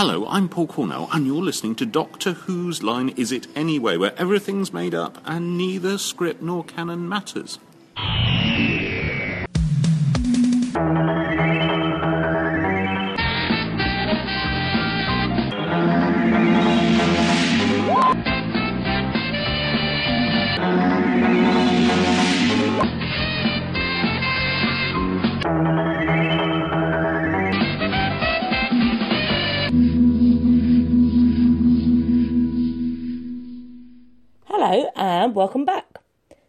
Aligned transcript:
Hello, 0.00 0.28
I'm 0.28 0.48
Paul 0.48 0.68
Cornell, 0.68 1.08
and 1.12 1.26
you're 1.26 1.42
listening 1.42 1.74
to 1.74 1.84
Doctor 1.84 2.34
Who's 2.34 2.84
Line 2.84 3.08
Is 3.16 3.32
It 3.32 3.48
Anyway, 3.56 3.96
where 3.96 4.16
everything's 4.16 4.72
made 4.72 4.94
up 4.94 5.18
and 5.24 5.58
neither 5.58 5.98
script 5.98 6.40
nor 6.40 6.62
canon 6.62 7.08
matters. 7.08 7.58
welcome 35.38 35.64
back. 35.64 36.00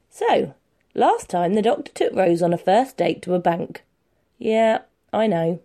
So, 0.10 0.56
last 0.96 1.30
time 1.30 1.54
the 1.54 1.62
doctor 1.62 1.92
took 1.94 2.16
Rose 2.16 2.42
on 2.42 2.54
a 2.54 2.58
first 2.58 2.98
date 2.98 3.22
to 3.22 3.36
a 3.36 3.40
bank. 3.40 3.84
Yeah, 4.40 4.80
I 5.14 5.28
know. 5.28 5.60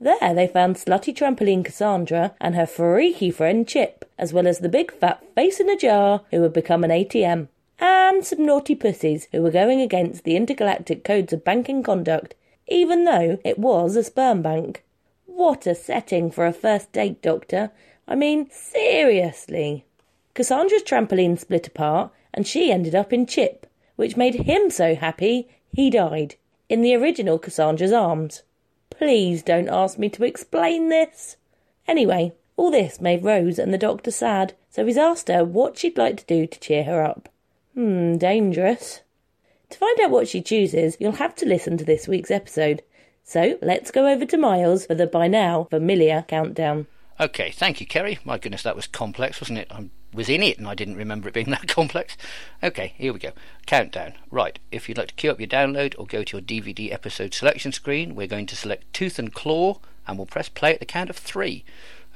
There 0.00 0.34
they 0.34 0.46
found 0.46 0.76
slutty 0.76 1.14
trampoline 1.14 1.62
Cassandra 1.62 2.34
and 2.40 2.54
her 2.54 2.64
freaky 2.64 3.30
friend 3.30 3.68
Chip, 3.68 4.10
as 4.16 4.32
well 4.32 4.46
as 4.46 4.60
the 4.60 4.70
big 4.70 4.90
fat 4.92 5.22
face 5.34 5.60
in 5.60 5.68
a 5.68 5.76
jar 5.76 6.22
who 6.30 6.40
had 6.40 6.54
become 6.54 6.84
an 6.84 6.90
ATM, 6.90 7.48
and 7.78 8.24
some 8.24 8.46
naughty 8.46 8.74
pussies 8.74 9.28
who 9.30 9.42
were 9.42 9.50
going 9.50 9.82
against 9.82 10.24
the 10.24 10.34
intergalactic 10.34 11.04
codes 11.04 11.34
of 11.34 11.44
banking 11.44 11.82
conduct, 11.82 12.34
even 12.66 13.04
though 13.04 13.38
it 13.44 13.58
was 13.58 13.94
a 13.94 14.02
sperm 14.02 14.40
bank. 14.40 14.82
What 15.26 15.66
a 15.66 15.74
setting 15.74 16.30
for 16.30 16.46
a 16.46 16.52
first 16.54 16.92
date, 16.92 17.20
Doctor. 17.20 17.72
I 18.08 18.14
mean, 18.14 18.48
seriously. 18.50 19.84
Cassandra's 20.32 20.82
trampoline 20.82 21.38
split 21.38 21.66
apart 21.66 22.10
and 22.34 22.46
she 22.46 22.70
ended 22.70 22.94
up 22.94 23.12
in 23.12 23.24
Chip, 23.26 23.66
which 23.96 24.16
made 24.16 24.34
him 24.34 24.70
so 24.70 24.94
happy 24.94 25.48
he 25.72 25.88
died 25.88 26.34
in 26.68 26.82
the 26.82 26.94
original 26.94 27.38
Cassandra's 27.38 27.92
arms. 27.92 28.42
Please 28.90 29.42
don't 29.42 29.68
ask 29.68 29.98
me 29.98 30.08
to 30.10 30.24
explain 30.24 30.88
this. 30.88 31.36
Anyway, 31.86 32.32
all 32.56 32.70
this 32.70 33.00
made 33.00 33.24
Rose 33.24 33.58
and 33.58 33.72
the 33.72 33.78
doctor 33.78 34.10
sad, 34.10 34.54
so 34.70 34.84
he's 34.86 34.96
asked 34.96 35.28
her 35.28 35.44
what 35.44 35.78
she'd 35.78 35.98
like 35.98 36.16
to 36.18 36.26
do 36.26 36.46
to 36.46 36.60
cheer 36.60 36.84
her 36.84 37.02
up. 37.02 37.28
Hmm, 37.74 38.16
dangerous. 38.16 39.00
To 39.70 39.78
find 39.78 40.00
out 40.00 40.10
what 40.10 40.28
she 40.28 40.40
chooses, 40.40 40.96
you'll 41.00 41.12
have 41.12 41.34
to 41.36 41.46
listen 41.46 41.76
to 41.78 41.84
this 41.84 42.06
week's 42.06 42.30
episode. 42.30 42.82
So 43.24 43.58
let's 43.60 43.90
go 43.90 44.06
over 44.06 44.24
to 44.26 44.36
Miles 44.36 44.86
for 44.86 44.94
the 44.94 45.06
by 45.06 45.26
now 45.26 45.64
familiar 45.64 46.24
countdown. 46.28 46.86
Okay, 47.18 47.50
thank 47.50 47.80
you, 47.80 47.86
Kerry. 47.86 48.18
My 48.24 48.38
goodness, 48.38 48.62
that 48.62 48.76
was 48.76 48.86
complex, 48.86 49.40
wasn't 49.40 49.60
it? 49.60 49.68
I'm 49.70 49.90
was 50.14 50.28
in 50.28 50.42
it, 50.42 50.58
and 50.58 50.66
I 50.66 50.74
didn't 50.74 50.96
remember 50.96 51.28
it 51.28 51.34
being 51.34 51.50
that 51.50 51.68
complex. 51.68 52.16
Okay, 52.62 52.94
here 52.96 53.12
we 53.12 53.18
go. 53.18 53.32
Countdown. 53.66 54.14
Right, 54.30 54.58
if 54.70 54.88
you'd 54.88 54.98
like 54.98 55.08
to 55.08 55.14
queue 55.14 55.30
up 55.30 55.40
your 55.40 55.48
download 55.48 55.94
or 55.98 56.06
go 56.06 56.22
to 56.22 56.36
your 56.36 56.42
DVD 56.42 56.92
episode 56.92 57.34
selection 57.34 57.72
screen, 57.72 58.14
we're 58.14 58.26
going 58.26 58.46
to 58.46 58.56
select 58.56 58.92
Tooth 58.92 59.18
and 59.18 59.32
Claw, 59.32 59.78
and 60.06 60.18
we'll 60.18 60.26
press 60.26 60.48
play 60.48 60.74
at 60.74 60.80
the 60.80 60.86
count 60.86 61.10
of 61.10 61.16
three. 61.16 61.64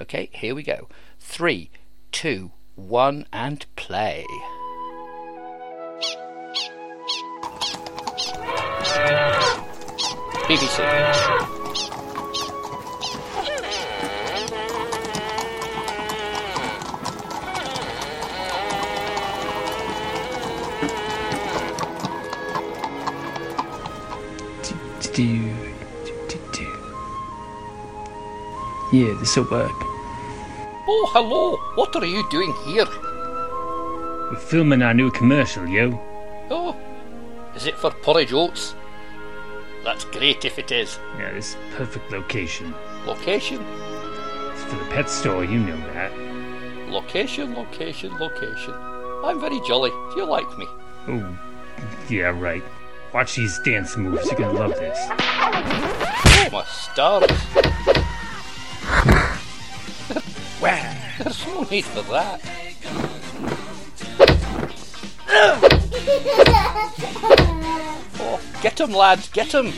Okay, 0.00 0.30
here 0.32 0.54
we 0.54 0.62
go. 0.62 0.88
Three, 1.18 1.70
two, 2.12 2.52
one, 2.76 3.26
and 3.32 3.66
play. 3.76 4.24
BBC. 10.48 11.67
do, 25.18 25.24
do, 26.06 26.14
do, 26.28 26.38
do. 26.52 26.64
Yeah, 28.92 29.18
this'll 29.18 29.50
work. 29.50 29.72
Oh, 30.86 31.10
hello! 31.12 31.56
What 31.74 31.96
are 31.96 32.06
you 32.06 32.24
doing 32.30 32.54
here? 32.66 32.86
We're 34.30 34.36
filming 34.36 34.80
our 34.80 34.94
new 34.94 35.10
commercial, 35.10 35.66
yo. 35.66 36.00
Oh, 36.50 36.76
is 37.56 37.66
it 37.66 37.76
for 37.76 37.90
porridge 37.90 38.32
oats? 38.32 38.76
That's 39.82 40.04
great 40.04 40.44
if 40.44 40.56
it 40.56 40.70
is. 40.70 41.00
Yeah, 41.18 41.32
this 41.32 41.56
perfect 41.72 42.12
location. 42.12 42.72
Location? 43.04 43.66
It's 44.52 44.62
for 44.62 44.76
the 44.76 44.84
pet 44.84 45.10
store, 45.10 45.44
you 45.44 45.58
know 45.58 45.78
that. 45.94 46.12
Location, 46.90 47.54
location, 47.54 48.16
location. 48.18 48.72
I'm 49.24 49.40
very 49.40 49.60
jolly. 49.66 49.90
Do 49.90 50.20
you 50.20 50.26
like 50.26 50.56
me? 50.56 50.66
Oh, 51.08 51.38
yeah, 52.08 52.30
right. 52.38 52.62
Watch 53.12 53.36
these 53.36 53.58
dance 53.60 53.96
moves. 53.96 54.26
You're 54.26 54.38
gonna 54.38 54.58
love 54.58 54.74
this. 54.74 54.98
Oh, 55.10 56.48
my 56.52 56.64
stars. 56.64 57.30
wow. 60.60 60.94
There's 61.18 61.46
no 61.46 61.62
need 61.62 61.84
for 61.84 62.02
that. 62.12 62.40
oh, 68.20 68.40
get 68.62 68.80
him, 68.80 68.92
lads, 68.92 69.28
get 69.30 69.54
him. 69.54 69.72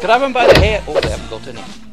Grab 0.00 0.22
him 0.22 0.32
by 0.32 0.46
the 0.46 0.58
hair. 0.58 0.82
Oh, 0.86 1.00
they 1.00 1.10
haven't 1.10 1.30
got 1.30 1.46
any. 1.48 1.85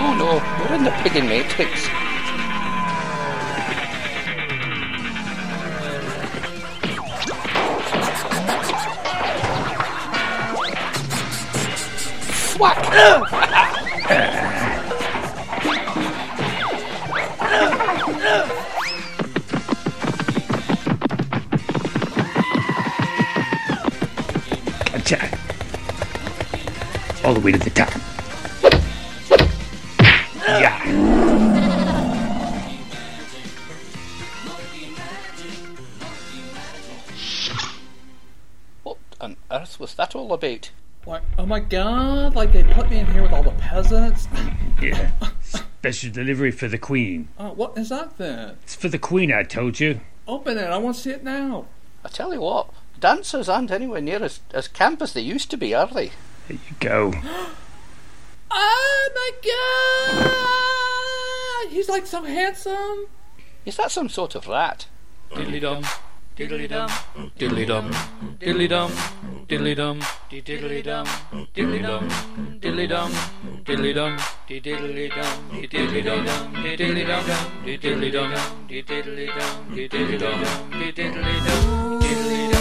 Oh 0.00 0.14
no, 0.14 0.40
we're 0.64 0.76
in 0.76 0.84
the 0.84 0.92
piggy 1.02 1.20
Matrix. 1.20 1.88
Gotcha. 24.92 25.38
All 27.24 27.34
the 27.34 27.40
way 27.40 27.52
to 27.52 27.58
the 27.58 27.70
top. 27.70 28.07
all 40.28 40.34
about? 40.34 40.70
Like, 41.06 41.22
oh 41.38 41.46
my 41.46 41.60
god, 41.60 42.34
like 42.36 42.52
they 42.52 42.62
put 42.62 42.90
me 42.90 42.98
in 42.98 43.06
here 43.06 43.22
with 43.22 43.32
all 43.32 43.42
the 43.42 43.52
peasants? 43.52 44.28
yeah. 44.82 45.10
Special 45.40 46.10
delivery 46.10 46.50
for 46.50 46.68
the 46.68 46.76
Queen. 46.76 47.28
Uh, 47.38 47.48
what 47.50 47.78
is 47.78 47.88
that 47.88 48.18
then? 48.18 48.56
It's 48.62 48.74
for 48.74 48.88
the 48.88 48.98
Queen, 48.98 49.32
I 49.32 49.42
told 49.42 49.80
you. 49.80 50.00
Open 50.26 50.58
it, 50.58 50.64
I 50.64 50.76
want 50.76 50.96
to 50.96 51.02
see 51.02 51.10
it 51.10 51.24
now. 51.24 51.64
I 52.04 52.08
tell 52.08 52.34
you 52.34 52.42
what, 52.42 52.68
dancers 53.00 53.48
aren't 53.48 53.70
anywhere 53.70 54.02
near 54.02 54.22
as, 54.22 54.40
as 54.52 54.68
camp 54.68 55.00
as 55.00 55.14
they 55.14 55.22
used 55.22 55.50
to 55.50 55.56
be, 55.56 55.74
are 55.74 55.86
they? 55.86 56.10
There 56.48 56.58
you 56.68 56.76
go. 56.78 57.14
oh 58.50 59.10
my 59.14 59.30
god! 61.64 61.72
He's 61.72 61.88
like 61.88 62.06
so 62.06 62.22
handsome! 62.22 63.06
Is 63.64 63.78
that 63.78 63.90
some 63.90 64.10
sort 64.10 64.34
of 64.34 64.46
rat? 64.46 64.86
Diddly 65.30 65.60
dum 65.60 65.84
diddly 66.38 66.68
dum, 66.68 66.88
diddly 67.36 67.66
dum, 67.66 67.90
diddly 68.38 68.68
dum, 68.68 68.92
diddly 69.48 69.74
dum, 69.74 69.98
diddly 70.30 70.82
dum, 70.84 71.04
diddly 71.52 71.82
dum, 71.82 72.08
diddly 72.62 72.86
dum, 72.88 73.10
diddly 73.66 73.92
dum, 73.92 74.16
diddly 74.38 74.72
dum, 74.78 74.78
diddly 74.78 75.10
dum, 75.10 75.34
diddly 75.66 76.02
dum, 76.04 76.22
diddly 76.70 77.04
dum, 77.08 77.26
diddly 77.66 78.12
dum, 78.12 78.30
diddly 78.68 79.26
dum, 79.26 79.50
diddly 79.74 80.16
dum, 80.16 80.44
diddly 80.78 81.38
dum, 81.42 82.00
diddly 82.00 82.52
dum. 82.52 82.57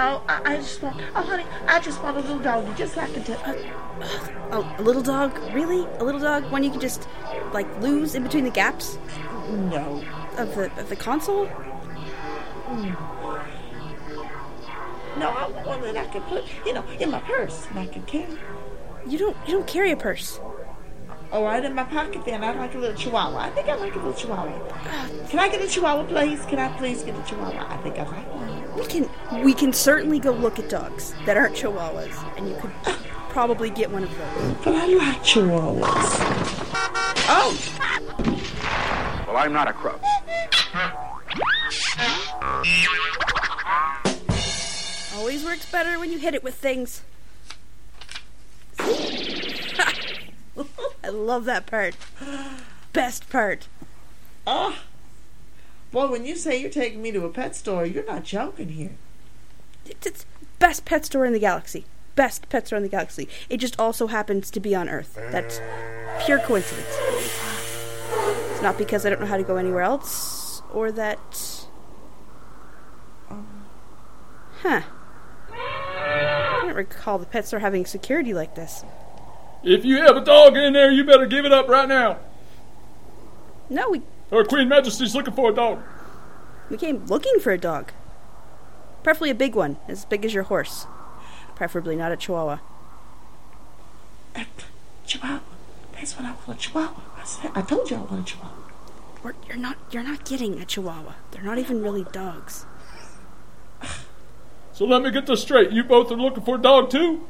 Oh, 0.00 0.22
I, 0.28 0.40
I 0.52 0.56
just 0.58 0.80
want. 0.82 0.96
Oh, 1.16 1.22
honey, 1.22 1.44
I 1.66 1.80
just 1.80 2.00
want 2.02 2.16
a 2.16 2.20
little 2.20 2.38
doggy, 2.38 2.72
just 2.76 2.96
like 2.96 3.16
a. 3.16 3.20
do- 3.20 3.32
Uh, 3.44 3.54
Oh, 4.50 4.74
a 4.78 4.82
little 4.82 5.02
dog? 5.02 5.36
Really? 5.52 5.84
A 5.98 6.04
little 6.04 6.20
dog? 6.20 6.50
One 6.52 6.62
you 6.62 6.70
can 6.70 6.80
just 6.80 7.08
like 7.52 7.66
lose 7.82 8.14
in 8.14 8.22
between 8.22 8.44
the 8.44 8.50
gaps 8.50 8.96
No. 9.50 10.02
of 10.38 10.54
the 10.54 10.70
of 10.80 10.88
the 10.88 10.94
console? 10.96 11.46
No, 15.18 15.28
I 15.30 15.48
want 15.48 15.66
one 15.66 15.80
that 15.82 15.96
I 15.96 16.06
can 16.06 16.22
put, 16.22 16.44
you 16.64 16.72
know, 16.74 16.84
in 17.00 17.10
my 17.10 17.18
purse 17.20 17.66
and 17.70 17.78
I 17.80 17.86
can 17.86 18.02
carry. 18.04 18.38
You 19.06 19.18
don't 19.18 19.36
you 19.46 19.52
don't 19.54 19.66
carry 19.66 19.90
a 19.90 19.96
purse. 19.96 20.38
All 21.32 21.44
right, 21.44 21.62
in 21.62 21.74
my 21.74 21.84
pocket 21.84 22.24
then. 22.24 22.42
I 22.44 22.52
like 22.54 22.74
a 22.74 22.78
little 22.78 22.96
chihuahua. 22.96 23.38
I 23.38 23.50
think 23.50 23.68
I 23.68 23.74
like 23.74 23.94
a 23.94 23.98
little 23.98 24.14
chihuahua. 24.14 25.28
Can 25.28 25.40
I 25.40 25.48
get 25.48 25.60
a 25.60 25.66
chihuahua, 25.68 26.04
please? 26.04 26.44
Can 26.46 26.58
I 26.60 26.68
please 26.78 27.02
get 27.02 27.16
a 27.18 27.22
chihuahua? 27.28 27.66
I 27.68 27.76
think 27.82 27.98
I 27.98 28.04
like 28.04 28.34
one. 28.34 28.37
We 28.78 28.86
can 28.86 29.08
we 29.42 29.54
can 29.54 29.72
certainly 29.72 30.18
go 30.18 30.30
look 30.30 30.58
at 30.58 30.68
dogs 30.68 31.14
that 31.26 31.36
aren't 31.36 31.56
chihuahuas, 31.56 32.36
and 32.36 32.48
you 32.48 32.54
could 32.56 32.70
probably 33.28 33.70
get 33.70 33.90
one 33.90 34.04
of 34.04 34.10
those. 34.10 34.54
But 34.64 34.74
I 34.76 34.86
like 34.86 35.22
chihuahuas. 35.24 36.38
Oh! 37.30 37.58
Well, 39.26 39.36
I'm 39.36 39.52
not 39.52 39.68
a 39.68 39.72
crook. 39.72 40.00
Always 45.16 45.44
works 45.44 45.70
better 45.70 45.98
when 45.98 46.12
you 46.12 46.18
hit 46.18 46.34
it 46.34 46.44
with 46.44 46.54
things. 46.54 47.02
I 48.78 49.92
love 51.10 51.44
that 51.46 51.66
part. 51.66 51.96
Best 52.92 53.28
part. 53.28 53.66
Ah! 54.46 54.84
Boy, 55.90 56.06
when 56.08 56.26
you 56.26 56.36
say 56.36 56.60
you're 56.60 56.70
taking 56.70 57.00
me 57.00 57.12
to 57.12 57.24
a 57.24 57.30
pet 57.30 57.56
store, 57.56 57.86
you're 57.86 58.04
not 58.04 58.24
joking 58.24 58.68
here. 58.68 58.92
It's, 59.86 60.06
it's 60.06 60.26
best 60.58 60.84
pet 60.84 61.06
store 61.06 61.24
in 61.24 61.32
the 61.32 61.38
galaxy. 61.38 61.86
Best 62.14 62.48
pet 62.48 62.66
store 62.66 62.76
in 62.76 62.82
the 62.82 62.88
galaxy. 62.88 63.28
It 63.48 63.58
just 63.58 63.78
also 63.80 64.08
happens 64.08 64.50
to 64.50 64.60
be 64.60 64.74
on 64.74 64.88
Earth. 64.88 65.18
That's 65.30 65.60
pure 66.26 66.40
coincidence. 66.40 66.86
It's 68.50 68.62
not 68.62 68.76
because 68.76 69.06
I 69.06 69.10
don't 69.10 69.20
know 69.20 69.26
how 69.26 69.36
to 69.36 69.42
go 69.42 69.56
anywhere 69.56 69.82
else, 69.82 70.62
or 70.72 70.92
that. 70.92 71.66
Um. 73.30 73.64
Huh. 74.62 74.82
I 75.52 76.60
don't 76.62 76.74
recall 76.74 77.18
the 77.18 77.26
pet 77.26 77.46
store 77.46 77.60
having 77.60 77.86
security 77.86 78.34
like 78.34 78.56
this. 78.56 78.84
If 79.62 79.84
you 79.84 80.02
have 80.02 80.16
a 80.16 80.24
dog 80.24 80.56
in 80.56 80.72
there, 80.72 80.90
you 80.90 81.04
better 81.04 81.26
give 81.26 81.44
it 81.44 81.52
up 81.52 81.68
right 81.68 81.88
now. 81.88 82.18
No, 83.70 83.90
we 83.90 84.02
Her 84.30 84.44
Queen 84.44 84.68
Majesty's 84.68 85.14
looking 85.14 85.34
for 85.34 85.50
a 85.50 85.54
dog. 85.54 85.82
we 86.70 86.76
came 86.76 87.04
looking 87.06 87.38
for 87.40 87.52
a 87.52 87.58
dog. 87.58 87.92
Preferably 89.02 89.30
a 89.30 89.34
big 89.34 89.54
one, 89.54 89.78
as 89.88 90.04
big 90.04 90.24
as 90.24 90.34
your 90.34 90.44
horse. 90.44 90.86
Preferably 91.54 91.96
not 91.96 92.12
a 92.12 92.16
chihuahua. 92.16 92.58
A 94.36 94.46
chihuahua. 95.06 95.40
That's 95.92 96.14
what 96.16 96.26
I 96.26 96.34
want, 96.46 96.48
a 96.48 96.54
chihuahua. 96.54 97.02
I, 97.16 97.24
said, 97.24 97.50
I 97.54 97.62
told 97.62 97.90
you 97.90 97.96
I 97.96 98.00
want 98.00 98.20
a 98.20 98.32
chihuahua. 98.32 98.54
Or 99.24 99.34
you're 99.48 99.56
not 99.56 99.76
you're 99.90 100.02
not 100.02 100.24
getting 100.24 100.60
a 100.60 100.64
chihuahua. 100.64 101.14
They're 101.30 101.42
not 101.42 101.58
even 101.58 101.82
really 101.82 102.04
dogs. 102.12 102.66
So 104.72 104.84
let 104.84 105.02
me 105.02 105.10
get 105.10 105.26
this 105.26 105.42
straight. 105.42 105.72
You 105.72 105.82
both 105.82 106.12
are 106.12 106.16
looking 106.16 106.44
for 106.44 106.54
a 106.54 106.62
dog 106.62 106.90
too? 106.90 107.26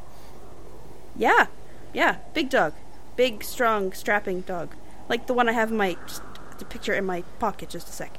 Yeah, 1.16 1.46
yeah, 1.94 2.18
big 2.34 2.50
dog, 2.50 2.74
big, 3.16 3.42
strong, 3.42 3.92
strapping 3.94 4.42
dog, 4.42 4.74
like 5.08 5.26
the 5.26 5.32
one 5.32 5.48
I 5.48 5.52
have 5.52 5.70
in 5.70 5.78
my 5.78 5.96
just 6.06 6.22
the 6.58 6.64
picture 6.64 6.94
in 6.94 7.04
my 7.04 7.22
pocket. 7.38 7.68
Just 7.70 7.88
a 7.88 7.92
sec. 7.92 8.18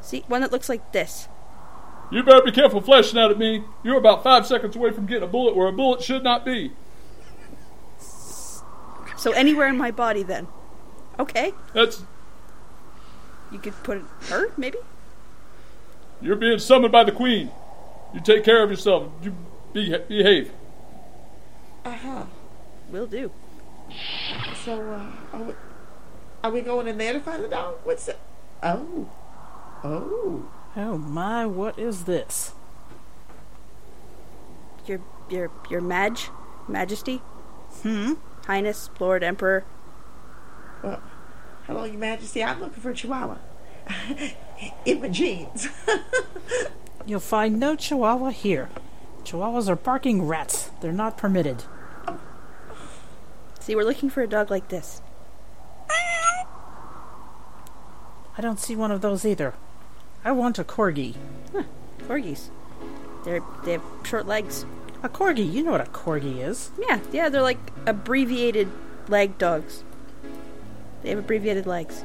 See, 0.00 0.24
one 0.28 0.40
that 0.42 0.52
looks 0.52 0.68
like 0.68 0.92
this. 0.92 1.28
You 2.10 2.22
better 2.22 2.42
be 2.42 2.52
careful 2.52 2.80
flashing 2.80 3.16
that 3.16 3.30
at 3.30 3.38
me. 3.38 3.64
You're 3.82 3.98
about 3.98 4.22
five 4.22 4.46
seconds 4.46 4.74
away 4.76 4.92
from 4.92 5.06
getting 5.06 5.24
a 5.24 5.26
bullet 5.26 5.54
where 5.54 5.66
a 5.68 5.72
bullet 5.72 6.02
should 6.02 6.24
not 6.24 6.44
be. 6.44 6.72
So 9.16 9.32
anywhere 9.32 9.66
in 9.68 9.76
my 9.76 9.90
body, 9.90 10.22
then. 10.22 10.46
Okay, 11.18 11.52
That's 11.74 12.04
you 13.50 13.58
could 13.58 13.74
put 13.82 13.96
it 13.98 14.04
her 14.28 14.52
maybe. 14.56 14.78
you're 16.20 16.36
being 16.36 16.60
summoned 16.60 16.92
by 16.92 17.02
the 17.02 17.10
Queen. 17.10 17.50
You 18.14 18.20
take 18.20 18.44
care 18.44 18.62
of 18.62 18.70
yourself. 18.70 19.10
You 19.22 19.34
be, 19.72 19.96
behave. 20.08 20.52
Uh 21.84 21.90
huh. 21.90 22.24
Will 22.90 23.06
do. 23.06 23.32
So, 24.64 24.80
uh, 24.80 25.36
are 25.36 25.42
we, 25.42 25.54
are 26.42 26.50
we 26.50 26.60
going 26.60 26.88
in 26.88 26.98
there 26.98 27.12
to 27.12 27.20
find 27.20 27.42
the 27.42 27.48
dog? 27.48 27.76
What's 27.84 28.08
it? 28.08 28.18
Oh. 28.62 29.08
Oh. 29.84 30.48
Oh 30.76 30.98
my, 30.98 31.46
what 31.46 31.78
is 31.78 32.04
this? 32.04 32.52
Your 34.86 35.00
your 35.28 35.50
your 35.68 35.80
Maj, 35.80 36.30
Majesty, 36.66 37.20
Hmm? 37.82 38.14
Highness, 38.46 38.90
Lord, 38.98 39.22
Emperor. 39.22 39.64
Well, 40.82 41.02
hello, 41.66 41.84
Your 41.84 41.98
Majesty. 41.98 42.42
I'm 42.42 42.60
looking 42.60 42.82
for 42.82 42.90
a 42.90 42.94
chihuahua. 42.94 43.36
in 44.84 45.00
my 45.00 45.08
jeans. 45.08 45.68
You'll 47.06 47.20
find 47.20 47.58
no 47.58 47.76
chihuahua 47.76 48.30
here. 48.30 48.68
Chihuahuas 49.24 49.68
are 49.68 49.76
barking 49.76 50.26
rats. 50.26 50.70
They're 50.80 50.92
not 50.92 51.16
permitted. 51.16 51.64
See, 53.60 53.76
we're 53.76 53.84
looking 53.84 54.10
for 54.10 54.22
a 54.22 54.26
dog 54.26 54.50
like 54.50 54.68
this. 54.68 55.02
I 58.38 58.40
don't 58.40 58.60
see 58.60 58.76
one 58.76 58.92
of 58.92 59.00
those 59.00 59.26
either. 59.26 59.54
I 60.24 60.30
want 60.30 60.60
a 60.60 60.64
corgi. 60.64 61.16
Corgis. 62.06 62.50
They're 63.24 63.42
they 63.64 63.72
have 63.72 63.82
short 64.04 64.26
legs. 64.28 64.64
A 65.02 65.08
corgi, 65.08 65.52
you 65.52 65.64
know 65.64 65.72
what 65.72 65.80
a 65.80 65.90
corgi 65.90 66.38
is. 66.38 66.70
Yeah, 66.78 67.00
yeah, 67.12 67.28
they're 67.28 67.42
like 67.42 67.58
abbreviated 67.84 68.68
leg 69.08 69.38
dogs. 69.38 69.82
They 71.02 71.10
have 71.10 71.18
abbreviated 71.18 71.66
legs. 71.66 72.02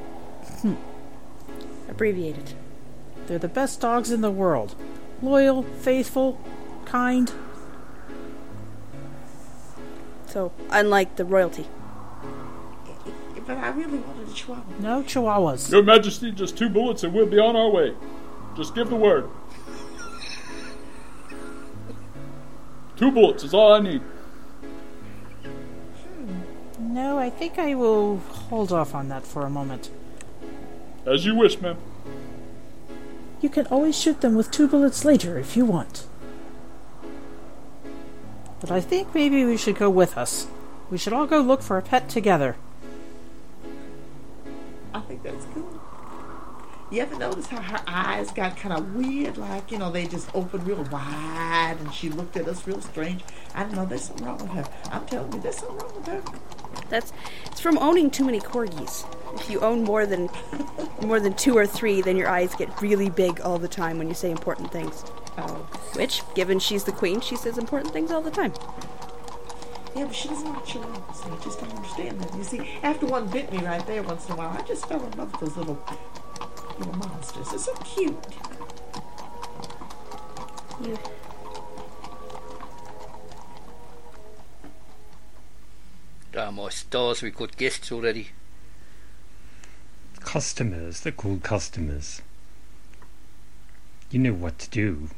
Hmm. 0.61 0.75
Abbreviated. 1.87 2.55
They're 3.27 3.39
the 3.39 3.47
best 3.47 3.79
dogs 3.79 4.11
in 4.11 4.21
the 4.21 4.31
world. 4.31 4.75
Loyal, 5.21 5.63
faithful, 5.63 6.41
kind. 6.85 7.31
So, 10.27 10.51
unlike 10.71 11.15
the 11.15 11.25
royalty. 11.25 11.67
But 13.45 13.57
I 13.57 13.69
really 13.69 13.99
wanted 13.99 14.27
a 14.27 14.33
chihuahua. 14.33 14.63
No 14.79 15.03
chihuahuas. 15.03 15.71
Your 15.71 15.83
Majesty, 15.83 16.31
just 16.31 16.57
two 16.57 16.69
bullets 16.69 17.03
and 17.03 17.13
we'll 17.13 17.25
be 17.25 17.39
on 17.39 17.55
our 17.55 17.69
way. 17.69 17.93
Just 18.55 18.75
give 18.75 18.89
the 18.89 18.95
word. 18.95 19.29
Two 22.95 23.11
bullets 23.11 23.43
is 23.43 23.53
all 23.53 23.73
I 23.73 23.79
need. 23.79 24.01
Hmm. 25.43 26.93
No, 26.93 27.17
I 27.17 27.29
think 27.29 27.57
I 27.57 27.75
will 27.75 28.17
hold 28.17 28.71
off 28.71 28.93
on 28.95 29.09
that 29.09 29.25
for 29.25 29.45
a 29.45 29.49
moment. 29.49 29.89
As 31.05 31.25
you 31.25 31.35
wish, 31.35 31.59
ma'am. 31.59 31.77
You 33.41 33.49
can 33.49 33.67
always 33.67 33.99
shoot 33.99 34.21
them 34.21 34.35
with 34.35 34.51
two 34.51 34.69
bullets 34.69 35.03
later 35.03 35.37
if 35.37 35.57
you 35.57 35.65
want. 35.65 36.05
But 38.61 38.71
I 38.71 38.79
think 38.79 39.13
maybe 39.13 39.43
we 39.43 39.57
should 39.57 39.75
go 39.75 39.89
with 39.89 40.17
us. 40.17 40.47
We 40.89 40.97
should 40.97 41.11
all 41.11 41.25
go 41.25 41.41
look 41.41 41.61
for 41.61 41.77
a 41.77 41.81
pet 41.81 42.07
together. 42.07 42.55
Think 45.13 45.21
that's 45.21 45.45
cool. 45.53 45.79
You 46.89 47.01
ever 47.03 47.15
notice 47.19 47.45
how 47.45 47.61
her 47.61 47.83
eyes 47.85 48.31
got 48.31 48.57
kind 48.57 48.73
of 48.73 48.95
weird? 48.95 49.37
Like, 49.37 49.71
you 49.71 49.77
know, 49.77 49.91
they 49.91 50.07
just 50.07 50.27
opened 50.33 50.65
real 50.65 50.83
wide 50.85 51.77
and 51.79 51.93
she 51.93 52.09
looked 52.09 52.35
at 52.35 52.47
us 52.47 52.65
real 52.65 52.81
strange. 52.81 53.21
I 53.53 53.61
don't 53.61 53.75
know, 53.75 53.85
there's 53.85 54.05
something 54.05 54.25
wrong 54.25 54.39
with 54.39 54.49
her. 54.49 54.65
I'm 54.91 55.05
telling 55.05 55.31
you, 55.33 55.39
there's 55.39 55.57
something 55.57 55.77
wrong 55.77 55.95
with 55.95 56.07
her. 56.07 56.23
That's 56.89 57.13
it's 57.45 57.61
from 57.61 57.77
owning 57.77 58.09
too 58.09 58.25
many 58.25 58.39
corgis. 58.39 59.05
If 59.39 59.51
you 59.51 59.59
own 59.59 59.83
more 59.83 60.07
than 60.07 60.29
more 61.01 61.19
than 61.19 61.35
two 61.35 61.55
or 61.55 61.67
three, 61.67 62.01
then 62.01 62.17
your 62.17 62.27
eyes 62.27 62.55
get 62.55 62.81
really 62.81 63.11
big 63.11 63.39
all 63.41 63.59
the 63.59 63.67
time 63.67 63.99
when 63.99 64.07
you 64.07 64.15
say 64.15 64.31
important 64.31 64.71
things. 64.71 65.03
Oh. 65.37 65.67
Which, 65.93 66.23
given 66.33 66.57
she's 66.57 66.85
the 66.85 66.91
queen, 66.91 67.21
she 67.21 67.35
says 67.35 67.59
important 67.59 67.93
things 67.93 68.11
all 68.11 68.21
the 68.21 68.31
time. 68.31 68.53
Yeah, 69.95 70.05
but 70.05 70.15
she 70.15 70.27
doesn't 70.27 70.49
like 70.49 70.65
chihuahuas. 70.65 71.15
So 71.15 71.31
I 71.31 71.43
just 71.43 71.59
don't 71.59 71.71
understand 71.73 72.19
that. 72.21 72.35
You 72.35 72.43
see, 72.43 72.69
after 72.81 73.05
one 73.05 73.27
bit 73.27 73.51
me 73.51 73.59
right 73.59 73.85
there 73.85 74.01
once 74.03 74.25
in 74.27 74.33
a 74.33 74.35
while, 74.35 74.57
I 74.57 74.61
just 74.63 74.87
fell 74.87 75.03
in 75.03 75.11
love 75.17 75.31
with 75.31 75.41
those 75.41 75.57
little, 75.57 75.79
little 76.79 76.95
monsters. 76.95 77.49
They're 77.49 77.59
so 77.59 77.73
cute. 77.75 78.17
You 80.83 80.97
Ah, 86.35 86.49
my 86.49 86.69
stars, 86.69 87.21
we've 87.21 87.35
got 87.35 87.55
guests 87.57 87.91
already. 87.91 88.29
Customers, 90.19 91.01
they're 91.01 91.11
called 91.11 91.43
customers. 91.43 92.23
You 94.09 94.17
know 94.17 94.33
what 94.33 94.57
to 94.59 94.69
do. 94.71 95.09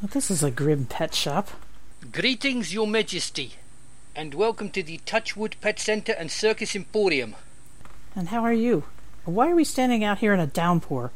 Well, 0.00 0.08
this 0.10 0.30
is 0.30 0.42
a 0.42 0.50
grim 0.50 0.86
pet 0.86 1.14
shop. 1.14 1.50
Greetings, 2.10 2.72
Your 2.72 2.86
Majesty, 2.86 3.56
and 4.16 4.32
welcome 4.32 4.70
to 4.70 4.82
the 4.82 4.96
Torchwood 5.04 5.60
Pet 5.60 5.78
Centre 5.78 6.14
and 6.18 6.30
Circus 6.30 6.74
Emporium. 6.74 7.36
And 8.16 8.28
how 8.28 8.42
are 8.42 8.54
you? 8.54 8.84
Why 9.26 9.50
are 9.50 9.54
we 9.54 9.64
standing 9.64 10.02
out 10.02 10.20
here 10.20 10.32
in 10.32 10.40
a 10.40 10.46
downpour? 10.46 11.10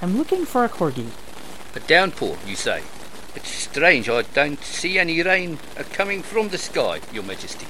I'm 0.00 0.16
looking 0.16 0.46
for 0.46 0.64
a 0.64 0.68
corgi. 0.70 1.08
A 1.74 1.80
downpour, 1.80 2.38
you 2.46 2.56
say? 2.56 2.82
It's 3.34 3.50
strange, 3.50 4.08
I 4.08 4.22
don't 4.22 4.64
see 4.64 4.98
any 4.98 5.22
rain 5.22 5.58
uh, 5.78 5.82
coming 5.92 6.22
from 6.22 6.48
the 6.48 6.56
sky, 6.56 7.00
Your 7.12 7.24
Majesty. 7.24 7.66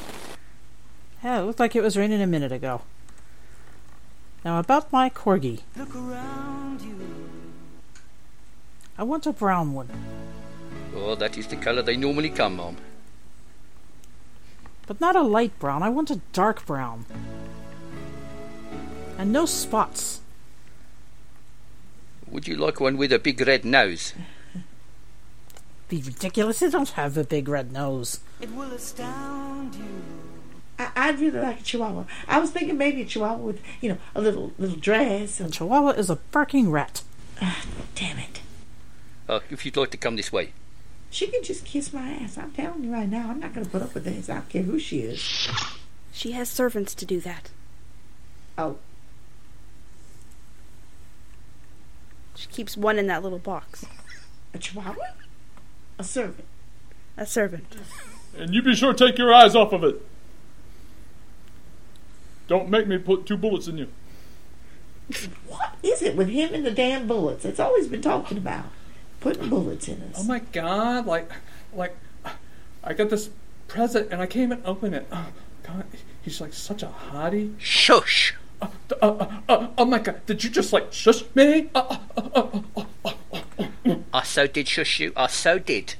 Yeah, 1.24 1.40
it 1.40 1.42
looked 1.42 1.58
like 1.58 1.74
it 1.74 1.82
was 1.82 1.96
raining 1.96 2.22
a 2.22 2.28
minute 2.28 2.52
ago. 2.52 2.82
Now 4.44 4.60
about 4.60 4.92
my 4.92 5.10
corgi. 5.10 5.62
Look 5.76 5.96
around 5.96 6.82
you. 6.82 7.13
I 8.96 9.02
want 9.02 9.26
a 9.26 9.32
brown 9.32 9.72
one, 9.74 9.88
Oh, 10.96 11.16
that 11.16 11.36
is 11.36 11.48
the 11.48 11.56
colour 11.56 11.82
they 11.82 11.96
normally 11.96 12.30
come, 12.30 12.56
Mom. 12.56 12.76
but 14.86 15.00
not 15.00 15.16
a 15.16 15.22
light 15.22 15.58
brown. 15.58 15.82
I 15.82 15.88
want 15.88 16.10
a 16.10 16.20
dark 16.32 16.64
brown. 16.66 17.04
And 19.18 19.32
no 19.32 19.46
spots. 19.46 20.20
Would 22.30 22.46
you 22.46 22.56
like 22.56 22.80
one 22.80 22.96
with 22.96 23.12
a 23.12 23.18
big 23.18 23.40
red 23.40 23.64
nose? 23.64 24.12
Be 25.88 26.02
ridiculous. 26.02 26.60
They 26.60 26.70
don't 26.70 26.90
have 26.90 27.16
a 27.16 27.24
big 27.24 27.48
red 27.48 27.72
nose. 27.72 28.20
It 28.40 28.52
will 28.52 28.72
astound 28.72 29.74
you. 29.74 29.84
I, 30.78 30.90
I'd 30.96 31.20
really 31.20 31.40
like 31.40 31.60
a 31.60 31.62
Chihuahua. 31.62 32.04
I 32.28 32.38
was 32.40 32.50
thinking 32.50 32.76
maybe 32.76 33.02
a 33.02 33.04
Chihuahua 33.06 33.36
with, 33.38 33.60
you 33.80 33.90
know, 33.90 33.98
a 34.14 34.20
little 34.20 34.52
little 34.58 34.76
dress. 34.78 35.40
A 35.40 35.48
chihuahua 35.48 35.90
is 35.90 36.10
a 36.10 36.16
barking 36.16 36.70
rat. 36.70 37.02
Ah, 37.40 37.64
damn 37.94 38.18
it. 38.18 38.40
Uh, 39.28 39.40
if 39.50 39.64
you'd 39.64 39.76
like 39.76 39.90
to 39.90 39.96
come 39.96 40.16
this 40.16 40.32
way. 40.32 40.52
She 41.10 41.26
can 41.28 41.42
just 41.42 41.64
kiss 41.64 41.92
my 41.92 42.10
ass. 42.10 42.36
I'm 42.36 42.50
telling 42.52 42.84
you 42.84 42.92
right 42.92 43.08
now, 43.08 43.30
I'm 43.30 43.40
not 43.40 43.54
going 43.54 43.64
to 43.64 43.70
put 43.70 43.82
up 43.82 43.94
with 43.94 44.04
this. 44.04 44.28
I 44.28 44.34
don't 44.34 44.48
care 44.48 44.62
who 44.62 44.78
she 44.78 45.00
is. 45.00 45.48
She 46.12 46.32
has 46.32 46.48
servants 46.48 46.94
to 46.96 47.06
do 47.06 47.20
that. 47.20 47.50
Oh, 48.58 48.76
She 52.36 52.48
keeps 52.48 52.76
one 52.76 52.98
in 52.98 53.06
that 53.06 53.22
little 53.22 53.38
box. 53.38 53.86
a 54.52 54.58
Chihuahua? 54.58 55.04
A 55.98 56.04
servant. 56.04 56.44
A 57.16 57.26
servant. 57.26 57.76
And 58.36 58.52
you 58.54 58.60
be 58.62 58.74
sure 58.74 58.92
to 58.92 59.06
take 59.06 59.18
your 59.18 59.32
eyes 59.32 59.54
off 59.54 59.72
of 59.72 59.84
it. 59.84 60.02
Don't 62.48 62.68
make 62.68 62.86
me 62.86 62.98
put 62.98 63.24
two 63.24 63.36
bullets 63.36 63.68
in 63.68 63.78
you. 63.78 63.88
What 65.46 65.74
is 65.82 66.02
it 66.02 66.16
with 66.16 66.28
him 66.28 66.52
and 66.52 66.66
the 66.66 66.70
damn 66.70 67.06
bullets? 67.06 67.44
It's 67.44 67.60
always 67.60 67.86
been 67.86 68.02
talking 68.02 68.36
about 68.36 68.66
putting 69.24 69.48
bullets 69.48 69.88
in 69.88 70.02
us. 70.02 70.16
Oh 70.18 70.24
my 70.24 70.38
god, 70.38 71.06
like, 71.06 71.30
like, 71.72 71.96
I 72.84 72.92
got 72.92 73.08
this 73.08 73.30
present 73.68 74.12
and 74.12 74.20
I 74.20 74.26
can't 74.26 74.52
even 74.52 74.62
open 74.66 74.92
it. 74.92 75.06
Oh, 75.10 75.28
god, 75.62 75.86
he's 76.20 76.42
like 76.42 76.52
such 76.52 76.82
a 76.82 76.92
hottie. 77.10 77.54
Shush! 77.58 78.34
Uh, 78.60 78.68
uh, 79.00 79.06
uh, 79.06 79.40
uh, 79.48 79.68
oh 79.78 79.84
my 79.86 79.98
god, 79.98 80.20
did 80.26 80.44
you 80.44 80.50
just 80.50 80.74
like 80.74 80.92
shush 80.92 81.24
me? 81.34 81.70
Uh, 81.74 81.96
uh, 82.18 82.20
uh, 82.36 82.48
uh, 82.76 82.84
uh, 83.04 83.12
uh, 83.86 83.96
I 84.12 84.22
so 84.24 84.46
did 84.46 84.68
shush 84.68 85.00
you. 85.00 85.14
I 85.16 85.28
so 85.28 85.58
did. 85.58 85.94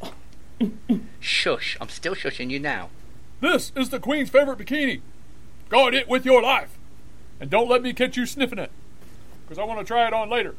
Shush. 1.18 1.78
I'm 1.80 1.88
still 1.88 2.14
shushing 2.14 2.50
you 2.50 2.60
now. 2.60 2.90
This 3.40 3.72
is 3.74 3.88
the 3.88 3.98
Queen's 3.98 4.28
favorite 4.28 4.58
bikini. 4.58 5.00
Guard 5.70 5.94
it 5.94 6.08
with 6.08 6.26
your 6.26 6.42
life. 6.42 6.76
And 7.40 7.48
don't 7.48 7.70
let 7.70 7.80
me 7.80 7.94
catch 7.94 8.18
you 8.18 8.26
sniffing 8.26 8.58
it. 8.58 8.70
Because 9.42 9.58
I 9.58 9.64
want 9.64 9.80
to 9.80 9.84
try 9.86 10.06
it 10.06 10.12
on 10.12 10.28
later. 10.28 10.54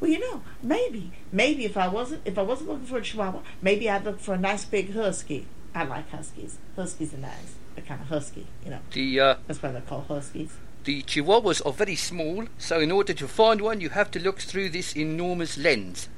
Well, 0.00 0.10
you 0.10 0.18
know, 0.18 0.42
maybe, 0.62 1.12
maybe 1.32 1.64
if 1.64 1.76
I 1.76 1.88
wasn't, 1.88 2.22
if 2.24 2.36
I 2.38 2.42
wasn't 2.42 2.68
looking 2.70 2.86
for 2.86 2.98
a 2.98 3.02
Chihuahua, 3.02 3.40
maybe 3.62 3.88
I'd 3.88 4.04
look 4.04 4.20
for 4.20 4.34
a 4.34 4.38
nice 4.38 4.64
big 4.64 4.92
husky. 4.94 5.46
I 5.74 5.84
like 5.84 6.10
huskies. 6.10 6.58
Huskies 6.74 7.14
are 7.14 7.18
nice. 7.18 7.54
They're 7.74 7.84
kind 7.84 8.00
of 8.00 8.08
husky, 8.08 8.46
you 8.64 8.70
know. 8.70 8.78
The 8.92 9.20
uh, 9.20 9.34
That's 9.46 9.62
why 9.62 9.72
they're 9.72 9.80
called 9.82 10.06
huskies. 10.08 10.52
the 10.84 11.02
chihuahuas 11.02 11.64
are 11.66 11.72
very 11.72 11.96
small, 11.96 12.44
so 12.58 12.78
in 12.80 12.90
order 12.92 13.12
to 13.14 13.26
find 13.28 13.60
one, 13.60 13.80
you 13.80 13.88
have 13.90 14.10
to 14.12 14.20
look 14.20 14.38
through 14.40 14.68
this 14.70 14.94
enormous 14.96 15.58
lens. 15.58 16.08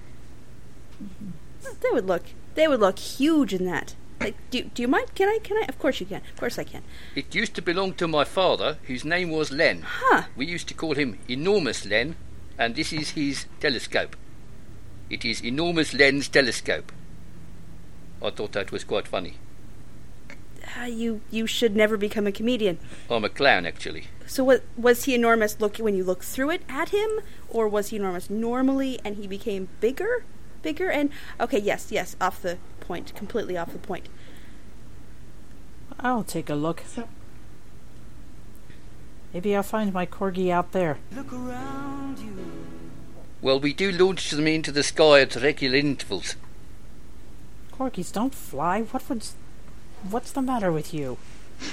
They 1.80 1.90
would 1.92 2.06
look. 2.06 2.24
They 2.54 2.66
would 2.68 2.80
look 2.80 2.98
huge 2.98 3.52
in 3.54 3.64
that. 3.66 3.94
Like, 4.20 4.34
do 4.50 4.64
do 4.64 4.82
you 4.82 4.88
mind? 4.88 5.14
Can 5.14 5.28
I? 5.28 5.38
Can 5.42 5.56
I? 5.56 5.66
Of 5.68 5.78
course 5.78 6.00
you 6.00 6.06
can. 6.06 6.22
Of 6.32 6.40
course 6.40 6.58
I 6.58 6.64
can. 6.64 6.82
It 7.14 7.34
used 7.34 7.54
to 7.54 7.62
belong 7.62 7.94
to 7.94 8.08
my 8.08 8.24
father, 8.24 8.78
whose 8.88 9.04
name 9.04 9.30
was 9.30 9.52
Len. 9.52 9.82
Huh? 9.86 10.24
We 10.36 10.46
used 10.46 10.66
to 10.68 10.74
call 10.74 10.94
him 10.94 11.18
Enormous 11.28 11.86
Len, 11.86 12.16
and 12.58 12.74
this 12.74 12.92
is 12.92 13.10
his 13.10 13.46
telescope. 13.60 14.16
It 15.08 15.24
is 15.24 15.42
Enormous 15.42 15.94
Len's 15.94 16.28
telescope. 16.28 16.92
I 18.20 18.30
thought 18.30 18.52
that 18.52 18.72
was 18.72 18.84
quite 18.84 19.06
funny. 19.06 19.36
Uh, 20.78 20.84
you 20.84 21.22
you 21.30 21.46
should 21.46 21.74
never 21.74 21.96
become 21.96 22.26
a 22.26 22.32
comedian. 22.32 22.78
I'm 23.08 23.24
a 23.24 23.28
clown, 23.30 23.64
actually. 23.64 24.08
So 24.26 24.44
what 24.44 24.64
was 24.76 25.04
he 25.04 25.14
enormous? 25.14 25.60
Look 25.60 25.78
when 25.78 25.96
you 25.96 26.04
look 26.04 26.22
through 26.22 26.50
it 26.50 26.62
at 26.68 26.90
him, 26.90 27.08
or 27.48 27.68
was 27.68 27.88
he 27.88 27.96
enormous 27.96 28.28
normally 28.28 29.00
and 29.04 29.16
he 29.16 29.26
became 29.26 29.68
bigger, 29.80 30.24
bigger 30.62 30.90
and 30.90 31.10
okay? 31.40 31.58
Yes, 31.58 31.90
yes, 31.90 32.16
off 32.20 32.42
the 32.42 32.58
point, 32.80 33.14
completely 33.14 33.56
off 33.56 33.72
the 33.72 33.78
point. 33.78 34.08
I'll 36.00 36.24
take 36.24 36.50
a 36.50 36.54
look. 36.54 36.82
So, 36.86 37.08
Maybe 39.32 39.54
I'll 39.54 39.62
find 39.62 39.92
my 39.92 40.06
corgi 40.06 40.50
out 40.50 40.72
there. 40.72 40.98
Look 41.14 41.32
around 41.32 42.18
you. 42.18 42.36
Well, 43.40 43.60
we 43.60 43.72
do 43.72 43.92
launch 43.92 44.30
them 44.30 44.46
into 44.46 44.72
the 44.72 44.82
sky 44.82 45.20
at 45.20 45.36
regular 45.36 45.76
intervals. 45.76 46.36
Corgis 47.72 48.12
don't 48.12 48.34
fly. 48.34 48.82
What 48.82 49.08
would? 49.08 49.24
What's 50.10 50.32
the 50.32 50.42
matter 50.42 50.72
with 50.72 50.92
you? 50.94 51.18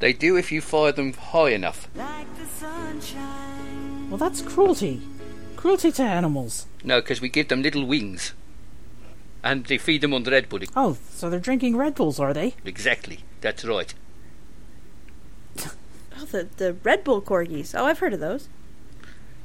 They 0.00 0.12
do 0.12 0.36
if 0.36 0.52
you 0.52 0.60
fire 0.60 0.92
them 0.92 1.12
high 1.12 1.50
enough. 1.50 1.88
Like 1.96 2.32
the 2.38 2.46
sunshine. 2.46 4.08
Well, 4.08 4.18
that's 4.18 4.42
cruelty. 4.42 5.02
Cruelty 5.56 5.90
to 5.90 6.02
animals. 6.04 6.66
No, 6.84 7.00
because 7.00 7.20
we 7.20 7.28
give 7.28 7.48
them 7.48 7.62
little 7.62 7.84
wings. 7.84 8.32
And 9.42 9.66
they 9.66 9.76
feed 9.76 10.02
them 10.02 10.14
on 10.14 10.22
the 10.22 10.30
Red 10.30 10.48
Bull. 10.48 10.60
Oh, 10.76 10.98
so 11.10 11.28
they're 11.28 11.40
drinking 11.40 11.76
Red 11.76 11.96
Bulls, 11.96 12.20
are 12.20 12.32
they? 12.32 12.54
Exactly. 12.64 13.20
That's 13.40 13.64
right. 13.64 13.92
Oh, 16.20 16.24
the 16.24 16.48
the 16.56 16.72
Red 16.82 17.04
Bull 17.04 17.22
corgis. 17.22 17.74
Oh, 17.78 17.84
I've 17.84 17.98
heard 18.00 18.12
of 18.14 18.20
those. 18.20 18.48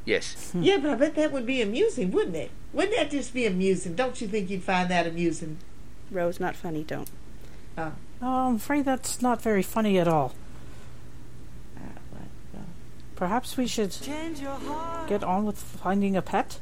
Yes. 0.06 0.52
yeah, 0.54 0.78
but 0.78 0.92
I 0.92 0.96
bet 0.96 1.16
that 1.16 1.32
would 1.32 1.46
be 1.46 1.62
amusing, 1.62 2.12
wouldn't 2.12 2.36
it? 2.36 2.52
Wouldn't 2.74 2.96
that 2.98 3.10
just 3.12 3.34
be 3.34 3.46
amusing? 3.46 3.96
Don't 3.96 4.20
you 4.20 4.28
think 4.28 4.50
you'd 4.50 4.64
find 4.64 4.90
that 4.92 5.08
amusing? 5.08 5.58
Rose, 6.12 6.40
not 6.42 6.56
funny. 6.56 6.84
Don't. 6.84 7.10
Uh, 7.78 7.92
Oh, 8.22 8.48
I'm 8.48 8.56
afraid 8.56 8.86
that's 8.86 9.22
not 9.22 9.42
very 9.42 9.62
funny 9.64 9.98
at 10.00 10.08
all. 10.08 10.34
what, 12.12 12.22
uh, 12.56 12.60
Perhaps 13.18 13.58
we 13.58 13.68
should 13.68 13.92
Change 13.92 14.40
your 14.40 14.52
heart. 14.56 15.10
get 15.10 15.24
on 15.24 15.44
with 15.46 15.58
finding 15.58 16.16
a 16.16 16.22
pet. 16.22 16.60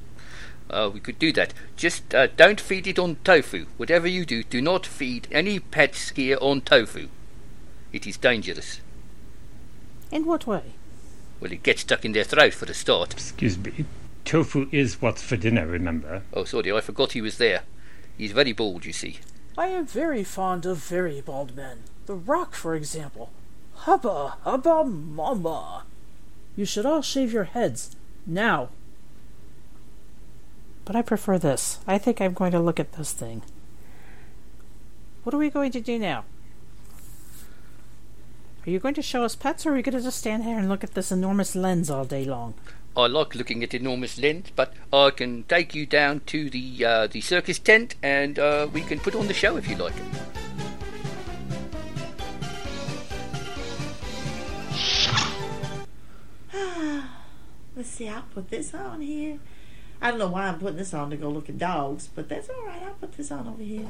Uh, 0.69 0.89
we 0.91 0.99
could 0.99 1.19
do 1.19 1.31
that. 1.33 1.53
Just 1.75 2.15
uh, 2.15 2.27
don't 2.37 2.59
feed 2.61 2.87
it 2.87 2.97
on 2.97 3.17
tofu. 3.23 3.65
Whatever 3.77 4.07
you 4.07 4.25
do, 4.25 4.41
do 4.43 4.61
not 4.61 4.85
feed 4.87 5.27
any 5.31 5.59
pet 5.59 5.93
skier 5.93 6.37
on 6.41 6.61
tofu. 6.61 7.09
It 7.93 8.07
is 8.07 8.17
dangerous. 8.17 8.81
In 10.11 10.25
what 10.25 10.45
way? 10.45 10.73
Well, 11.39 11.51
it 11.51 11.63
gets 11.63 11.81
stuck 11.81 12.05
in 12.05 12.11
their 12.11 12.23
throat 12.23 12.53
for 12.53 12.65
a 12.65 12.73
start. 12.73 13.13
Excuse 13.13 13.57
me. 13.57 13.85
Tofu 14.25 14.67
is 14.71 15.01
what's 15.01 15.21
for 15.21 15.37
dinner, 15.37 15.65
remember? 15.65 16.21
Oh, 16.33 16.43
sorry, 16.43 16.71
I 16.71 16.81
forgot 16.81 17.13
he 17.13 17.21
was 17.21 17.37
there. 17.37 17.63
He's 18.17 18.33
very 18.33 18.51
bald, 18.51 18.85
you 18.85 18.93
see. 18.93 19.19
I 19.57 19.67
am 19.67 19.85
very 19.87 20.23
fond 20.23 20.65
of 20.65 20.77
very 20.77 21.21
bald 21.21 21.55
men. 21.55 21.79
The 22.05 22.15
Rock, 22.15 22.53
for 22.53 22.75
example. 22.75 23.31
Hubba, 23.73 24.35
hubba, 24.43 24.83
mama. 24.83 25.83
You 26.55 26.65
should 26.65 26.85
all 26.85 27.01
shave 27.01 27.33
your 27.33 27.45
heads. 27.45 27.95
Now. 28.25 28.69
But 30.85 30.95
I 30.95 31.01
prefer 31.01 31.39
this. 31.39 31.79
I 31.87 31.97
think 31.97 32.21
I'm 32.21 32.33
going 32.33 32.51
to 32.51 32.59
look 32.59 32.79
at 32.79 32.93
this 32.93 33.13
thing. 33.13 33.41
What 35.23 35.33
are 35.33 35.39
we 35.39 35.49
going 35.49 35.71
to 35.71 35.81
do 35.81 35.97
now? 35.97 36.25
Are 38.63 38.69
you 38.69 38.77
going 38.77 38.93
to 38.93 39.01
show 39.01 39.23
us 39.23 39.35
pets, 39.35 39.65
or 39.65 39.71
are 39.71 39.73
we 39.73 39.81
going 39.81 39.97
to 39.97 40.03
just 40.03 40.19
stand 40.19 40.43
here 40.43 40.55
and 40.59 40.69
look 40.69 40.83
at 40.83 40.93
this 40.93 41.11
enormous 41.11 41.55
lens 41.55 41.89
all 41.89 42.05
day 42.05 42.25
long? 42.25 42.53
I 42.95 43.07
like 43.07 43.33
looking 43.33 43.63
at 43.63 43.73
enormous 43.73 44.19
lens, 44.19 44.51
but 44.55 44.75
I 44.93 45.09
can 45.09 45.45
take 45.45 45.73
you 45.73 45.87
down 45.87 46.19
to 46.27 46.47
the 46.47 46.85
uh, 46.85 47.07
the 47.07 47.21
circus 47.21 47.57
tent 47.57 47.95
and 48.03 48.37
uh, 48.37 48.67
we 48.71 48.81
can 48.81 48.99
put 48.99 49.15
on 49.15 49.25
the 49.25 49.33
show 49.33 49.57
if 49.57 49.67
you 49.67 49.77
like. 49.77 49.95
let's 57.75 57.89
see, 57.89 58.07
I'll 58.09 58.21
put 58.31 58.51
this 58.51 58.75
on 58.75 59.01
here. 59.01 59.39
I 60.03 60.11
don't 60.11 60.19
know 60.19 60.27
why 60.27 60.47
I'm 60.47 60.59
putting 60.59 60.77
this 60.77 60.93
on 60.93 61.09
to 61.09 61.17
go 61.17 61.29
look 61.29 61.49
at 61.49 61.57
dogs, 61.57 62.09
but 62.13 62.29
that's 62.29 62.47
all 62.49 62.63
right. 62.67 62.83
I'll 62.83 62.93
put 62.93 63.13
this 63.13 63.31
on 63.31 63.47
over 63.47 63.63
here. 63.63 63.87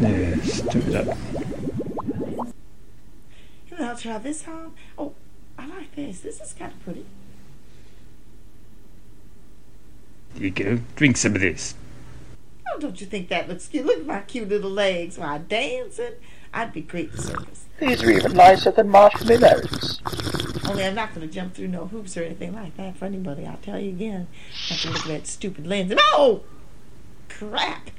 Yes, 0.00 0.62
do 0.62 0.80
that. 0.80 1.16
And 3.70 3.84
I'll 3.84 3.96
try 3.96 4.18
this 4.18 4.48
on. 4.48 4.72
Oh, 4.96 5.12
I 5.58 5.66
like 5.66 5.94
this. 5.94 6.20
This 6.20 6.40
is 6.40 6.54
kind 6.54 6.72
of 6.72 6.82
pretty. 6.82 7.04
There 10.34 10.44
you 10.44 10.50
go. 10.50 10.80
Drink 10.96 11.16
some 11.18 11.34
of 11.34 11.42
this. 11.42 11.74
Oh, 12.72 12.78
don't 12.78 13.00
you 13.00 13.06
think 13.06 13.28
that 13.28 13.48
looks 13.48 13.68
cute? 13.68 13.84
Look 13.84 13.98
at 13.98 14.06
my 14.06 14.20
cute 14.20 14.48
little 14.48 14.70
legs 14.70 15.18
while 15.18 15.34
I'm 15.34 15.44
dancing. 15.44 16.14
I'd 16.54 16.72
be 16.72 16.80
great 16.80 17.10
for 17.10 17.18
circus. 17.18 17.66
These 17.78 18.02
are 18.02 18.10
even 18.10 18.32
nicer 18.32 18.70
than 18.70 18.88
marshmallows. 18.88 20.00
Only 20.66 20.84
I'm 20.84 20.94
not 20.94 21.14
going 21.14 21.26
to 21.26 21.32
jump 21.32 21.54
through 21.54 21.68
no 21.68 21.86
hoops 21.86 22.16
or 22.16 22.22
anything 22.22 22.54
like 22.54 22.76
that 22.76 22.96
for 22.96 23.04
anybody. 23.04 23.46
I'll 23.46 23.58
tell 23.58 23.78
you 23.78 23.90
again. 23.90 24.28
Have 24.68 24.80
to 24.80 24.88
look 24.90 25.00
at 25.00 25.08
that 25.08 25.26
stupid 25.26 25.66
lens. 25.66 25.90
And 25.90 26.00
oh, 26.02 26.42
crap! 27.28 27.90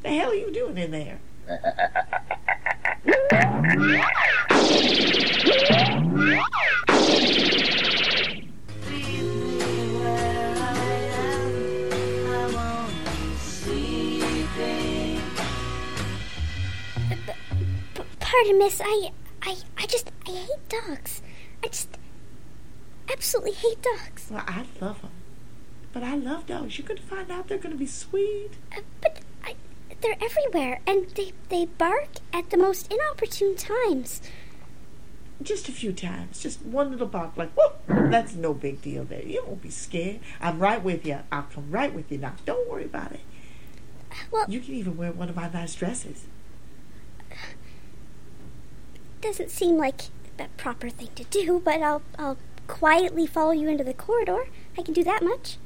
What 0.00 0.08
the 0.12 0.16
hell 0.18 0.30
are 0.30 0.34
you 0.34 0.50
doing 0.50 0.78
in 0.78 0.92
there? 0.92 1.20
Pardon, 18.20 18.58
miss. 18.58 18.80
I, 18.82 19.10
I, 19.42 19.56
I 19.76 19.86
just, 19.86 20.10
I 20.26 20.30
hate 20.30 20.68
dogs. 20.70 21.20
I 21.62 21.66
just 21.66 21.90
absolutely 23.12 23.52
hate 23.52 23.82
dogs. 23.82 24.28
Well, 24.30 24.44
I 24.46 24.64
love 24.80 25.02
them. 25.02 25.10
But 25.92 26.04
I 26.04 26.14
love 26.14 26.46
dogs. 26.46 26.78
You're 26.78 26.88
going 26.88 26.96
to 26.96 27.06
find 27.06 27.30
out 27.30 27.48
they're 27.48 27.58
going 27.58 27.74
to 27.74 27.78
be 27.78 27.84
sweet. 27.84 28.52
Uh, 28.74 28.80
but 29.02 29.18
They're 30.00 30.16
everywhere, 30.20 30.80
and 30.86 31.08
they, 31.10 31.32
they 31.48 31.66
bark 31.66 32.08
at 32.32 32.50
the 32.50 32.56
most 32.56 32.90
inopportune 32.92 33.56
times. 33.56 34.22
Just 35.42 35.68
a 35.68 35.72
few 35.72 35.92
times. 35.92 36.40
Just 36.42 36.62
one 36.62 36.90
little 36.90 37.06
bark 37.06 37.36
like, 37.36 37.50
whoop. 37.56 37.76
That's 37.86 38.34
no 38.34 38.54
big 38.54 38.82
deal 38.82 39.04
there. 39.04 39.22
You 39.22 39.44
won't 39.46 39.62
be 39.62 39.70
scared. 39.70 40.20
I'm 40.40 40.58
right 40.58 40.82
with 40.82 41.06
you. 41.06 41.20
I'll 41.30 41.42
come 41.44 41.70
right 41.70 41.92
with 41.92 42.10
you 42.10 42.18
now. 42.18 42.34
Don't 42.44 42.68
worry 42.68 42.84
about 42.84 43.12
it. 43.12 43.20
Well, 44.30 44.46
you 44.48 44.60
can 44.60 44.74
even 44.74 44.96
wear 44.96 45.12
one 45.12 45.28
of 45.28 45.36
my 45.36 45.48
nice 45.50 45.74
dresses. 45.74 46.24
Doesn't 49.20 49.50
seem 49.50 49.76
like 49.76 50.02
the 50.36 50.48
proper 50.56 50.88
thing 50.88 51.08
to 51.14 51.24
do, 51.24 51.60
but 51.62 51.82
I'll, 51.82 52.02
I'll 52.18 52.38
quietly 52.66 53.26
follow 53.26 53.52
you 53.52 53.68
into 53.68 53.84
the 53.84 53.94
corridor. 53.94 54.48
I 54.78 54.82
can 54.82 54.94
do 54.94 55.04
that 55.04 55.22
much. 55.22 55.58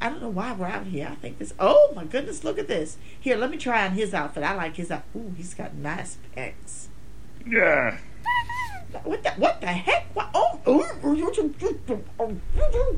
I 0.00 0.08
don't 0.08 0.20
know 0.20 0.28
why 0.28 0.52
we're 0.52 0.66
out 0.66 0.86
here. 0.86 1.08
I 1.10 1.14
think 1.14 1.38
this. 1.38 1.54
Oh 1.58 1.92
my 1.96 2.04
goodness! 2.04 2.44
Look 2.44 2.58
at 2.58 2.68
this. 2.68 2.98
Here, 3.18 3.36
let 3.36 3.50
me 3.50 3.56
try 3.56 3.86
on 3.86 3.92
his 3.92 4.12
outfit. 4.12 4.42
I 4.42 4.54
like 4.54 4.76
his 4.76 4.90
outfit. 4.90 5.10
Ooh, 5.16 5.34
he's 5.36 5.54
got 5.54 5.74
nice 5.74 6.18
pecs. 6.36 6.86
Yeah. 7.46 7.98
What 9.04 9.22
the? 9.22 9.30
What 9.32 9.60
the 9.60 9.66
heck? 9.66 10.06
What? 10.14 10.30
Oh, 10.34 10.60
oh, 10.66 10.86
oh, 11.02 11.16
oh, 12.20 12.36
oh. 12.74 12.96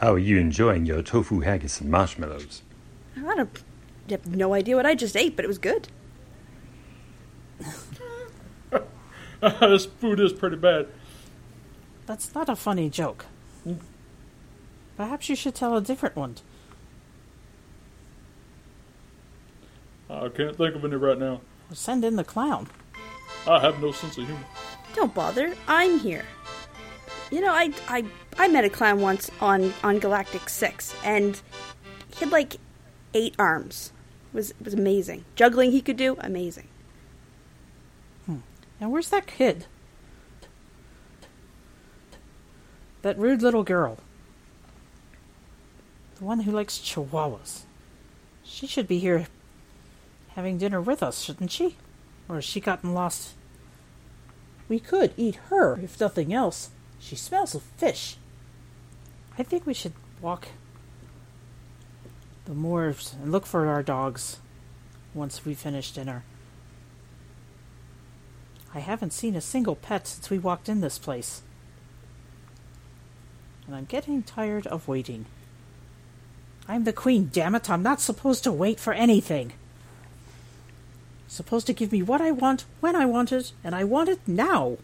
How 0.00 0.14
are 0.14 0.18
you 0.18 0.38
enjoying 0.38 0.86
your 0.86 1.02
tofu 1.02 1.40
haggis 1.40 1.80
and 1.80 1.90
marshmallows? 1.90 2.62
I 3.16 3.34
don't 3.34 3.64
I 4.08 4.12
have 4.12 4.26
no 4.26 4.54
idea 4.54 4.76
what 4.76 4.86
I 4.86 4.94
just 4.94 5.16
ate, 5.16 5.34
but 5.34 5.44
it 5.44 5.48
was 5.48 5.58
good. 5.58 5.88
this 9.60 9.86
food 9.86 10.20
is 10.20 10.32
pretty 10.32 10.56
bad. 10.56 10.88
That's 12.06 12.34
not 12.34 12.48
a 12.48 12.56
funny 12.56 12.90
joke. 12.90 13.26
Perhaps 14.96 15.28
you 15.28 15.36
should 15.36 15.54
tell 15.54 15.76
a 15.76 15.80
different 15.80 16.16
one. 16.16 16.36
I 20.10 20.28
can't 20.28 20.56
think 20.56 20.74
of 20.74 20.84
any 20.84 20.96
right 20.96 21.18
now. 21.18 21.40
Or 21.70 21.74
send 21.74 22.04
in 22.04 22.16
the 22.16 22.24
clown. 22.24 22.68
I 23.46 23.60
have 23.60 23.80
no 23.80 23.92
sense 23.92 24.18
of 24.18 24.26
humor. 24.26 24.44
Don't 24.94 25.14
bother. 25.14 25.54
I'm 25.68 25.98
here. 25.98 26.24
You 27.30 27.42
know, 27.42 27.52
I 27.52 27.72
I 27.88 28.04
I 28.38 28.48
met 28.48 28.64
a 28.64 28.70
clown 28.70 29.00
once 29.00 29.30
on 29.40 29.74
on 29.84 29.98
Galactic 29.98 30.48
Six, 30.48 30.94
and 31.04 31.40
he 32.08 32.20
had 32.20 32.32
like 32.32 32.56
eight 33.12 33.34
arms. 33.38 33.92
It 34.32 34.36
was 34.36 34.50
it 34.52 34.64
was 34.64 34.74
amazing. 34.74 35.24
Juggling 35.36 35.72
he 35.72 35.82
could 35.82 35.96
do, 35.96 36.16
amazing. 36.20 36.67
Now 38.80 38.88
where's 38.88 39.10
that 39.10 39.26
kid? 39.26 39.66
That 43.02 43.18
rude 43.18 43.42
little 43.42 43.64
girl. 43.64 43.98
The 46.16 46.24
one 46.24 46.40
who 46.40 46.52
likes 46.52 46.78
chihuahuas. 46.78 47.62
She 48.42 48.66
should 48.66 48.88
be 48.88 48.98
here 48.98 49.26
having 50.34 50.58
dinner 50.58 50.80
with 50.80 51.02
us, 51.02 51.20
shouldn't 51.20 51.50
she? 51.50 51.76
Or 52.28 52.36
has 52.36 52.44
she 52.44 52.60
gotten 52.60 52.94
lost? 52.94 53.34
We 54.68 54.78
could 54.78 55.12
eat 55.16 55.36
her, 55.48 55.78
if 55.80 56.00
nothing 56.00 56.32
else. 56.32 56.70
She 56.98 57.16
smells 57.16 57.54
of 57.54 57.62
fish. 57.62 58.16
I 59.38 59.42
think 59.42 59.66
we 59.66 59.74
should 59.74 59.94
walk 60.20 60.48
the 62.44 62.54
moors 62.54 63.14
and 63.22 63.30
look 63.30 63.46
for 63.46 63.66
our 63.66 63.82
dogs 63.82 64.38
once 65.14 65.44
we 65.44 65.54
finish 65.54 65.92
dinner. 65.92 66.24
I 68.74 68.80
haven't 68.80 69.12
seen 69.12 69.34
a 69.34 69.40
single 69.40 69.76
pet 69.76 70.06
since 70.06 70.30
we 70.30 70.38
walked 70.38 70.68
in 70.68 70.80
this 70.80 70.98
place. 70.98 71.42
And 73.66 73.74
I'm 73.74 73.84
getting 73.86 74.22
tired 74.22 74.66
of 74.66 74.88
waiting. 74.88 75.26
I'm 76.66 76.84
the 76.84 76.92
queen, 76.92 77.30
damn 77.32 77.54
it! 77.54 77.70
I'm 77.70 77.82
not 77.82 78.00
supposed 78.00 78.44
to 78.44 78.52
wait 78.52 78.78
for 78.78 78.92
anything. 78.92 79.52
supposed 81.26 81.66
to 81.66 81.72
give 81.72 81.92
me 81.92 82.02
what 82.02 82.20
I 82.20 82.30
want 82.30 82.64
when 82.80 82.94
I 82.94 83.06
want 83.06 83.32
it, 83.32 83.52
and 83.64 83.74
I 83.74 83.84
want 83.84 84.08
it 84.08 84.20
now. 84.26 84.76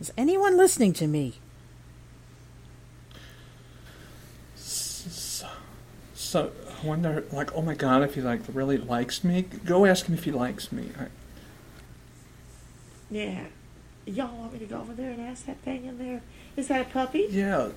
Is 0.00 0.12
anyone 0.16 0.56
listening 0.56 0.92
to 0.94 1.06
me? 1.06 1.34
So, 4.54 5.46
so 6.14 6.52
I 6.82 6.86
wonder, 6.86 7.24
like, 7.32 7.54
oh 7.54 7.62
my 7.62 7.74
god, 7.74 8.02
if 8.02 8.14
he 8.14 8.20
like 8.20 8.40
really 8.52 8.78
likes 8.78 9.24
me. 9.24 9.42
Go 9.42 9.86
ask 9.86 10.06
him 10.06 10.14
if 10.14 10.24
he 10.24 10.32
likes 10.32 10.70
me. 10.72 10.90
I, 10.98 11.06
Yeah. 13.10 13.44
Y'all 14.04 14.36
want 14.36 14.52
me 14.52 14.58
to 14.60 14.66
go 14.66 14.78
over 14.80 14.92
there 14.94 15.10
and 15.10 15.20
ask 15.20 15.46
that 15.46 15.58
thing 15.60 15.84
in 15.84 15.98
there? 15.98 16.22
Is 16.56 16.68
that 16.68 16.80
a 16.82 16.84
puppy? 16.90 17.26
yeah. 17.30 17.68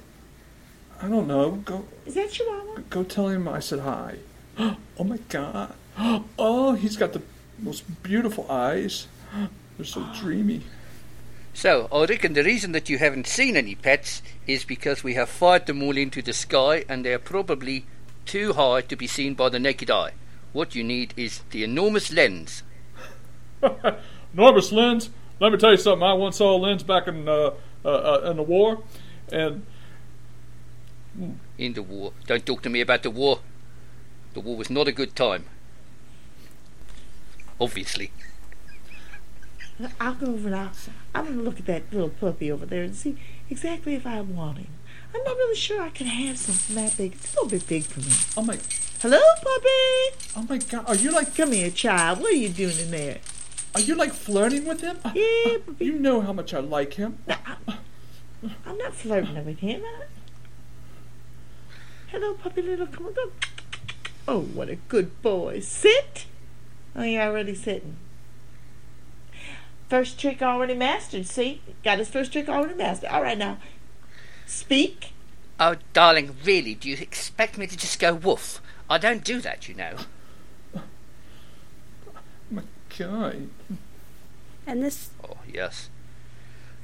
I 1.02 1.08
don't 1.08 1.28
know. 1.28 1.52
Go, 1.52 1.86
Is 2.06 2.16
that 2.16 2.30
Chihuahua? 2.32 2.82
go 2.90 3.04
tell 3.04 3.30
him 3.30 3.48
I 3.48 3.60
said 3.62 3.80
hi. 3.80 4.18
Oh 4.98 5.04
my 5.06 5.18
god. 5.30 5.74
Oh, 6.38 6.74
he's 6.74 6.98
got 6.98 7.14
the 7.14 7.22
most 7.58 8.04
beautiful 8.04 8.46
eyes. 8.52 9.08
They're 9.78 9.86
so 9.86 10.06
dreamy. 10.20 10.62
So, 11.54 11.88
I 11.92 12.06
reckon 12.06 12.34
the 12.34 12.44
reason 12.44 12.74
that 12.74 12.90
you 12.90 12.98
haven't 12.98 13.28
seen 13.28 13.56
any 13.58 13.76
pets 13.76 14.22
is 14.46 14.64
because 14.66 15.04
we 15.04 15.14
have 15.16 15.30
fired 15.30 15.66
them 15.68 15.82
all 15.84 15.96
into 15.98 16.22
the 16.22 16.34
sky 16.34 16.84
and 16.90 17.04
they're 17.06 17.18
probably 17.20 17.86
too 18.26 18.54
high 18.54 18.82
to 18.82 18.96
be 18.96 19.08
seen 19.08 19.34
by 19.34 19.50
the 19.50 19.60
naked 19.60 19.90
eye. 19.90 20.12
What 20.54 20.76
you 20.76 20.84
need 20.84 21.14
is 21.18 21.42
the 21.52 21.64
enormous 21.64 22.12
lens. 22.12 22.64
Enormous 24.34 24.72
lens. 24.72 25.10
Let 25.40 25.52
me 25.52 25.58
tell 25.58 25.72
you 25.72 25.78
something. 25.78 26.04
I 26.04 26.14
once 26.14 26.38
saw 26.38 26.56
a 26.56 26.58
lens 26.58 26.84
back 26.84 27.08
in 27.08 27.28
uh, 27.28 27.52
uh, 27.86 27.88
uh, 27.90 28.22
in 28.32 28.38
the 28.38 28.44
war, 28.44 28.84
and 29.32 29.66
In 31.58 31.74
the 31.74 31.82
war. 31.84 32.14
Don't 32.28 32.46
talk 32.46 32.62
to 32.64 32.70
me 32.70 32.82
about 32.82 33.04
the 33.04 33.10
war. 33.10 33.40
The 34.34 34.40
war 34.42 34.58
was 34.58 34.70
not 34.70 34.88
a 34.88 34.92
good 34.92 35.16
time. 35.16 35.46
Obviously. 37.60 38.12
I'll 40.00 40.14
go 40.14 40.28
over 40.28 40.50
now. 40.50 40.72
I'm 41.16 41.26
going 41.26 41.38
to 41.38 41.44
look 41.44 41.60
at 41.60 41.66
that 41.68 41.84
little 41.92 42.10
puppy 42.10 42.52
over 42.52 42.66
there 42.66 42.84
and 42.84 42.94
see 42.96 43.18
exactly 43.50 43.96
if 43.96 44.06
I 44.06 44.20
want 44.22 44.58
him. 44.58 44.68
I'm 45.16 45.24
not 45.24 45.36
really 45.38 45.56
sure 45.56 45.82
I 45.82 45.90
can 45.90 46.08
have 46.08 46.38
something 46.38 46.76
that 46.76 46.98
big. 46.98 47.14
It's 47.14 47.34
a 47.34 47.36
little 47.38 47.50
bit 47.50 47.68
big 47.68 47.84
for 47.84 48.02
me. 48.02 48.14
oh 48.38 48.44
my, 48.46 48.58
Hello, 49.02 49.20
puppy. 49.38 50.36
oh 50.36 50.46
my 50.50 50.58
god, 50.58 50.84
are 50.88 50.96
you 50.96 51.12
like 51.12 51.34
Come 51.36 51.54
here, 51.54 51.72
child. 51.72 52.20
What 52.20 52.32
are 52.34 52.36
you 52.36 52.50
doing 52.50 52.78
in 52.78 52.92
there? 52.92 53.20
Are 53.76 53.82
you 53.82 53.96
like 53.96 54.14
flirting 54.14 54.66
with 54.66 54.82
him? 54.82 55.00
Yeah, 55.14 55.58
You 55.80 56.00
know 56.00 56.22
how 56.22 56.34
much 56.34 56.54
I 56.54 56.60
like 56.60 56.94
him. 56.94 57.20
I'm 58.66 58.78
not 58.78 58.94
flirting 58.94 59.46
with 59.46 59.60
him. 59.60 59.84
Hello, 62.08 62.34
puppy 62.34 62.62
little. 62.62 62.88
Come 62.88 63.08
on, 63.08 63.14
come. 63.14 63.32
Oh, 64.28 64.42
what 64.42 64.70
a 64.70 64.76
good 64.76 65.22
boy. 65.22 65.60
Sit. 65.60 66.26
Oh, 66.96 67.04
you're 67.04 67.24
already 67.24 67.56
sitting. 67.56 67.98
First 69.90 70.20
trick 70.20 70.42
already 70.42 70.76
mastered. 70.76 71.26
See, 71.26 71.62
got 71.84 71.98
his 71.98 72.10
first 72.10 72.32
trick 72.32 72.48
already 72.48 72.76
mastered. 72.76 73.10
All 73.10 73.22
right, 73.22 73.38
now 73.38 73.58
speak. 74.46 75.14
Oh, 75.60 75.76
darling, 75.94 76.36
really, 76.46 76.76
do 76.76 76.90
you 76.90 76.98
expect 77.00 77.58
me 77.58 77.68
to 77.68 77.78
just 77.78 78.00
go 78.00 78.14
woof? 78.14 78.62
I 78.90 78.98
don't 78.98 79.24
do 79.24 79.42
that, 79.42 79.68
you 79.68 79.76
know. 79.76 79.96
My. 83.00 83.36
And 84.68 84.84
this 84.84 85.10
Oh, 85.24 85.38
yes. 85.52 85.90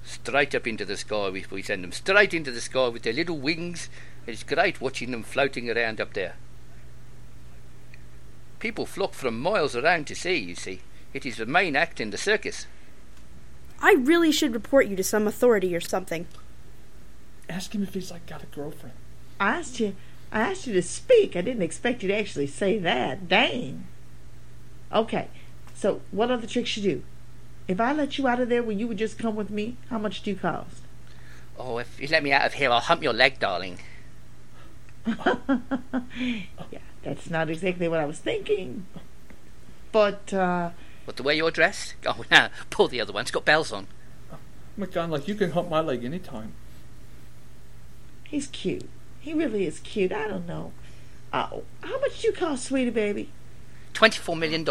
Straight 0.03 0.53
up 0.55 0.67
into 0.67 0.85
the 0.85 0.97
sky, 0.97 1.29
we, 1.29 1.45
we 1.49 1.61
send 1.61 1.83
them 1.83 1.91
straight 1.91 2.33
into 2.33 2.51
the 2.51 2.61
sky 2.61 2.87
with 2.87 3.03
their 3.03 3.13
little 3.13 3.37
wings. 3.37 3.89
It's 4.27 4.43
great 4.43 4.81
watching 4.81 5.11
them 5.11 5.23
floating 5.23 5.69
around 5.69 5.99
up 5.99 6.13
there. 6.13 6.35
People 8.59 8.85
flock 8.85 9.13
from 9.13 9.39
miles 9.39 9.75
around 9.75 10.07
to 10.07 10.15
see, 10.15 10.37
you 10.37 10.55
see. 10.55 10.81
It 11.13 11.25
is 11.25 11.37
the 11.37 11.45
main 11.45 11.75
act 11.75 11.99
in 11.99 12.09
the 12.09 12.17
circus. 12.17 12.67
I 13.79 13.93
really 13.93 14.31
should 14.31 14.53
report 14.53 14.87
you 14.87 14.95
to 14.95 15.03
some 15.03 15.27
authority 15.27 15.75
or 15.75 15.81
something. 15.81 16.27
ask 17.49 17.73
him 17.75 17.83
if 17.83 17.93
he's 17.93 18.11
like 18.11 18.25
got 18.25 18.43
a 18.43 18.47
girlfriend. 18.47 18.95
I 19.39 19.57
asked 19.57 19.79
you. 19.79 19.95
I 20.31 20.41
asked 20.41 20.67
you 20.67 20.73
to 20.73 20.81
speak. 20.81 21.35
I 21.35 21.41
didn't 21.41 21.61
expect 21.61 22.01
you 22.01 22.07
to 22.09 22.15
actually 22.17 22.47
say 22.47 22.77
that. 22.79 23.27
Dang. 23.27 23.85
Okay. 24.91 25.27
So, 25.75 26.01
what 26.11 26.31
other 26.31 26.47
tricks 26.47 26.77
you 26.77 26.83
do? 26.83 27.03
If 27.67 27.79
I 27.81 27.91
let 27.93 28.17
you 28.17 28.27
out 28.27 28.39
of 28.39 28.49
there, 28.49 28.63
will 28.63 28.73
you 28.73 28.87
would 28.87 28.97
just 28.97 29.17
come 29.19 29.35
with 29.35 29.49
me? 29.49 29.77
How 29.89 29.97
much 29.97 30.23
do 30.23 30.31
you 30.31 30.35
cost? 30.37 30.81
Oh, 31.57 31.77
if 31.77 31.99
you 31.99 32.07
let 32.07 32.23
me 32.23 32.31
out 32.31 32.45
of 32.45 32.53
here, 32.53 32.69
I'll 32.71 32.79
hump 32.79 33.03
your 33.03 33.13
leg, 33.13 33.39
darling. 33.39 33.79
yeah, 35.07 36.79
that's 37.03 37.29
not 37.29 37.49
exactly 37.49 37.87
what 37.87 37.99
I 37.99 38.05
was 38.05 38.19
thinking. 38.19 38.85
But, 39.91 40.33
uh, 40.33 40.71
What, 41.05 41.17
the 41.17 41.23
way 41.23 41.35
you're 41.37 41.51
dressed? 41.51 41.95
Oh, 42.05 42.23
now, 42.31 42.49
pull 42.69 42.87
the 42.87 43.01
other 43.01 43.13
one. 43.13 43.21
It's 43.21 43.31
got 43.31 43.45
bells 43.45 43.71
on. 43.71 43.87
Oh 44.31 44.37
my 44.77 44.85
God, 44.85 45.09
like 45.09 45.27
you 45.27 45.35
can 45.35 45.51
hump 45.51 45.69
my 45.69 45.81
leg 45.81 46.03
anytime. 46.03 46.53
he's 48.23 48.47
cute. 48.47 48.89
He 49.21 49.33
really 49.33 49.65
is 49.65 49.79
cute. 49.79 50.11
I 50.11 50.27
don't 50.27 50.47
know. 50.47 50.71
Uh, 51.33 51.47
how 51.81 51.99
much 51.99 52.21
do 52.21 52.27
you 52.27 52.33
cost, 52.33 52.65
sweetie 52.65 52.91
baby? 52.91 53.29
$24 53.93 54.37
million. 54.37 54.65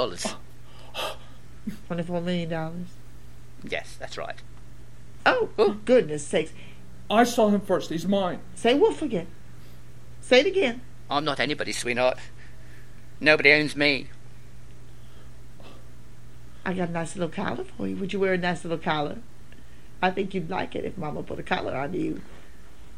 Twenty-four 1.86 2.20
million 2.20 2.50
dollars. 2.50 2.88
Yes, 3.62 3.96
that's 3.98 4.18
right. 4.18 4.36
Oh, 5.26 5.80
goodness 5.84 6.26
sakes! 6.26 6.52
I 7.10 7.24
saw 7.24 7.48
him 7.48 7.60
first. 7.60 7.90
He's 7.90 8.06
mine. 8.06 8.40
Say 8.54 8.74
wolf 8.74 9.02
again. 9.02 9.26
Say 10.20 10.40
it 10.40 10.46
again. 10.46 10.80
I'm 11.10 11.24
not 11.24 11.40
anybody's 11.40 11.78
sweetheart. 11.78 12.18
Nobody 13.20 13.52
owns 13.52 13.76
me. 13.76 14.08
I 16.64 16.72
got 16.72 16.88
a 16.88 16.92
nice 16.92 17.14
little 17.14 17.28
collar 17.28 17.64
for 17.64 17.86
you. 17.86 17.96
Would 17.96 18.12
you 18.12 18.20
wear 18.20 18.34
a 18.34 18.38
nice 18.38 18.64
little 18.64 18.78
collar? 18.78 19.18
I 20.02 20.10
think 20.10 20.34
you'd 20.34 20.50
like 20.50 20.74
it 20.74 20.84
if 20.84 20.96
Mama 20.96 21.22
put 21.22 21.38
a 21.38 21.42
collar 21.42 21.76
on 21.76 21.94
you. 21.94 22.22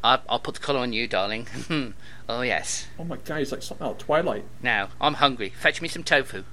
I'll, 0.03 0.21
I'll 0.29 0.39
put 0.39 0.55
the 0.55 0.61
collar 0.61 0.79
on 0.79 0.93
you, 0.93 1.07
darling. 1.07 1.47
oh, 2.29 2.41
yes. 2.41 2.87
Oh 2.97 3.03
my 3.03 3.17
God, 3.17 3.39
he's 3.39 3.51
like 3.51 3.61
something 3.61 3.85
out 3.85 3.93
of 3.93 3.97
Twilight. 3.97 4.45
Now, 4.61 4.89
I'm 5.01 5.15
hungry. 5.15 5.49
Fetch 5.49 5.81
me 5.81 5.87
some 5.87 6.03
tofu. 6.03 6.43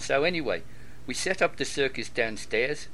So, 0.00 0.24
anyway, 0.24 0.62
we 1.06 1.14
set 1.14 1.42
up 1.42 1.56
the 1.56 1.64
circus 1.64 2.08
downstairs. 2.08 2.88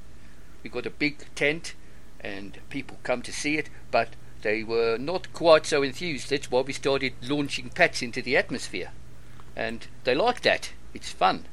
We 0.62 0.70
got 0.70 0.86
a 0.86 0.90
big 0.90 1.24
tent, 1.36 1.74
and 2.20 2.58
people 2.68 2.98
come 3.04 3.22
to 3.22 3.32
see 3.32 3.56
it, 3.56 3.70
but 3.90 4.08
they 4.42 4.64
were 4.64 4.98
not 4.98 5.32
quite 5.32 5.66
so 5.66 5.82
enthused. 5.82 6.30
That's 6.30 6.50
why 6.50 6.62
we 6.62 6.72
started 6.72 7.14
launching 7.22 7.70
pets 7.70 8.02
into 8.02 8.20
the 8.20 8.36
atmosphere. 8.36 8.90
And 9.54 9.86
they 10.02 10.14
like 10.14 10.42
that. 10.42 10.72
It's 10.94 11.10
fun. 11.10 11.44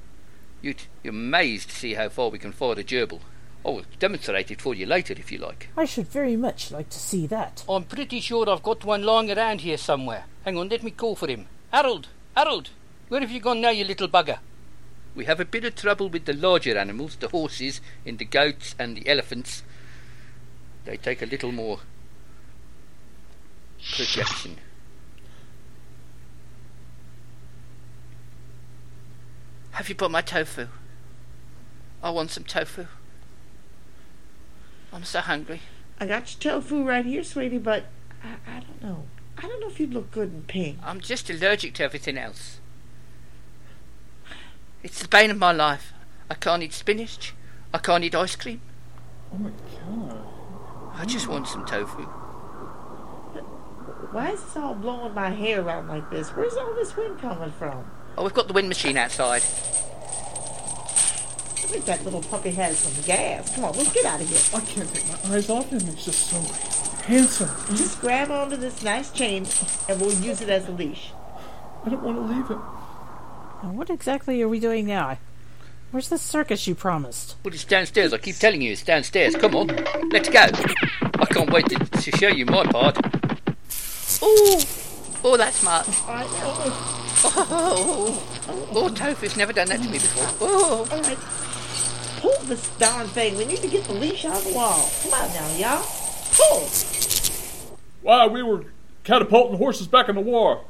You'd, 0.62 0.84
you're 1.04 1.14
amazed 1.14 1.70
to 1.70 1.76
see 1.76 1.94
how 1.94 2.10
far 2.10 2.30
we 2.30 2.40
can 2.40 2.52
fire 2.52 2.76
the 2.76 2.84
gerbil. 2.84 3.22
I 3.64 3.70
will 3.70 3.86
demonstrate 4.00 4.52
it 4.52 4.62
for 4.62 4.74
you 4.74 4.86
later 4.86 5.14
if 5.14 5.32
you 5.32 5.38
like. 5.38 5.70
I 5.78 5.86
should 5.86 6.08
very 6.08 6.36
much 6.36 6.72
like 6.72 6.90
to 6.90 7.00
see 7.00 7.28
that. 7.28 7.64
I'm 7.70 7.84
pretty 7.84 8.20
sure 8.20 8.50
I've 8.50 8.64
got 8.64 8.84
one 8.84 9.04
lying 9.04 9.32
around 9.32 9.62
here 9.62 9.78
somewhere. 9.78 10.26
Hang 10.46 10.58
on, 10.58 10.70
let 10.70 10.84
me 10.84 10.92
call 10.92 11.16
for 11.16 11.28
him. 11.28 11.46
Harold! 11.72 12.08
Harold! 12.36 12.72
Where 13.08 13.22
have 13.22 13.32
you 13.32 13.40
gone 13.40 13.62
now, 13.62 13.70
you 13.70 13.86
little 13.86 14.08
bugger? 14.08 14.40
We 15.16 15.26
have 15.26 15.40
a 15.40 15.46
bit 15.46 15.64
of 15.64 15.76
trouble 15.76 16.10
with 16.10 16.26
the 16.26 16.34
larger 16.34 16.78
animals, 16.78 17.16
the 17.16 17.28
horses 17.28 17.82
and 18.06 18.18
the 18.18 18.26
goats 18.26 18.76
and 18.80 18.98
the 18.98 19.08
elephants. 19.08 19.64
They 20.86 20.98
take 20.98 21.22
a 21.22 21.26
little 21.26 21.52
more 21.52 21.80
projection. 23.96 24.58
Have 29.72 29.90
you 29.90 29.96
bought 29.96 30.12
my 30.12 30.22
tofu? 30.22 30.68
I 32.02 32.10
want 32.10 32.32
some 32.32 32.44
tofu. 32.44 32.86
I'm 34.92 35.04
so 35.04 35.20
hungry. 35.20 35.62
I 36.00 36.06
got 36.06 36.34
your 36.34 36.60
tofu 36.62 36.84
right 36.84 37.06
here, 37.06 37.24
sweetie, 37.24 37.58
but 37.58 37.86
I, 38.24 38.36
I 38.48 38.60
don't 38.60 38.84
know. 38.84 39.04
I 39.38 39.42
don't 39.48 39.60
know 39.60 39.68
if 39.68 39.80
you'd 39.80 39.94
look 39.94 40.12
good 40.12 40.32
in 40.34 40.44
pink. 40.44 40.78
I'm 40.84 41.00
just 41.00 41.30
allergic 41.30 41.74
to 41.76 41.84
everything 41.84 42.18
else. 42.18 42.60
It's 44.84 45.02
the 45.02 45.08
bane 45.08 45.32
of 45.32 45.38
my 45.38 45.54
life. 45.54 45.94
I 46.30 46.34
can't 46.34 46.62
eat 46.62 46.74
spinach. 46.74 47.34
I 47.74 47.78
can't 47.78 48.04
eat 48.04 48.14
ice 48.14 48.36
cream. 48.36 48.60
Oh 49.34 49.38
my 49.38 49.50
God. 49.50 50.18
I 50.96 51.06
just 51.06 51.28
want 51.28 51.48
some 51.48 51.66
tofu. 51.66 52.04
Why 54.12 54.32
is 54.32 54.44
this 54.44 54.58
all 54.58 54.76
blowing 54.76 55.14
my 55.14 55.30
hair 55.30 55.62
around 55.62 55.88
like 55.88 56.10
this? 56.12 56.30
Where's 56.32 56.56
all 56.56 56.74
this 56.76 56.96
wind 56.98 57.20
coming 57.20 57.54
from? 57.54 57.90
Oh, 58.18 58.24
we've 58.24 58.34
got 58.34 58.48
the 58.48 58.54
wind 58.54 58.68
machine 58.68 58.98
outside. 58.98 59.42
I 59.42 59.46
think 61.66 61.86
that 61.86 62.04
little 62.04 62.22
puppy 62.22 62.52
has 62.52 62.78
some 62.78 63.04
gas. 63.06 63.56
Come 63.56 63.64
on, 63.64 63.78
let's 63.78 63.94
get 63.94 64.06
out 64.06 64.22
of 64.22 64.30
here. 64.30 64.42
I 64.54 64.60
can't 64.66 64.94
take 64.94 65.08
my 65.08 65.36
eyes 65.36 65.50
off 65.50 65.70
him. 65.70 65.80
He's 65.80 66.06
just 66.06 66.28
so 66.28 66.40
handsome. 67.06 67.50
Just 67.76 68.02
grab 68.02 68.30
onto 68.30 68.58
this 68.58 68.84
nice 68.84 69.10
chain 69.12 69.48
and 69.88 70.00
we'll 70.00 70.14
use 70.14 70.42
it 70.42 70.50
as 70.50 70.68
a 70.68 70.72
leash. 70.72 71.12
I 71.86 71.90
don't 71.90 72.04
want 72.04 72.18
to 72.18 72.24
leave 72.24 72.48
him. 72.50 72.62
Now, 73.64 73.72
what 73.72 73.90
exactly 73.90 74.42
are 74.42 74.50
we 74.50 74.60
doing 74.60 74.86
now? 74.88 75.18
Where's 75.92 76.10
the 76.10 76.18
circus 76.18 76.68
you 76.68 76.76
promised? 76.76 77.38
Well, 77.46 77.54
it's 77.54 77.64
downstairs. 77.64 78.12
I 78.12 78.18
keep 78.18 78.36
telling 78.36 78.62
you 78.62 78.74
it's 78.74 78.84
downstairs. 78.84 79.38
Come 79.38 79.56
on, 79.56 79.68
let's 80.12 80.28
go. 80.28 80.42
I 80.42 81.26
can't 81.30 81.50
wait 81.50 81.70
to, 81.70 81.78
to 81.78 82.18
show 82.18 82.28
you 82.28 82.46
my 82.46 82.66
part. 82.66 82.98
Oh, 84.22 84.62
oh, 85.24 85.38
that's 85.38 85.60
smart. 85.60 85.88
I 86.10 86.24
know. 86.24 86.90
Oh, 87.26 88.70
oh, 88.76 88.90
Tofu's 88.90 89.38
never 89.38 89.54
done 89.54 89.70
that 89.70 89.82
to 89.82 89.88
me 89.88 89.94
before. 89.94 90.28
Oh, 90.42 90.86
All 90.92 91.02
right. 91.02 91.18
Pull 92.20 92.46
this 92.48 92.70
darn 92.78 93.08
thing. 93.08 93.38
We 93.38 93.46
need 93.46 93.60
to 93.60 93.70
get 93.70 93.86
the 93.86 93.94
leash 93.94 94.26
on 94.26 94.44
the 94.44 94.52
wall. 94.54 94.90
Come 95.04 95.14
on 95.14 95.30
now, 95.34 95.56
y'all. 95.56 95.86
Pull. 96.34 96.68
Why, 98.02 98.28
we 98.28 98.44
were 98.44 98.66
catapulting 99.06 99.58
horses 99.58 99.88
back 99.88 100.10
in 100.10 100.16
the 100.16 100.22
war. 100.22 100.66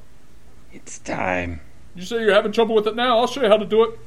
It's 0.71 0.99
time. 0.99 1.61
You 1.95 2.03
say 2.03 2.21
you're 2.21 2.33
having 2.33 2.51
trouble 2.51 2.75
with 2.75 2.87
it 2.87 2.95
now? 2.95 3.19
I'll 3.19 3.27
show 3.27 3.43
you 3.43 3.49
how 3.49 3.57
to 3.57 3.65
do 3.65 3.83
it. 3.83 3.99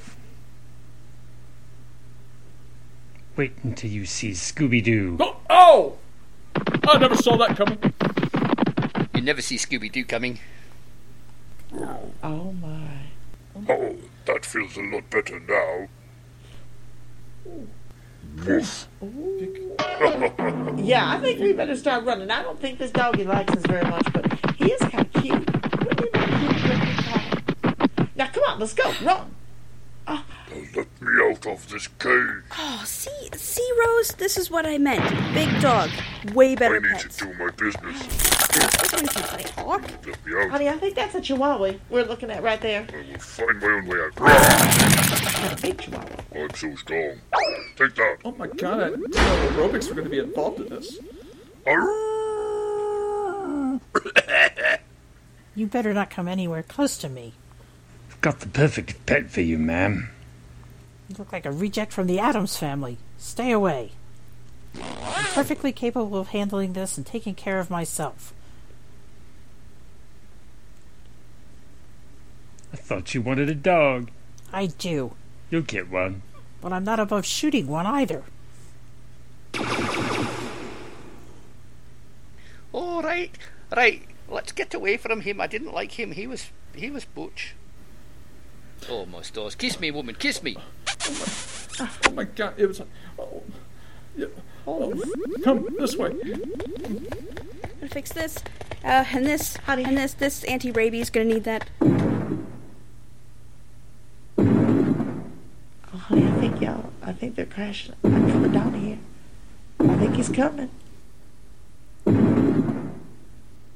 Wait 3.36 3.52
until 3.62 3.90
you 3.90 4.06
see 4.06 4.30
Scooby 4.30 4.82
Doo. 4.82 5.16
Oh! 5.20 5.36
oh! 5.50 5.98
I 6.88 6.98
never 6.98 7.16
saw 7.16 7.36
that 7.36 7.56
coming. 7.56 7.78
you 9.14 9.20
never 9.20 9.42
see 9.42 9.56
Scooby 9.56 9.92
Doo 9.92 10.04
coming. 10.04 10.38
Oh 12.22 12.52
my. 12.52 12.88
Oh, 13.68 13.96
that 14.24 14.44
feels 14.44 14.76
a 14.76 14.82
lot 14.82 15.08
better 15.10 15.38
now. 15.40 15.88
Woof. 18.44 18.88
Yeah, 20.76 21.10
I 21.10 21.18
think 21.18 21.40
we 21.40 21.52
better 21.52 21.74
start 21.74 22.04
running. 22.04 22.30
I 22.30 22.42
don't 22.42 22.60
think 22.60 22.78
this 22.78 22.90
doggy 22.92 23.24
likes 23.24 23.52
us 23.52 23.66
very 23.66 23.84
much, 23.90 24.06
but 24.12 24.38
he 24.56 24.70
is 24.70 24.80
kind 24.82 25.06
of 25.06 25.12
cute. 25.22 26.15
Now, 28.16 28.28
come 28.28 28.44
on, 28.44 28.58
let's 28.58 28.72
go. 28.72 28.92
Run. 29.02 29.34
Oh. 30.08 30.24
Now 30.50 30.56
let 30.76 31.02
me 31.02 31.22
out 31.22 31.46
of 31.46 31.68
this 31.68 31.88
cage. 31.88 32.42
Oh, 32.56 32.82
see, 32.86 33.28
see, 33.34 33.68
Rose, 33.84 34.12
this 34.12 34.36
is 34.38 34.50
what 34.50 34.64
I 34.64 34.78
meant. 34.78 35.02
Big 35.34 35.60
dog, 35.60 35.90
way 36.32 36.54
better 36.54 36.76
I 36.76 36.78
need 36.78 36.92
pets. 36.92 37.16
to 37.16 37.26
do 37.26 37.34
my 37.34 37.50
business. 37.50 38.08
Oh, 39.58 39.78
talk. 39.78 39.82
Let 40.06 40.26
me 40.26 40.34
out. 40.36 40.50
Honey, 40.50 40.68
I 40.68 40.78
think 40.78 40.94
that's 40.94 41.14
a 41.14 41.20
chihuahua 41.20 41.74
we're 41.90 42.04
looking 42.04 42.30
at 42.30 42.42
right 42.42 42.60
there. 42.60 42.86
I 42.88 43.12
will 43.12 43.18
find 43.18 43.60
my 43.60 43.66
own 43.66 43.86
way 43.86 44.00
out. 44.00 44.14
Got 44.14 45.58
a 45.58 45.62
big 45.62 45.78
chihuahua. 45.78 46.16
Oh, 46.34 46.42
I'm 46.44 46.54
so 46.54 46.74
strong. 46.76 47.20
Take 47.76 47.94
that. 47.96 48.18
Oh 48.24 48.32
my 48.32 48.46
God, 48.46 48.80
I 48.80 48.90
didn't 48.90 49.10
know 49.10 49.48
aerobics 49.50 49.88
were 49.88 49.94
going 49.94 50.04
to 50.04 50.10
be 50.10 50.20
involved 50.20 50.60
in 50.60 50.68
this. 50.68 50.98
You 55.54 55.66
better 55.66 55.92
not 55.92 56.10
come 56.10 56.28
anywhere 56.28 56.62
close 56.62 56.96
to 56.98 57.08
me. 57.08 57.34
I've 58.16 58.20
got 58.22 58.40
the 58.40 58.48
perfect 58.48 59.04
pet 59.06 59.30
for 59.30 59.42
you, 59.42 59.58
ma'am. 59.58 60.08
You 61.08 61.16
look 61.18 61.32
like 61.32 61.44
a 61.46 61.52
reject 61.52 61.92
from 61.92 62.06
the 62.06 62.18
Addams 62.18 62.56
family. 62.56 62.96
Stay 63.18 63.52
away. 63.52 63.92
I'm 64.82 65.24
perfectly 65.34 65.70
capable 65.70 66.18
of 66.18 66.28
handling 66.28 66.72
this 66.72 66.96
and 66.96 67.06
taking 67.06 67.34
care 67.34 67.60
of 67.60 67.70
myself. 67.70 68.32
I 72.72 72.76
thought 72.76 73.14
you 73.14 73.20
wanted 73.22 73.48
a 73.50 73.54
dog. 73.54 74.10
I 74.52 74.66
do, 74.66 75.12
You'll 75.50 75.62
get 75.62 75.90
one. 75.90 76.22
but 76.60 76.72
I'm 76.72 76.84
not 76.84 76.98
above 76.98 77.24
shooting 77.26 77.66
one 77.68 77.86
either. 77.86 78.24
All 82.72 83.02
right, 83.02 83.30
right. 83.74 84.02
Let's 84.28 84.52
get 84.52 84.74
away 84.74 84.96
from 84.96 85.20
him. 85.20 85.40
I 85.40 85.46
didn't 85.46 85.72
like 85.72 85.92
him. 85.92 86.12
He 86.12 86.26
was 86.26 86.46
he 86.74 86.90
was 86.90 87.04
butch. 87.04 87.54
Oh 88.88 89.06
my 89.06 89.22
stars! 89.22 89.54
Kiss 89.54 89.80
me, 89.80 89.90
woman. 89.90 90.14
Kiss 90.14 90.42
me. 90.42 90.56
Oh 91.78 92.10
my 92.14 92.24
God, 92.24 92.54
it 92.56 92.66
was 92.66 92.80
like, 92.80 92.88
oh, 93.18 93.42
yeah. 94.16 94.26
oh, 94.66 94.94
come 95.44 95.68
this 95.78 95.94
way. 95.96 96.10
Gonna 96.12 97.88
fix 97.90 98.12
this, 98.12 98.38
uh, 98.82 99.04
and 99.12 99.26
this, 99.26 99.58
and 99.66 99.96
this. 99.98 100.14
This 100.14 100.44
anti-rabies 100.44 101.10
gonna 101.10 101.26
need 101.26 101.44
that. 101.44 101.68
Oh, 104.38 105.98
honey, 105.98 106.26
I 106.26 106.30
think 106.40 106.60
y'all, 106.62 106.90
I 107.02 107.12
think 107.12 107.34
they're 107.34 107.44
crashing. 107.44 107.94
I'm 108.04 108.30
coming 108.30 108.52
down 108.52 108.74
here. 108.74 108.98
I 109.80 109.96
think 109.98 110.14
he's 110.16 110.30
coming. 110.30 110.70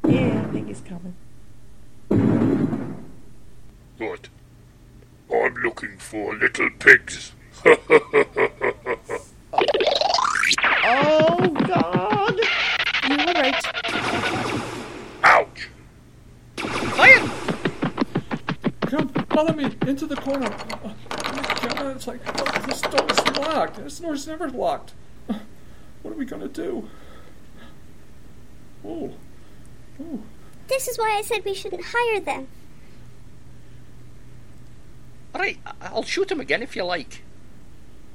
Yeah, 0.08 0.42
I 0.42 0.52
think 0.52 0.68
he's 0.68 0.80
coming. 0.80 1.14
Right. 3.98 4.28
I'm 5.32 5.54
looking 5.56 5.96
for 5.98 6.34
little 6.34 6.70
pigs. 6.78 7.32
Oh 10.82 11.48
God! 11.66 12.40
You 13.08 13.16
were 13.16 13.32
right. 13.32 13.64
Ouch! 15.22 15.68
Fire! 16.56 17.30
Come, 18.82 19.08
follow 19.30 19.52
me 19.52 19.76
into 19.86 20.06
the 20.06 20.16
corner. 20.16 20.50
Oh, 20.84 20.94
my 21.12 21.68
God, 21.68 21.96
it's 21.96 22.06
like 22.06 22.20
oh, 22.26 22.66
this 22.66 22.80
door 22.80 23.06
is 23.10 23.36
locked. 23.36 23.76
This 23.76 23.98
door's 24.00 24.26
never 24.26 24.48
locked. 24.48 24.94
What 26.02 26.12
are 26.12 26.16
we 26.16 26.24
gonna 26.24 26.48
do? 26.48 26.88
Oh, 28.84 29.12
oh. 30.00 30.20
This 30.68 30.88
is 30.88 30.98
why 30.98 31.16
I 31.18 31.22
said 31.22 31.44
we 31.44 31.54
shouldn't 31.54 31.84
hire 31.84 32.20
them. 32.20 32.48
Alright, 35.40 35.56
I- 35.64 35.86
I'll 35.86 36.02
shoot 36.02 36.30
him 36.30 36.38
again 36.38 36.62
if 36.62 36.76
you 36.76 36.84
like. 36.84 37.22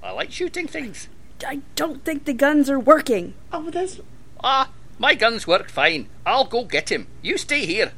I 0.04 0.12
like 0.12 0.32
shooting 0.32 0.68
things. 0.68 1.10
I 1.46 1.62
don't 1.76 2.06
think 2.06 2.26
the 2.26 2.34
guns 2.34 2.70
are 2.70 2.80
working. 2.80 3.34
Oh, 3.52 3.72
that's 3.72 4.00
Ah, 4.44 4.70
my 5.00 5.16
guns 5.16 5.48
work 5.48 5.72
fine. 5.72 6.08
I'll 6.24 6.44
go 6.46 6.66
get 6.66 6.92
him. 6.92 7.08
You 7.24 7.40
stay 7.40 7.66
here. 7.66 7.94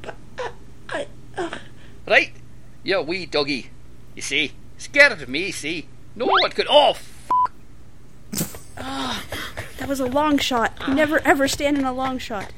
But 0.00 0.14
I. 0.88 1.06
Uh, 1.36 1.58
Right? 2.08 2.32
You 2.82 3.02
wee 3.02 3.26
doggy. 3.26 3.68
You 4.16 4.22
see? 4.22 4.52
Scared 4.78 5.12
of 5.12 5.28
me, 5.28 5.50
see? 5.52 5.86
No 6.16 6.24
one 6.24 6.50
could. 6.52 6.66
Oh, 6.70 6.92
f- 6.92 7.28
That 9.76 9.86
was 9.86 10.00
a 10.00 10.06
long 10.06 10.38
shot. 10.38 10.72
You 10.88 10.94
never 10.94 11.18
ever 11.26 11.46
stand 11.46 11.76
in 11.76 11.84
a 11.84 11.92
long 11.92 12.16
shot. 12.16 12.50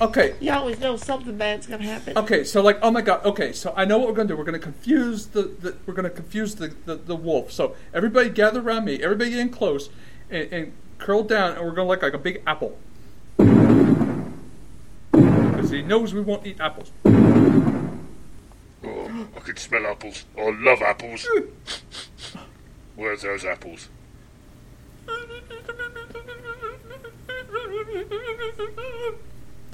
Okay, 0.00 0.34
you 0.40 0.50
always 0.50 0.80
know 0.80 0.96
something 0.96 1.36
bad's 1.36 1.68
gonna 1.68 1.84
happen. 1.84 2.18
Okay, 2.18 2.42
so 2.42 2.60
like, 2.60 2.78
oh 2.82 2.90
my 2.90 3.00
god. 3.00 3.24
Okay, 3.24 3.52
so 3.52 3.72
I 3.76 3.84
know 3.84 3.98
what 3.98 4.08
we're 4.08 4.14
gonna 4.14 4.28
do. 4.28 4.36
We're 4.36 4.44
gonna 4.44 4.58
confuse 4.58 5.26
the, 5.26 5.42
the 5.42 5.76
we're 5.86 5.94
gonna 5.94 6.10
confuse 6.10 6.56
the, 6.56 6.74
the, 6.84 6.96
the 6.96 7.14
wolf. 7.14 7.52
So 7.52 7.76
everybody 7.92 8.28
gather 8.30 8.60
around 8.60 8.86
me. 8.86 9.00
Everybody 9.02 9.30
get 9.30 9.38
in 9.38 9.50
close 9.50 9.90
and, 10.30 10.52
and 10.52 10.72
curl 10.98 11.22
down, 11.22 11.52
and 11.52 11.64
we're 11.64 11.70
gonna 11.72 11.88
look 11.88 12.02
like 12.02 12.12
a 12.14 12.18
big 12.18 12.42
apple. 12.44 12.76
Because 15.12 15.70
he 15.70 15.82
knows 15.82 16.12
we 16.12 16.22
won't 16.22 16.44
eat 16.44 16.58
apples. 16.60 16.90
Oh, 18.84 19.28
I 19.36 19.40
can 19.40 19.56
smell 19.56 19.86
apples. 19.86 20.24
I 20.36 20.50
love 20.50 20.82
apples. 20.82 21.24
Where's 22.96 23.22
those 23.22 23.44
apples? 23.44 23.88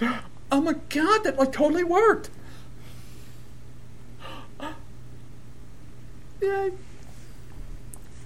Oh 0.52 0.60
my 0.60 0.74
god, 0.88 1.22
that 1.22 1.38
like 1.38 1.52
totally 1.52 1.84
worked. 1.84 2.28
Yay. 6.42 6.72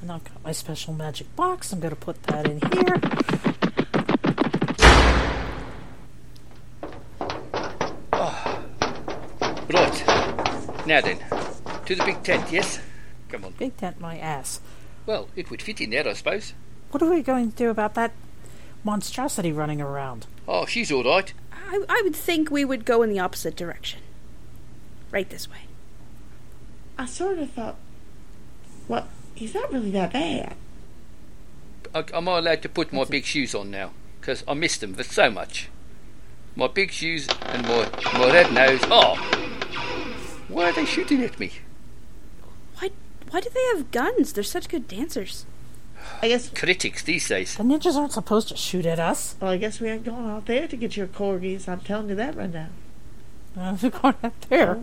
And 0.00 0.10
I've 0.10 0.24
got 0.24 0.42
my 0.42 0.52
special 0.52 0.94
magic 0.94 1.36
box. 1.36 1.70
I'm 1.70 1.80
going 1.80 1.90
to 1.90 1.96
put 1.96 2.22
that 2.22 2.46
in 2.46 2.60
here. 2.72 3.00
Right. 9.70 10.86
Now 10.86 11.00
then, 11.00 11.18
to 11.86 11.94
the 11.94 12.04
big 12.04 12.22
tent, 12.22 12.52
yes? 12.52 12.80
Come 13.28 13.44
on. 13.44 13.52
Big 13.58 13.76
tent 13.76 14.00
my 14.00 14.16
ass. 14.18 14.60
Well, 15.04 15.28
it 15.36 15.50
would 15.50 15.60
fit 15.60 15.80
in 15.80 15.90
there, 15.90 16.08
I 16.08 16.12
suppose. 16.12 16.54
What 16.90 17.02
are 17.02 17.10
we 17.10 17.22
going 17.22 17.50
to 17.50 17.56
do 17.56 17.70
about 17.70 17.94
that 17.94 18.12
monstrosity 18.84 19.52
running 19.52 19.80
around? 19.80 20.26
Oh, 20.46 20.66
she's 20.66 20.92
all 20.92 21.04
right. 21.04 21.32
I, 21.52 21.84
I 21.88 22.02
would 22.04 22.16
think 22.16 22.50
we 22.50 22.64
would 22.64 22.84
go 22.84 23.02
in 23.02 23.10
the 23.10 23.18
opposite 23.18 23.56
direction. 23.56 24.00
Right 25.10 25.28
this 25.28 25.48
way. 25.48 25.68
I 26.98 27.06
sort 27.06 27.38
of 27.38 27.50
thought, 27.50 27.76
well, 28.88 29.08
he's 29.34 29.54
not 29.54 29.72
really 29.72 29.90
that 29.92 30.12
bad. 30.12 30.54
I, 31.94 32.04
am 32.12 32.28
I 32.28 32.38
allowed 32.38 32.62
to 32.62 32.68
put 32.68 32.92
my 32.92 33.04
big 33.04 33.24
shoes 33.24 33.54
on 33.54 33.70
now? 33.70 33.92
Because 34.20 34.44
I 34.46 34.54
missed 34.54 34.80
them 34.80 34.94
for 34.94 35.02
so 35.02 35.30
much. 35.30 35.68
My 36.56 36.68
big 36.68 36.92
shoes 36.92 37.26
and 37.46 37.62
my, 37.62 37.88
my 38.14 38.32
red 38.32 38.52
nose. 38.52 38.80
Oh! 38.84 39.16
Why 40.48 40.70
are 40.70 40.72
they 40.72 40.84
shooting 40.84 41.22
at 41.22 41.40
me? 41.40 41.52
Why 42.78 42.90
why 43.30 43.40
do 43.40 43.50
they 43.52 43.76
have 43.76 43.90
guns? 43.90 44.32
They're 44.32 44.44
such 44.44 44.68
good 44.68 44.86
dancers. 44.86 45.46
I 46.22 46.28
guess. 46.28 46.48
Critics 46.50 47.02
these 47.02 47.28
days. 47.28 47.56
The 47.56 47.62
ninjas 47.62 47.96
aren't 47.96 48.12
supposed 48.12 48.48
to 48.48 48.56
shoot 48.56 48.86
at 48.86 48.98
us. 48.98 49.36
Well, 49.40 49.50
I 49.50 49.56
guess 49.56 49.80
we 49.80 49.88
ain't 49.88 50.04
going 50.04 50.26
out 50.28 50.46
there 50.46 50.66
to 50.68 50.76
get 50.76 50.96
your 50.96 51.06
corgis. 51.06 51.68
I'm 51.68 51.80
telling 51.80 52.08
you 52.08 52.14
that 52.14 52.36
right 52.36 52.52
now. 52.52 52.68
Uh, 53.56 53.76
we're 53.82 53.90
going 53.90 54.14
out 54.22 54.40
there. 54.48 54.78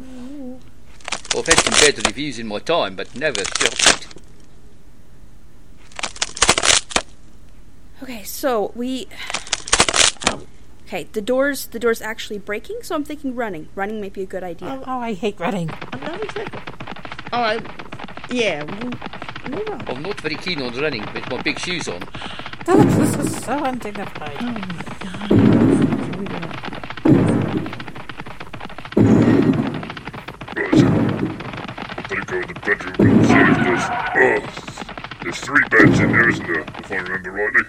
I've 1.38 1.46
had 1.46 1.60
some 1.60 1.74
bad 1.74 2.08
reviews 2.08 2.40
in 2.40 2.48
my 2.48 2.60
time, 2.60 2.96
but 2.96 3.16
never 3.16 3.42
felt 3.42 4.02
it. 4.02 4.08
Okay, 8.04 8.24
so 8.24 8.72
we 8.76 9.08
Okay, 10.92 11.08
the 11.14 11.22
doors 11.22 11.68
the 11.68 11.80
door's 11.80 12.02
actually 12.02 12.38
breaking, 12.38 12.80
so 12.82 12.96
I'm 12.96 13.06
thinking 13.06 13.34
running. 13.34 13.70
Running 13.76 14.02
might 14.02 14.12
be 14.12 14.24
a 14.24 14.26
good 14.26 14.44
idea. 14.44 14.84
Oh, 14.86 15.00
I 15.00 15.14
hate 15.14 15.40
running. 15.40 15.70
I'm 15.94 16.02
not 16.02 16.22
exactly. 16.22 16.62
All 17.32 17.42
right. 17.42 17.91
Yeah. 18.32 18.64
Move, 18.64 18.96
move. 19.50 19.90
I'm 19.90 20.02
not 20.04 20.22
very 20.22 20.36
keen 20.36 20.62
on 20.62 20.74
running 20.80 21.06
with 21.14 21.30
my 21.30 21.42
big 21.42 21.60
shoes 21.60 21.90
on. 21.90 22.02
this 22.66 23.16
is 23.18 23.44
so 23.44 23.62
undignified. 23.62 24.42
Right. 30.56 30.74
I 31.98 32.06
better 32.08 32.26
go 32.26 32.38
in 32.40 32.48
the 32.48 32.54
bedroom 32.64 32.96
and 33.00 33.26
see 33.28 33.34
if 33.34 33.58
there's. 33.66 33.86
Oh, 34.16 34.40
there's 35.24 35.40
three 35.42 35.64
beds 35.70 36.00
in 36.00 36.12
there, 36.14 36.30
isn't 36.30 36.48
there? 36.48 36.62
If 36.62 36.90
I 36.90 36.96
remember 36.96 37.32
rightly. 37.32 37.64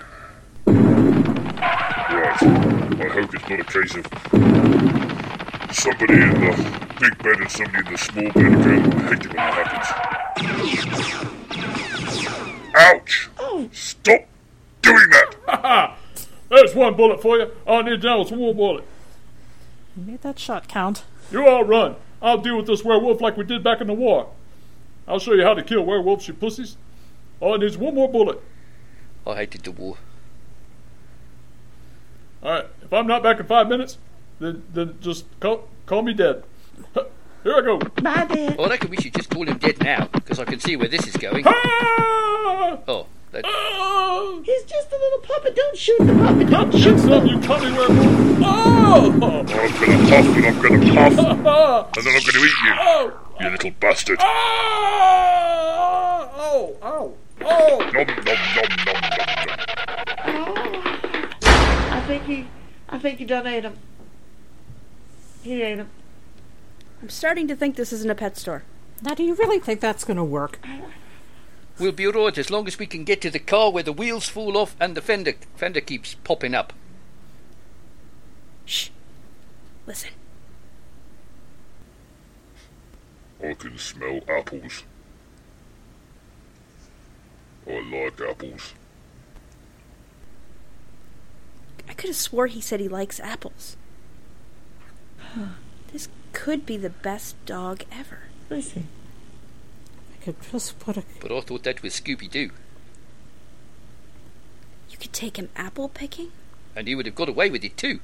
Right. 2.15 2.43
I 3.01 3.09
hope 3.09 3.35
it's 3.35 3.49
not 3.49 3.59
a 3.59 3.65
case 3.65 3.97
of 3.97 5.12
somebody 5.75 6.15
in 6.15 6.31
the 6.31 6.97
big 7.01 7.19
bed 7.23 7.41
and 7.41 7.51
somebody 7.51 7.87
in 7.87 7.93
the 7.93 7.99
small 7.99 8.31
bed 8.33 8.47
again. 8.47 8.93
I 8.93 9.03
hate 9.09 9.25
it 9.25 9.29
when 9.29 9.37
that 9.37 9.67
happens. 9.67 9.89
Ouch! 12.75 13.31
Oh. 13.39 13.69
Stop 13.73 14.27
doing 14.83 15.11
that! 15.11 15.35
Ha 15.47 15.57
ha! 15.63 15.97
There's 16.49 16.75
one 16.75 16.95
bullet 16.97 17.23
for 17.23 17.39
you. 17.39 17.51
All 17.67 17.81
I 17.81 17.83
need 17.83 18.03
now 18.03 18.21
is 18.21 18.31
one 18.31 18.41
more 18.41 18.55
bullet. 18.55 18.85
You 19.97 20.05
made 20.05 20.23
that 20.23 20.39
shot 20.39 20.69
count. 20.69 21.05
You 21.31 21.47
all 21.47 21.65
run. 21.65 21.97
I'll 22.21 22.39
deal 22.39 22.57
with 22.57 22.67
this 22.67 22.85
werewolf 22.85 23.21
like 23.21 23.37
we 23.37 23.45
did 23.45 23.65
back 23.65 23.81
in 23.81 23.87
the 23.87 23.95
war. 23.95 24.31
I'll 25.09 25.19
show 25.19 25.33
you 25.33 25.43
how 25.43 25.55
to 25.55 25.63
kill 25.63 25.83
werewolves, 25.83 26.29
you 26.29 26.35
pussies. 26.35 26.77
All 27.41 27.55
I 27.55 27.57
need 27.57 27.67
is 27.67 27.79
one 27.79 27.95
more 27.95 28.11
bullet. 28.11 28.41
I 29.27 29.37
hated 29.37 29.63
the 29.63 29.73
war. 29.73 29.97
All 32.43 32.51
right. 32.51 32.67
If 32.83 32.93
I'm 32.93 33.07
not 33.07 33.23
back 33.23 33.41
in 33.41 33.47
five 33.47 33.69
minutes, 33.69 33.99
then 34.43 34.63
then 34.73 34.97
just 35.01 35.25
call 35.41 35.69
call 35.87 36.03
me 36.03 36.13
dead. 36.13 36.43
Here 37.43 37.55
I 37.57 37.61
go. 37.61 37.79
Bye, 37.79 38.25
Dad. 38.27 38.57
I 38.59 38.69
reckon 38.69 38.91
we 38.91 38.97
should 38.97 39.15
just 39.15 39.31
call 39.31 39.47
him 39.49 39.59
dead 39.59 39.81
now, 39.81 40.09
because 40.13 40.39
I 40.39 40.45
can 40.45 40.61
see 40.61 40.77
where 40.77 40.87
this 40.89 41.07
is 41.07 41.17
going. 41.17 41.45
Ah! 41.47 42.79
Oh, 42.87 43.07
that, 43.33 43.45
Ah! 43.45 44.41
He's 44.45 44.63
just 44.65 44.93
a 44.93 44.97
little 44.97 45.19
puppet. 45.19 45.57
Don't 45.57 45.77
shoot 45.77 45.99
the 45.99 46.15
puppet. 46.15 46.49
Don't 46.51 46.71
Get 46.71 46.81
shoot 46.81 46.99
some, 47.01 47.27
you 47.27 47.41
cunning 47.41 47.75
werewolf. 47.75 48.39
Oh! 48.45 49.11
I'm 49.13 49.19
gonna 49.47 49.69
puff 50.09 50.37
and 50.37 50.47
I'm 50.47 50.61
gonna 50.63 51.43
puff, 51.43 51.91
and 51.97 52.07
then 52.07 52.15
I'm 52.15 52.23
gonna 52.23 52.45
eat 52.45 52.59
you, 52.65 52.75
Oh! 52.79 53.13
you 53.41 53.49
little 53.51 53.71
bastard. 53.81 54.19
Ah! 54.21 56.29
Oh! 56.35 56.77
Oh! 56.83 57.15
Oh! 57.45 57.79
Nom 57.93 57.93
nom 57.93 58.07
nom 58.07 58.39
nom 58.57 58.69
nom 58.87 58.87
nom. 58.87 58.97
I 61.43 62.03
think 62.07 62.25
he. 62.25 62.47
I 62.89 62.99
think 62.99 63.19
he 63.19 63.25
done 63.25 63.47
ate 63.47 63.65
him. 63.65 63.77
He 65.43 65.61
ate 65.63 65.79
him. 65.79 65.91
I'm 67.03 67.11
starting 67.11 67.49
to 67.49 67.57
think 67.57 67.77
this 67.77 67.93
isn't 67.93 68.11
a 68.11 68.15
pet 68.15 68.37
store. 68.37 68.63
Now, 69.03 69.15
do 69.15 69.25
you 69.25 69.35
really 69.35 69.59
think 69.59 69.81
that's 69.81 70.05
going 70.05 70.17
to 70.17 70.25
work? 70.25 70.61
we'll 71.79 71.91
be 71.91 72.07
alright 72.07 72.39
as 72.39 72.51
long 72.51 72.69
as 72.69 72.79
we 72.79 72.87
can 72.87 73.03
get 73.03 73.21
to 73.21 73.31
the 73.31 73.41
car 73.41 73.73
where 73.73 73.83
the 73.83 73.93
wheels 73.93 74.29
fall 74.29 74.57
off 74.57 74.77
and 74.79 74.95
the 74.95 75.01
fender 75.01 75.35
fender 75.57 75.81
keeps 75.81 76.15
popping 76.15 76.55
up. 76.55 76.73
Shh. 78.65 78.91
Listen. 79.87 80.11
I 83.43 83.55
can 83.55 83.77
smell 83.79 84.21
apples. 84.29 84.85
I 87.69 87.81
like 87.91 88.21
apples. 88.21 88.75
I 91.89 91.95
could 91.95 92.09
have 92.09 92.17
swore 92.17 92.47
he 92.47 92.61
said 92.61 92.79
he 92.79 92.89
likes 92.89 93.19
apples. 93.19 93.77
This 95.93 96.09
could 96.33 96.65
be 96.67 96.77
the 96.77 96.91
best 96.91 97.35
dog 97.47 97.85
ever. 97.93 98.21
Listen. 98.51 98.89
I 100.21 100.25
could 100.25 100.37
just 100.51 100.79
put 100.79 100.97
a. 100.97 101.05
But 101.21 101.33
I 101.33 101.41
thought 101.41 101.63
that 101.65 101.83
was 101.83 102.01
Scooby 102.01 102.31
Doo, 102.31 102.51
You 104.91 104.99
could 104.99 105.13
take 105.13 105.39
him 105.39 105.49
apple 105.57 105.89
picking? 105.89 106.31
and 106.75 106.89
he 106.89 106.95
would 106.95 107.05
have 107.07 107.15
got 107.15 107.29
away 107.29 107.51
with 107.51 107.63
it 107.65 107.77
too. 107.77 108.01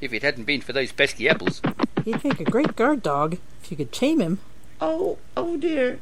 if 0.00 0.12
it 0.12 0.22
hadn't 0.22 0.44
been 0.44 0.60
for 0.60 0.72
those 0.72 0.92
pesky 0.92 1.28
apples. 1.28 1.60
He'd 2.04 2.22
make 2.24 2.40
a 2.40 2.44
great 2.44 2.74
guard 2.76 3.02
dog 3.02 3.38
if 3.62 3.70
you 3.70 3.76
could 3.76 3.92
tame 3.92 4.20
him. 4.20 4.40
Oh, 4.80 5.18
oh 5.36 5.56
dear. 5.56 6.00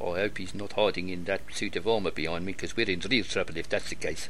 I 0.00 0.20
hope 0.20 0.38
he's 0.38 0.54
not 0.54 0.72
hiding 0.74 1.08
in 1.08 1.24
that 1.24 1.42
suit 1.52 1.76
of 1.76 1.88
armour 1.88 2.10
behind 2.10 2.46
me, 2.46 2.52
because 2.52 2.76
we're 2.76 2.88
in 2.88 3.00
real 3.00 3.24
trouble 3.24 3.56
if 3.56 3.68
that's 3.68 3.88
the 3.90 3.96
case. 3.96 4.28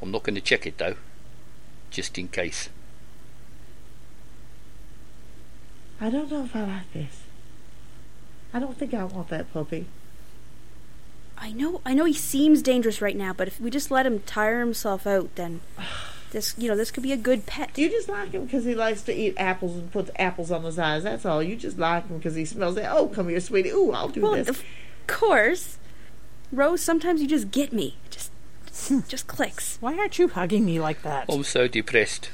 I'm 0.00 0.10
not 0.10 0.22
going 0.22 0.34
to 0.34 0.40
check 0.40 0.66
it 0.66 0.78
though, 0.78 0.96
just 1.90 2.16
in 2.16 2.28
case. 2.28 2.68
I 6.00 6.10
don't 6.10 6.30
know 6.30 6.44
if 6.44 6.54
I 6.54 6.64
like 6.64 6.92
this. 6.92 7.22
I 8.54 8.60
don't 8.60 8.78
think 8.78 8.94
I 8.94 9.04
want 9.04 9.28
that 9.28 9.52
puppy. 9.52 9.86
I 11.36 11.52
know, 11.52 11.80
I 11.84 11.94
know 11.94 12.04
he 12.04 12.14
seems 12.14 12.62
dangerous 12.62 13.02
right 13.02 13.16
now, 13.16 13.32
but 13.32 13.48
if 13.48 13.60
we 13.60 13.70
just 13.70 13.90
let 13.90 14.06
him 14.06 14.20
tire 14.20 14.60
himself 14.60 15.06
out, 15.06 15.34
then 15.34 15.60
this, 16.30 16.54
you 16.58 16.68
know, 16.68 16.76
this 16.76 16.90
could 16.90 17.02
be 17.02 17.12
a 17.12 17.16
good 17.16 17.46
pet. 17.46 17.76
You 17.76 17.88
just 17.88 18.08
like 18.08 18.32
him 18.32 18.44
because 18.44 18.64
he 18.64 18.74
likes 18.74 19.02
to 19.02 19.14
eat 19.14 19.34
apples 19.36 19.76
and 19.76 19.90
puts 19.90 20.10
apples 20.16 20.50
on 20.50 20.62
his 20.64 20.78
eyes. 20.78 21.02
That's 21.02 21.24
all. 21.24 21.42
You 21.42 21.56
just 21.56 21.78
like 21.78 22.06
him 22.08 22.18
because 22.18 22.34
he 22.34 22.44
smells 22.44 22.76
it. 22.76 22.86
Oh, 22.88 23.08
come 23.08 23.28
here, 23.28 23.40
sweetie. 23.40 23.70
Ooh, 23.70 23.92
I'll 23.92 24.08
do 24.08 24.20
well, 24.20 24.34
this. 24.34 24.48
of 24.48 24.64
course, 25.06 25.78
Rose. 26.52 26.82
Sometimes 26.82 27.20
you 27.20 27.28
just 27.28 27.50
get 27.50 27.72
me. 27.72 27.96
It 28.06 28.10
Just, 28.10 28.30
hmm. 28.88 29.00
just 29.08 29.26
clicks. 29.26 29.78
Why 29.80 29.96
aren't 29.98 30.18
you 30.18 30.28
hugging 30.28 30.64
me 30.64 30.80
like 30.80 31.02
that? 31.02 31.26
I'm 31.28 31.44
so 31.44 31.68
depressed. 31.68 32.30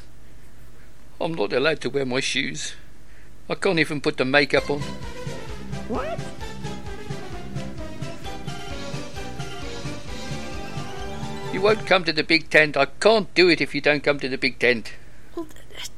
I'm 1.21 1.35
not 1.35 1.53
allowed 1.53 1.81
to 1.83 1.91
wear 1.91 2.05
my 2.05 2.21
shoes. 2.21 2.75
I 3.49 3.55
can't 3.55 3.79
even 3.79 4.01
put 4.01 4.17
the 4.17 4.25
makeup 4.25 4.69
on. 4.71 4.81
What? 5.89 6.19
You 11.55 11.61
won't 11.61 11.87
come 11.87 12.03
to 12.03 12.12
the 12.12 12.25
big 12.25 12.51
tent. 12.51 12.77
I 12.77 12.87
can't 12.87 13.33
do 13.33 13.49
it 13.49 13.61
if 13.61 13.77
you 13.77 13.81
don't 13.81 14.03
come 14.03 14.19
to 14.19 14.29
the 14.29 14.37
big 14.37 14.59
tent. 14.59 14.95
Well, 15.37 15.47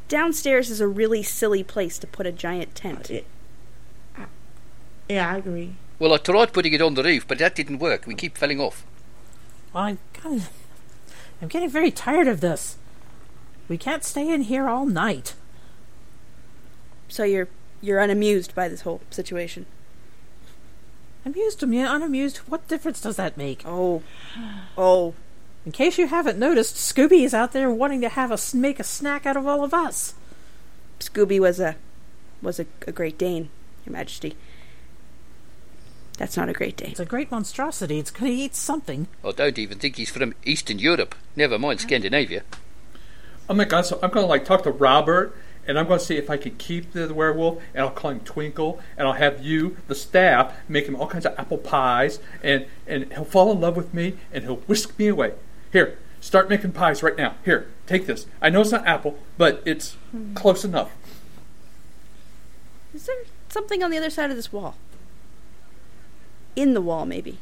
downstairs 0.06 0.68
is 0.68 0.82
a 0.82 0.86
really 0.86 1.22
silly 1.22 1.64
place 1.64 1.98
to 2.00 2.06
put 2.06 2.26
a 2.26 2.30
giant 2.30 2.74
tent. 2.74 3.10
Uh, 3.10 4.20
uh, 4.20 4.26
yeah, 5.08 5.32
I 5.32 5.38
agree. 5.38 5.76
Well, 5.98 6.12
I 6.12 6.18
tried 6.18 6.52
putting 6.52 6.74
it 6.74 6.82
on 6.82 6.92
the 6.92 7.02
roof, 7.02 7.26
but 7.26 7.38
that 7.38 7.54
didn't 7.54 7.78
work. 7.78 8.06
We 8.06 8.14
keep 8.14 8.36
falling 8.36 8.60
off. 8.60 8.84
Well, 9.72 9.84
I'm 9.84 9.98
kind 10.12 10.42
of, 10.42 10.50
I'm 11.40 11.48
getting 11.48 11.70
very 11.70 11.90
tired 11.90 12.28
of 12.28 12.42
this. 12.42 12.76
We 13.66 13.78
can't 13.78 14.04
stay 14.04 14.30
in 14.30 14.42
here 14.42 14.68
all 14.68 14.84
night. 14.84 15.34
So 17.08 17.24
you're 17.24 17.48
you're 17.80 18.00
unamused 18.00 18.54
by 18.54 18.68
this 18.68 18.82
whole 18.82 19.00
situation. 19.08 19.64
Amused, 21.24 21.62
amu- 21.62 21.88
unamused. 21.88 22.36
What 22.46 22.68
difference 22.68 23.00
does 23.00 23.16
that 23.16 23.38
make? 23.38 23.62
Oh, 23.64 24.02
oh. 24.76 25.14
In 25.66 25.72
case 25.72 25.98
you 25.98 26.06
haven't 26.06 26.38
noticed, 26.38 26.76
Scooby 26.76 27.24
is 27.24 27.34
out 27.34 27.50
there 27.50 27.68
wanting 27.68 28.00
to 28.02 28.08
have 28.08 28.30
us 28.30 28.54
make 28.54 28.78
a 28.78 28.84
snack 28.84 29.26
out 29.26 29.36
of 29.36 29.48
all 29.48 29.64
of 29.64 29.74
us. 29.74 30.14
Scooby 31.00 31.40
was 31.40 31.58
a 31.58 31.74
was 32.40 32.60
a, 32.60 32.66
a 32.86 32.92
Great 32.92 33.18
Dane, 33.18 33.48
Your 33.84 33.92
Majesty. 33.92 34.36
That's 36.18 36.36
not 36.36 36.48
a 36.48 36.52
Great 36.52 36.76
Dane. 36.76 36.92
It's 36.92 37.00
a 37.00 37.04
great 37.04 37.32
monstrosity. 37.32 37.98
It's 37.98 38.12
going 38.12 38.30
to 38.30 38.38
eat 38.38 38.54
something. 38.54 39.08
I 39.24 39.32
don't 39.32 39.58
even 39.58 39.78
think 39.78 39.96
he's 39.96 40.08
from 40.08 40.34
Eastern 40.44 40.78
Europe. 40.78 41.16
Never 41.34 41.58
mind 41.58 41.80
Scandinavia. 41.80 42.42
Oh 43.48 43.54
my 43.54 43.64
god, 43.64 43.86
so 43.86 43.98
I'm 44.02 44.10
gonna 44.10 44.26
like 44.26 44.44
talk 44.44 44.62
to 44.62 44.70
Robert 44.70 45.36
and 45.66 45.80
I'm 45.80 45.88
gonna 45.88 45.98
see 45.98 46.16
if 46.16 46.30
I 46.30 46.36
can 46.36 46.54
keep 46.56 46.92
the 46.92 47.12
werewolf 47.12 47.60
and 47.74 47.82
I'll 47.82 47.90
call 47.90 48.12
him 48.12 48.20
Twinkle 48.20 48.80
and 48.96 49.08
I'll 49.08 49.14
have 49.14 49.44
you, 49.44 49.76
the 49.88 49.96
staff, 49.96 50.54
make 50.68 50.86
him 50.86 50.94
all 50.94 51.08
kinds 51.08 51.26
of 51.26 51.36
apple 51.36 51.58
pies 51.58 52.20
and, 52.44 52.66
and 52.86 53.12
he'll 53.12 53.24
fall 53.24 53.50
in 53.50 53.60
love 53.60 53.76
with 53.76 53.92
me 53.92 54.14
and 54.32 54.44
he'll 54.44 54.56
whisk 54.56 54.96
me 54.96 55.08
away. 55.08 55.32
Here, 55.72 55.98
start 56.20 56.48
making 56.48 56.72
pies 56.72 57.02
right 57.02 57.16
now. 57.16 57.34
Here, 57.44 57.68
take 57.86 58.06
this. 58.06 58.26
I 58.40 58.50
know 58.50 58.60
it's 58.60 58.70
not 58.70 58.86
apple, 58.86 59.18
but 59.36 59.62
it's 59.64 59.94
hmm. 60.10 60.34
close 60.34 60.64
enough. 60.64 60.90
Is 62.94 63.06
there 63.06 63.24
something 63.48 63.82
on 63.82 63.90
the 63.90 63.98
other 63.98 64.10
side 64.10 64.30
of 64.30 64.36
this 64.36 64.52
wall? 64.52 64.76
In 66.54 66.74
the 66.74 66.80
wall, 66.80 67.04
maybe. 67.04 67.38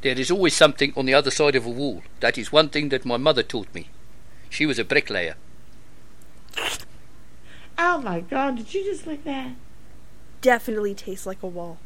There 0.00 0.18
is 0.18 0.30
always 0.30 0.54
something 0.54 0.92
on 0.96 1.06
the 1.06 1.14
other 1.14 1.30
side 1.30 1.54
of 1.56 1.66
a 1.66 1.70
wall. 1.70 2.02
That 2.20 2.38
is 2.38 2.52
one 2.52 2.68
thing 2.68 2.88
that 2.90 3.04
my 3.04 3.16
mother 3.16 3.42
taught 3.42 3.74
me. 3.74 3.88
She 4.48 4.64
was 4.64 4.78
a 4.78 4.84
bricklayer. 4.84 5.36
Oh 7.78 8.00
my 8.00 8.20
god, 8.20 8.56
did 8.56 8.72
you 8.72 8.84
just 8.84 9.06
like 9.06 9.24
that? 9.24 9.52
Definitely 10.40 10.94
tastes 10.94 11.26
like 11.26 11.42
a 11.42 11.46
wall. 11.46 11.78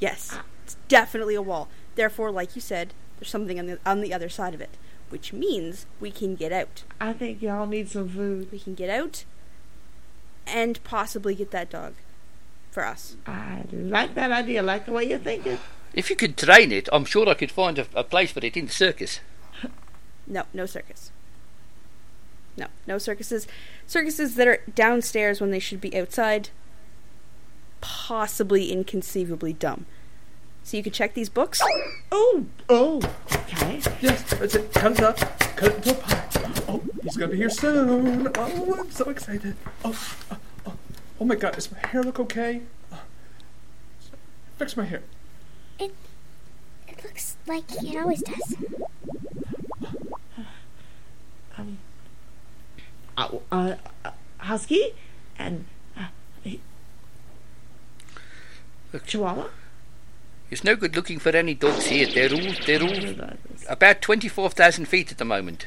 Yes, 0.00 0.36
it's 0.64 0.76
definitely 0.88 1.34
a 1.34 1.42
wall. 1.42 1.68
Therefore, 1.94 2.30
like 2.30 2.56
you 2.56 2.60
said, 2.60 2.92
there's 3.18 3.30
something 3.30 3.58
on 3.58 3.66
the 3.66 3.78
on 3.86 4.00
the 4.00 4.12
other 4.12 4.28
side 4.28 4.54
of 4.54 4.60
it, 4.60 4.76
which 5.10 5.32
means 5.32 5.86
we 6.00 6.10
can 6.10 6.34
get 6.34 6.52
out. 6.52 6.84
I 7.00 7.12
think 7.12 7.42
y'all 7.42 7.66
need 7.66 7.88
some 7.88 8.08
food. 8.08 8.50
We 8.52 8.58
can 8.58 8.74
get 8.74 8.90
out 8.90 9.24
and 10.46 10.82
possibly 10.84 11.34
get 11.34 11.50
that 11.50 11.70
dog 11.70 11.94
for 12.70 12.84
us. 12.84 13.16
I 13.26 13.64
like 13.72 14.14
that 14.14 14.32
idea. 14.32 14.62
Like 14.62 14.86
the 14.86 14.92
way 14.92 15.04
you're 15.04 15.18
thinking. 15.18 15.58
If 15.94 16.10
you 16.10 16.16
could 16.16 16.36
train 16.36 16.72
it, 16.72 16.88
I'm 16.92 17.04
sure 17.04 17.28
I 17.28 17.34
could 17.34 17.50
find 17.50 17.78
a, 17.78 17.86
a 17.94 18.04
place 18.04 18.32
for 18.32 18.44
it 18.44 18.56
in 18.56 18.66
the 18.66 18.72
circus. 18.72 19.20
No, 20.26 20.44
no 20.52 20.66
circus. 20.66 21.10
No, 22.56 22.66
no 22.86 22.98
circuses. 22.98 23.46
Circuses 23.86 24.34
that 24.34 24.48
are 24.48 24.60
downstairs 24.74 25.40
when 25.40 25.50
they 25.50 25.58
should 25.58 25.80
be 25.80 25.96
outside. 25.98 26.50
Possibly 27.80 28.70
inconceivably 28.70 29.52
dumb. 29.52 29.86
So 30.68 30.76
you 30.76 30.82
could 30.82 30.92
check 30.92 31.14
these 31.14 31.30
books. 31.30 31.62
Oh, 32.12 32.44
oh, 32.68 33.00
okay. 33.32 33.80
Yes, 34.02 34.22
that's 34.34 34.54
it. 34.54 34.70
Cut 34.74 34.92
it 34.92 35.00
up. 35.00 35.16
Cut 35.56 35.70
it 35.70 35.76
into 35.76 35.92
a 35.92 35.94
pie. 35.94 36.28
Oh, 36.68 36.82
he's 37.02 37.16
gonna 37.16 37.30
be 37.32 37.38
here 37.38 37.48
soon. 37.48 38.30
Oh, 38.36 38.76
I'm 38.78 38.90
so 38.90 39.08
excited. 39.08 39.56
Oh, 39.82 39.98
oh, 40.30 40.36
oh, 40.66 40.74
oh 41.22 41.24
my 41.24 41.36
god, 41.36 41.54
does 41.54 41.72
my 41.72 41.78
hair 41.88 42.02
look 42.02 42.20
okay? 42.20 42.60
Oh, 42.92 43.00
fix 44.58 44.76
my 44.76 44.84
hair. 44.84 45.00
It 45.78 45.94
it 46.86 47.02
looks 47.02 47.38
like 47.46 47.64
it 47.82 47.96
always 47.96 48.20
does. 48.20 48.56
Um, 51.56 51.78
uh, 53.16 53.28
uh, 53.50 53.74
uh, 54.04 54.10
husky 54.36 54.92
and 55.38 55.64
uh, 55.96 56.08
he- 56.44 56.60
Chihuahua. 59.06 59.46
It's 60.50 60.64
no 60.64 60.76
good 60.76 60.96
looking 60.96 61.18
for 61.18 61.30
any 61.30 61.54
dogs 61.54 61.86
here. 61.86 62.06
They're 62.06 62.32
all 62.32 62.54
they're 62.66 62.82
all 62.82 63.36
about 63.68 64.00
twenty 64.00 64.28
four 64.28 64.48
thousand 64.48 64.86
feet 64.86 65.12
at 65.12 65.18
the 65.18 65.24
moment. 65.24 65.66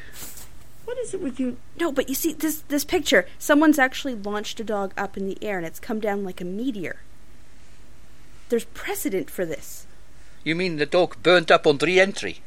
What 0.84 0.98
is 0.98 1.14
it 1.14 1.20
with 1.20 1.38
you? 1.38 1.56
No, 1.78 1.92
but 1.92 2.08
you 2.08 2.14
see 2.14 2.32
this 2.32 2.60
this 2.62 2.84
picture. 2.84 3.26
Someone's 3.38 3.78
actually 3.78 4.14
launched 4.14 4.58
a 4.58 4.64
dog 4.64 4.92
up 4.96 5.16
in 5.16 5.28
the 5.28 5.38
air 5.40 5.56
and 5.56 5.66
it's 5.66 5.78
come 5.78 6.00
down 6.00 6.24
like 6.24 6.40
a 6.40 6.44
meteor. 6.44 6.96
There's 8.48 8.64
precedent 8.64 9.30
for 9.30 9.46
this. 9.46 9.86
You 10.44 10.56
mean 10.56 10.76
the 10.76 10.86
dog 10.86 11.16
burnt 11.22 11.50
up 11.50 11.66
on 11.66 11.78
re-entry? 11.78 12.40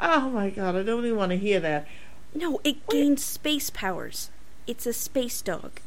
Oh 0.00 0.30
my 0.30 0.50
god, 0.50 0.76
I 0.76 0.82
don't 0.84 1.04
even 1.04 1.18
want 1.18 1.30
to 1.30 1.38
hear 1.38 1.58
that. 1.58 1.88
No, 2.34 2.60
it 2.62 2.86
gained 2.86 3.18
space 3.18 3.70
powers. 3.70 4.30
It's 4.66 4.86
a 4.86 4.92
space 4.92 5.42
dog. 5.42 5.80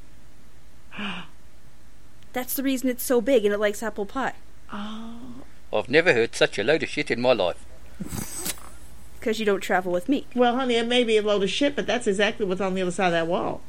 That's 2.34 2.54
the 2.54 2.64
reason 2.64 2.90
it's 2.90 3.04
so 3.04 3.22
big 3.22 3.46
and 3.46 3.54
it 3.54 3.60
likes 3.60 3.82
apple 3.82 4.06
pie. 4.06 4.34
Oh. 4.72 5.20
I've 5.72 5.90
never 5.90 6.14
heard 6.14 6.36
such 6.36 6.58
a 6.58 6.64
load 6.64 6.84
of 6.84 6.90
shit 6.90 7.12
in 7.12 7.22
my 7.22 7.34
life. 7.34 7.64
Because 9.20 9.40
you 9.40 9.46
don't 9.46 9.62
travel 9.62 9.92
with 9.92 10.08
me. 10.10 10.26
Well, 10.34 10.56
honey, 10.56 10.76
it 10.76 10.88
may 10.88 11.04
be 11.04 11.18
a 11.18 11.22
load 11.22 11.44
of 11.44 11.50
shit, 11.50 11.76
but 11.76 11.86
that's 11.86 12.08
exactly 12.08 12.46
what's 12.46 12.62
on 12.62 12.74
the 12.74 12.82
other 12.82 12.92
side 12.92 13.08
of 13.08 13.12
that 13.14 13.28
wall. 13.28 13.62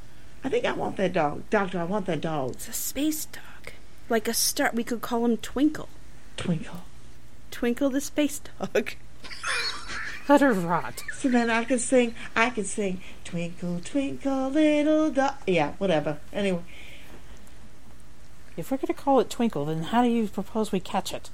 I 0.42 0.48
think 0.48 0.64
I 0.64 0.72
want 0.72 0.96
that 0.96 1.12
dog. 1.12 1.42
Doctor, 1.50 1.80
I 1.80 1.84
want 1.84 2.06
that 2.06 2.20
dog. 2.20 2.52
It's 2.52 2.68
a 2.68 2.72
space 2.72 3.26
dog. 3.26 3.72
Like 4.08 4.28
a 4.28 4.34
star. 4.34 4.70
We 4.72 4.84
could 4.84 5.02
call 5.02 5.24
him 5.24 5.36
Twinkle. 5.36 5.88
Twinkle. 6.36 6.82
Twinkle 7.50 7.90
the 7.90 8.00
space 8.00 8.40
dog. 8.40 8.94
Let 10.28 10.40
her 10.40 10.52
rot. 10.52 11.02
So 11.14 11.28
then 11.28 11.50
I 11.50 11.64
could 11.64 11.80
sing, 11.80 12.14
I 12.36 12.50
could 12.50 12.66
sing, 12.66 13.00
Twinkle, 13.24 13.80
Twinkle, 13.84 14.50
Little 14.50 15.10
Dog. 15.10 15.34
Yeah, 15.46 15.72
whatever. 15.78 16.18
Anyway. 16.32 16.62
If 18.60 18.70
we're 18.70 18.76
going 18.76 18.88
to 18.88 18.92
call 18.92 19.20
it 19.20 19.30
Twinkle, 19.30 19.64
then 19.64 19.84
how 19.84 20.02
do 20.02 20.10
you 20.10 20.28
propose 20.28 20.70
we 20.70 20.80
catch 20.80 21.14
it? 21.14 21.30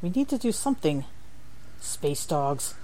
We 0.00 0.08
need 0.08 0.28
to 0.28 0.38
do 0.38 0.52
something. 0.52 1.04
Space 1.80 2.24
dogs. 2.24 2.74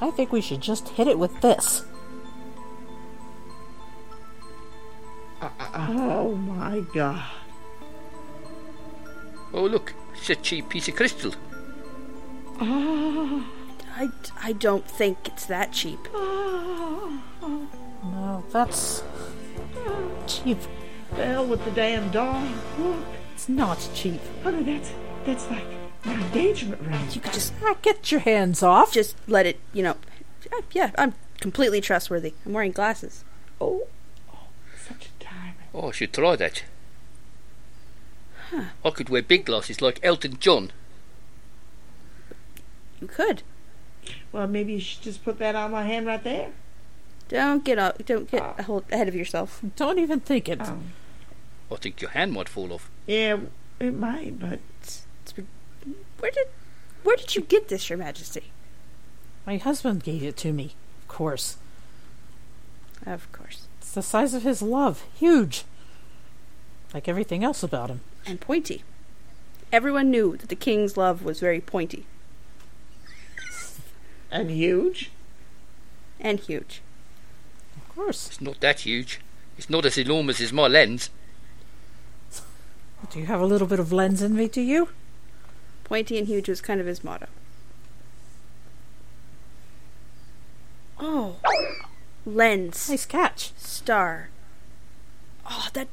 I 0.00 0.12
think 0.12 0.30
we 0.30 0.40
should 0.40 0.60
just 0.60 0.90
hit 0.90 1.08
it 1.08 1.18
with 1.18 1.40
this. 1.40 1.84
Uh, 5.42 5.48
uh, 5.58 5.70
uh. 5.74 5.86
Oh 5.90 6.36
my 6.36 6.84
god. 6.94 7.24
Oh 9.52 9.64
look, 9.64 9.92
it's 10.14 10.30
a 10.30 10.36
cheap 10.36 10.68
piece 10.68 10.86
of 10.86 10.94
crystal. 10.94 11.34
Ah. 12.60 13.44
I, 14.00 14.08
I 14.42 14.52
don't 14.52 14.88
think 14.88 15.18
it's 15.26 15.44
that 15.46 15.72
cheap. 15.72 15.98
No. 16.12 17.20
That's 18.50 19.02
cheap. 20.26 20.58
The 21.16 21.24
hell 21.26 21.46
with 21.46 21.64
the 21.64 21.70
damn 21.72 22.10
dog. 22.10 22.48
Look, 22.78 22.96
It's 23.34 23.48
not 23.48 23.88
cheap. 23.94 24.20
honey, 24.42 24.62
that's 24.62 24.92
that's 25.26 25.50
like 25.50 25.64
an 26.04 26.20
engagement 26.22 26.80
ring. 26.82 27.00
You 27.12 27.20
could 27.20 27.32
just 27.34 27.52
Ah, 27.62 27.74
get 27.82 28.10
your 28.10 28.20
hands 28.20 28.62
off. 28.62 28.92
just 28.92 29.16
let 29.26 29.44
it, 29.46 29.60
you 29.74 29.82
know. 29.82 29.96
Yeah, 30.72 30.92
I'm 30.96 31.14
completely 31.40 31.80
trustworthy. 31.80 32.32
I'm 32.46 32.52
wearing 32.54 32.72
glasses. 32.72 33.24
Oh, 33.60 33.86
oh, 34.32 34.38
such 34.88 35.06
a 35.08 35.22
diamond. 35.24 35.56
Oh, 35.74 35.88
I 35.88 35.92
should 35.92 36.12
try 36.12 36.36
that. 36.36 36.64
Huh. 38.50 38.64
I 38.84 38.90
could 38.90 39.08
wear 39.10 39.22
big 39.22 39.44
glasses 39.44 39.82
like 39.82 40.00
Elton 40.02 40.38
John. 40.40 40.72
You 43.00 43.06
could. 43.08 43.42
Well, 44.32 44.46
maybe 44.46 44.74
you 44.74 44.80
should 44.80 45.02
just 45.02 45.24
put 45.24 45.38
that 45.38 45.54
on 45.54 45.70
my 45.72 45.82
hand 45.84 46.06
right 46.06 46.22
there. 46.22 46.50
Don't 47.28 47.64
get 47.64 47.78
up. 47.78 48.04
Don't 48.06 48.30
get 48.30 48.42
a 48.58 48.62
hold 48.64 48.84
ahead 48.90 49.08
of 49.08 49.14
yourself. 49.14 49.60
Don't 49.76 49.98
even 49.98 50.20
think 50.20 50.48
it. 50.48 50.60
Oh. 50.62 50.78
I 51.72 51.76
think 51.76 52.00
your 52.00 52.10
hand 52.10 52.32
might 52.32 52.48
fall 52.48 52.72
off. 52.72 52.90
Yeah, 53.06 53.38
it 53.78 53.94
might, 53.94 54.38
but 54.40 54.58
It's- 54.82 55.04
it's- 55.26 55.46
Where 56.18 56.30
did 56.32 56.48
where 57.02 57.16
did 57.16 57.34
you 57.34 57.40
get 57.42 57.68
this, 57.68 57.88
Your 57.88 57.96
Majesty? 57.98 58.52
My 59.46 59.56
husband 59.56 60.02
gave 60.02 60.22
it 60.22 60.36
to 60.38 60.52
me, 60.52 60.74
of 61.00 61.08
course. 61.08 61.56
Of 63.06 63.30
course. 63.32 63.66
It's 63.78 63.92
the 63.92 64.02
size 64.02 64.34
of 64.34 64.42
his 64.42 64.60
love. 64.60 65.04
Huge. 65.14 65.64
Like 66.92 67.08
everything 67.08 67.42
else 67.42 67.62
about 67.62 67.88
him. 67.88 68.00
And 68.26 68.38
pointy. 68.40 68.82
Everyone 69.72 70.10
knew 70.10 70.36
that 70.36 70.48
the 70.50 70.56
king's 70.56 70.96
love 70.98 71.22
was 71.24 71.40
very 71.40 71.60
pointy 71.60 72.04
and 74.30 74.50
huge. 74.50 75.10
and 76.20 76.38
huge. 76.40 76.80
Of 77.76 77.88
course. 77.94 78.28
It's 78.28 78.40
not 78.40 78.60
that 78.60 78.80
huge. 78.80 79.20
It's 79.58 79.70
not 79.70 79.84
as 79.86 79.98
enormous 79.98 80.40
as 80.40 80.52
my 80.52 80.66
lens. 80.66 81.10
Do 83.10 83.18
you 83.18 83.26
have 83.26 83.40
a 83.40 83.46
little 83.46 83.66
bit 83.66 83.80
of 83.80 83.92
lens 83.92 84.22
envy, 84.22 84.46
do 84.48 84.60
you? 84.60 84.88
Pointy 85.84 86.18
and 86.18 86.26
huge 86.28 86.48
was 86.48 86.60
kind 86.60 86.80
of 86.80 86.86
his 86.86 87.02
motto. 87.02 87.26
Oh, 90.98 91.36
lens, 92.26 92.88
Nice 92.90 93.06
catch. 93.06 93.52
star. 93.56 94.28
Oh, 95.50 95.68
that 95.72 95.88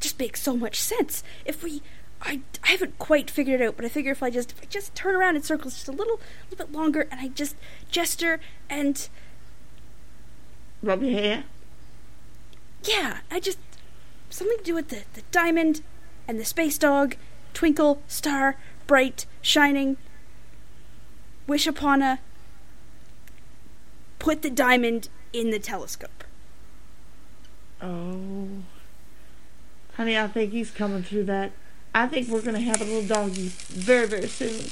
just 0.00 0.18
makes 0.18 0.42
so 0.42 0.56
much 0.56 0.80
sense. 0.80 1.22
If 1.44 1.62
we, 1.62 1.82
I, 2.22 2.40
I 2.62 2.72
haven't 2.72 2.98
quite 2.98 3.30
figured 3.30 3.60
it 3.60 3.64
out, 3.66 3.76
but 3.76 3.84
I 3.84 3.88
figure 3.88 4.12
if 4.12 4.22
I 4.22 4.30
just, 4.30 4.52
if 4.52 4.62
I 4.62 4.66
just 4.66 4.94
turn 4.94 5.14
around 5.16 5.36
in 5.36 5.42
circles 5.42 5.74
just 5.74 5.88
a 5.88 5.92
little, 5.92 6.20
little 6.50 6.66
bit 6.66 6.72
longer, 6.76 7.06
and 7.10 7.20
I 7.20 7.28
just 7.28 7.56
gesture 7.90 8.40
and 8.68 9.08
Rub 10.82 11.02
your 11.02 11.12
hair. 11.18 11.44
yeah, 12.84 13.18
I 13.30 13.40
just 13.40 13.58
something 14.30 14.58
to 14.58 14.64
do 14.64 14.74
with 14.74 14.88
the 14.88 15.02
the 15.14 15.22
diamond 15.30 15.82
and 16.28 16.38
the 16.38 16.44
space 16.44 16.78
dog, 16.78 17.16
twinkle, 17.54 18.02
star, 18.06 18.56
bright, 18.86 19.26
shining. 19.42 19.96
Wish 21.46 21.66
upon 21.66 22.02
a. 22.02 22.20
Put 24.18 24.42
the 24.42 24.50
diamond 24.50 25.08
in 25.32 25.50
the 25.50 25.58
telescope. 25.58 26.24
Oh, 27.82 28.48
honey, 29.94 30.18
I 30.18 30.28
think 30.28 30.52
he's 30.52 30.70
coming 30.70 31.02
through 31.02 31.24
that. 31.24 31.52
I 31.94 32.06
think 32.06 32.28
we're 32.28 32.42
gonna 32.42 32.60
have 32.60 32.80
a 32.80 32.84
little 32.84 33.06
doggy 33.06 33.48
very, 33.68 34.06
very 34.06 34.28
soon. 34.28 34.70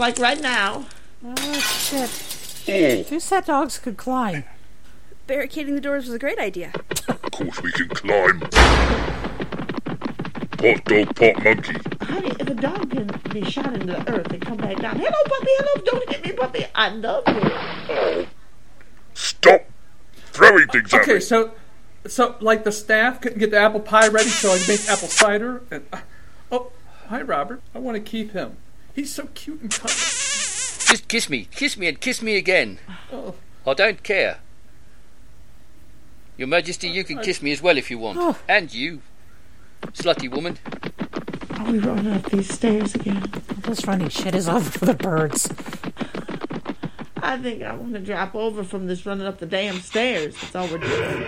Like 0.00 0.18
right 0.18 0.40
now. 0.40 0.86
Oh, 1.24 1.52
shit. 1.60 3.06
Who 3.08 3.20
said 3.20 3.44
dogs 3.44 3.78
could 3.78 3.96
climb? 3.96 4.44
Barricading 5.26 5.74
the 5.74 5.80
doors 5.80 6.06
was 6.06 6.14
a 6.14 6.18
great 6.18 6.38
idea. 6.38 6.72
Of 7.08 7.22
course 7.22 7.62
we 7.62 7.72
can 7.72 7.88
climb. 7.88 8.40
Pot 10.56 10.84
dog, 10.84 11.16
pot 11.16 11.44
monkey. 11.44 11.76
Honey, 12.02 12.30
if 12.40 12.48
a 12.48 12.54
dog 12.54 12.90
can 12.90 13.10
be 13.32 13.44
shot 13.48 13.72
into 13.74 13.86
the 13.86 14.12
earth 14.12 14.32
and 14.32 14.40
come 14.40 14.56
back 14.56 14.78
down, 14.78 14.96
hello, 14.96 15.10
puppy, 15.24 15.46
hello, 15.48 15.82
don't 15.84 16.08
hit 16.10 16.24
me, 16.24 16.32
puppy. 16.32 16.66
I 16.74 16.88
love 16.90 17.24
you. 17.28 17.40
Oh. 17.90 18.26
Stop 19.14 19.62
throwing 20.16 20.66
things 20.68 20.92
at 20.92 21.06
me. 21.06 21.14
Okay, 21.14 21.20
so, 21.20 21.52
so 22.06 22.36
like 22.40 22.64
the 22.64 22.72
staff 22.72 23.20
couldn't 23.20 23.38
get 23.38 23.50
the 23.50 23.58
apple 23.58 23.80
pie 23.80 24.08
ready, 24.08 24.28
so 24.28 24.50
I 24.50 24.58
make 24.68 24.88
apple 24.88 25.08
cider. 25.08 25.62
And 25.70 25.86
uh, 25.92 26.00
oh, 26.50 26.72
hi, 27.08 27.22
Robert. 27.22 27.62
I 27.74 27.78
want 27.78 27.96
to 27.96 28.00
keep 28.00 28.32
him. 28.32 28.56
He's 28.94 29.12
so 29.12 29.28
cute 29.34 29.60
and 29.60 29.70
cuddly. 29.70 29.88
Just 29.90 31.08
kiss 31.08 31.28
me, 31.28 31.48
kiss 31.50 31.76
me, 31.76 31.88
and 31.88 32.00
kiss 32.00 32.22
me 32.22 32.36
again. 32.36 32.78
Oh, 33.12 33.34
I 33.66 33.74
don't 33.74 34.02
care. 34.02 34.38
Your 36.36 36.48
Majesty, 36.48 36.88
you 36.88 37.02
can 37.02 37.18
kiss 37.18 37.42
me 37.42 37.50
as 37.50 37.62
well 37.62 37.76
if 37.78 37.90
you 37.90 37.98
want. 37.98 38.18
Oh. 38.20 38.38
And 38.48 38.72
you, 38.72 39.02
slutty 39.92 40.30
woman. 40.30 40.58
Are 41.58 41.72
we 41.72 41.78
running 41.78 42.12
up 42.12 42.30
these 42.30 42.52
stairs 42.52 42.94
again? 42.94 43.24
This 43.58 43.86
running 43.86 44.10
shit 44.10 44.34
is 44.34 44.48
over 44.48 44.70
for 44.70 44.84
the 44.84 44.94
birds. 44.94 45.48
I 47.22 47.38
think 47.38 47.62
I 47.62 47.74
want 47.74 47.94
to 47.94 48.00
drop 48.00 48.34
over 48.34 48.62
from 48.62 48.86
this 48.86 49.04
running 49.04 49.26
up 49.26 49.38
the 49.38 49.46
damn 49.46 49.80
stairs. 49.80 50.36
That's 50.40 50.54
all 50.54 50.68
we're 50.68 50.78
doing. 50.78 51.20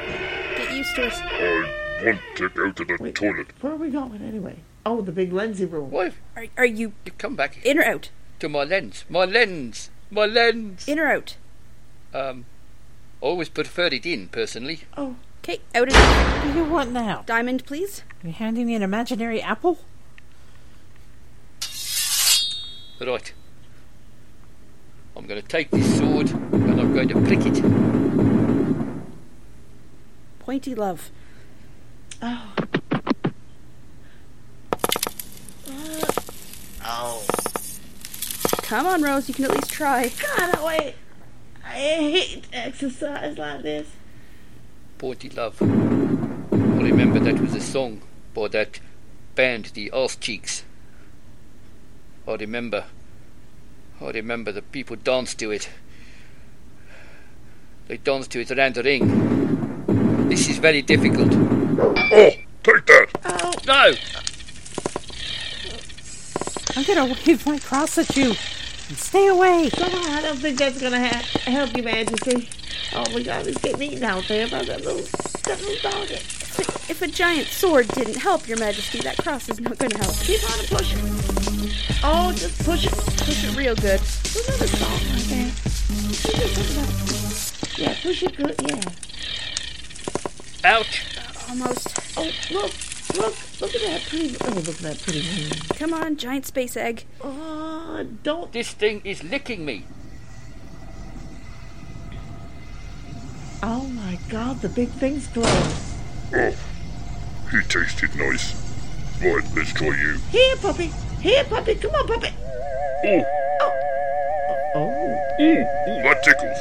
Get 0.56 0.72
used 0.72 0.94
to 0.96 1.06
it. 1.06 1.14
I 1.14 2.04
want 2.04 2.20
to 2.36 2.48
go 2.50 2.70
to 2.70 2.84
the 2.84 2.96
Wait. 3.00 3.14
toilet. 3.14 3.48
Where 3.60 3.72
are 3.72 3.76
we 3.76 3.90
going 3.90 4.22
anyway? 4.22 4.56
Oh, 4.86 5.00
the 5.02 5.12
big 5.12 5.32
lensy 5.32 5.70
room. 5.70 5.90
Why? 5.90 6.12
Are, 6.36 6.46
are 6.56 6.64
you 6.66 6.92
You 7.04 7.12
come 7.18 7.36
back 7.36 7.64
in 7.64 7.78
or 7.78 7.84
out? 7.84 8.10
to 8.40 8.48
my 8.48 8.64
lens. 8.64 9.04
My 9.08 9.24
lens. 9.24 9.90
My 10.10 10.24
lens. 10.26 10.86
In 10.88 10.98
or 10.98 11.08
out? 11.08 11.36
Um, 12.14 12.44
I 13.22 13.26
always 13.26 13.48
preferred 13.48 13.92
it 13.92 14.06
in, 14.06 14.28
personally. 14.28 14.80
Oh, 14.96 15.16
Okay, 15.44 15.60
out 15.74 15.88
and 15.88 15.92
out. 15.96 16.44
What 16.44 16.52
do 16.52 16.58
you 16.58 16.64
want 16.64 16.92
now? 16.92 17.22
Diamond, 17.26 17.64
please. 17.64 18.02
Are 18.22 18.26
You 18.28 18.32
handing 18.34 18.66
me 18.66 18.74
an 18.74 18.82
imaginary 18.82 19.40
apple? 19.40 19.78
Right. 23.00 23.32
I'm 25.16 25.26
going 25.26 25.40
to 25.40 25.46
take 25.46 25.70
this 25.70 25.98
sword 25.98 26.30
and 26.30 26.80
I'm 26.80 26.92
going 26.92 27.08
to 27.08 27.20
prick 27.22 27.40
it. 27.46 27.62
Pointy 30.40 30.74
love. 30.74 31.10
oh. 32.22 32.54
Oh. 36.84 37.24
Come 38.62 38.86
on, 38.86 39.02
Rose. 39.02 39.28
You 39.28 39.34
can 39.34 39.44
at 39.46 39.52
least 39.52 39.70
try. 39.70 40.08
God, 40.08 40.54
oh, 40.58 40.66
wait. 40.66 40.94
I 41.64 41.70
hate 41.70 42.46
exercise 42.52 43.38
like 43.38 43.62
this. 43.62 43.88
Pointy 44.98 45.28
Love. 45.30 45.60
I 45.62 46.82
remember 46.82 47.20
that 47.20 47.40
was 47.40 47.54
a 47.54 47.60
song 47.60 48.02
by 48.34 48.48
that 48.48 48.80
band, 49.34 49.66
the 49.74 49.90
Arse 49.90 50.16
Cheeks. 50.16 50.64
I 52.26 52.34
remember. 52.34 52.84
I 54.00 54.10
remember 54.10 54.52
the 54.52 54.62
people 54.62 54.96
danced 54.96 55.38
to 55.38 55.50
it. 55.50 55.68
They 57.86 57.96
danced 57.96 58.30
to 58.32 58.40
it 58.40 58.50
around 58.50 58.74
the 58.74 58.82
ring. 58.82 60.28
This 60.28 60.48
is 60.48 60.58
very 60.58 60.82
difficult. 60.82 61.32
Oh, 61.32 62.30
take 62.62 62.86
that. 62.86 63.08
Oh, 63.24 63.52
No! 63.66 63.94
I'm 66.78 66.84
gonna 66.84 67.06
wave 67.06 67.44
my 67.44 67.58
cross 67.58 67.98
at 67.98 68.16
you. 68.16 68.34
Stay 68.94 69.26
away. 69.26 69.68
no, 69.80 69.88
I 69.88 70.20
don't 70.22 70.38
think 70.38 70.60
that's 70.60 70.80
gonna 70.80 71.08
ha- 71.08 71.24
help 71.50 71.76
you, 71.76 71.82
Majesty. 71.82 72.48
Oh 72.92 73.04
my 73.12 73.20
God, 73.20 73.46
he's 73.46 73.58
getting 73.58 73.82
eaten 73.82 74.04
out 74.04 74.28
there 74.28 74.46
by 74.46 74.62
that 74.62 74.84
little, 74.84 75.02
that 75.42 75.60
little 75.60 75.90
dog. 75.90 76.08
If 76.88 77.02
a 77.02 77.08
giant 77.08 77.48
sword 77.48 77.88
didn't 77.88 78.18
help, 78.18 78.46
Your 78.46 78.58
Majesty, 78.58 79.00
that 79.00 79.16
cross 79.16 79.48
is 79.48 79.58
not 79.58 79.76
going 79.76 79.90
to 79.90 79.98
help. 79.98 80.14
Keep 80.20 80.44
on 80.44 80.66
pushing. 80.66 81.00
Oh, 82.04 82.32
just 82.36 82.64
push 82.64 82.86
it. 82.86 82.92
Push 82.92 83.42
it 83.42 83.56
real 83.56 83.74
good. 83.74 83.98
There's 83.98 84.46
another 84.46 84.68
song 84.68 85.00
right 85.10 85.26
there. 85.30 85.50
Push 86.14 86.38
it, 86.38 86.54
push 86.54 86.76
it. 87.74 87.78
Yeah, 87.80 87.96
push 88.00 88.22
it 88.22 88.36
good. 88.36 88.54
Yeah. 88.68 88.80
Ouch! 90.70 91.02
Almost. 91.48 91.88
Oh, 92.16 92.30
look, 92.52 92.70
look, 93.16 93.34
look 93.60 93.74
at 93.74 93.80
that 93.82 94.02
pretty. 94.08 94.36
Oh, 94.40 94.48
look 94.50 94.68
at 94.68 94.76
that 94.78 95.00
pretty 95.02 95.22
moon. 95.22 95.50
Come 95.76 95.94
on, 95.94 96.16
giant 96.16 96.46
space 96.46 96.76
egg. 96.76 97.04
Oh, 97.22 98.06
don't. 98.22 98.52
This 98.52 98.70
thing 98.72 99.00
is 99.04 99.22
licking 99.24 99.64
me. 99.64 99.84
Oh 103.62 103.88
my 103.88 104.18
God, 104.28 104.60
the 104.60 104.68
big 104.68 104.88
thing's 104.88 105.26
glow. 105.28 105.44
Oh, 106.34 106.54
he 107.50 107.60
tasted 107.62 108.14
nice. 108.14 108.54
Right, 109.20 109.44
let's 109.56 109.72
try 109.72 109.88
you. 109.88 110.18
Here, 110.30 110.56
puppy. 110.56 110.92
Here, 111.20 111.42
puppy. 111.44 111.74
Come 111.74 111.90
on, 111.92 112.06
puppy. 112.06 112.30
Oh, 113.04 113.24
Oh. 114.74 114.80
ooh, 115.40 115.42
ooh, 115.42 116.02
that 116.02 116.22
tickles. 116.22 116.58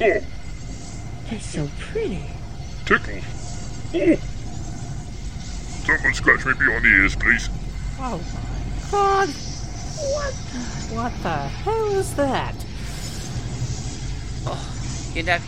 Oh, 0.00 0.20
That's 1.32 1.46
so 1.46 1.66
pretty. 1.78 2.26
Tickle. 2.84 3.20
Oh. 3.94 4.16
Someone 5.86 6.12
scratch 6.12 6.44
me 6.44 6.52
behind 6.52 6.84
the 6.84 6.88
ears, 6.88 7.16
please. 7.16 7.48
Oh 7.98 8.20
my 8.34 8.90
god. 8.90 9.28
What 10.12 10.34
the? 10.52 10.58
What 10.94 11.12
the 11.22 11.36
hell 11.48 11.86
is 11.86 12.14
that? 12.16 12.54
Oh, 14.44 15.12
you 15.14 15.22
know, 15.22 15.38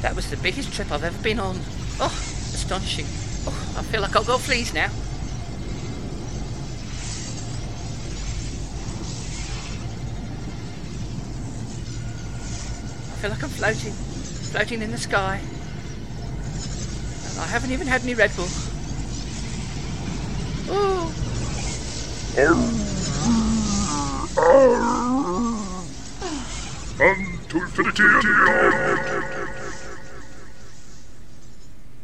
that 0.00 0.16
was 0.16 0.30
the 0.30 0.38
biggest 0.38 0.72
trip 0.72 0.90
I've 0.90 1.04
ever 1.04 1.22
been 1.22 1.38
on. 1.38 1.60
Oh, 2.00 2.06
astonishing. 2.06 3.04
Oh, 3.46 3.74
I 3.76 3.82
feel 3.82 4.00
like 4.00 4.16
I've 4.16 4.26
got 4.26 4.40
fleas 4.40 4.72
now. 4.72 4.86
I 13.12 13.16
feel 13.20 13.30
like 13.30 13.42
I'm 13.42 13.50
floating, 13.50 13.92
floating 14.54 14.82
in 14.82 14.92
the 14.92 14.98
sky. 14.98 15.40
And 17.28 17.38
I 17.40 17.46
haven't 17.46 17.72
even 17.72 17.88
had 17.88 18.02
any 18.02 18.14
Red 18.14 18.30
Bull. 18.36 18.46
Oh. 20.70 21.12
And 27.00 27.18
to 27.48 27.56
infinity 27.58 28.02
and 28.04 28.22
beyond. 28.22 29.00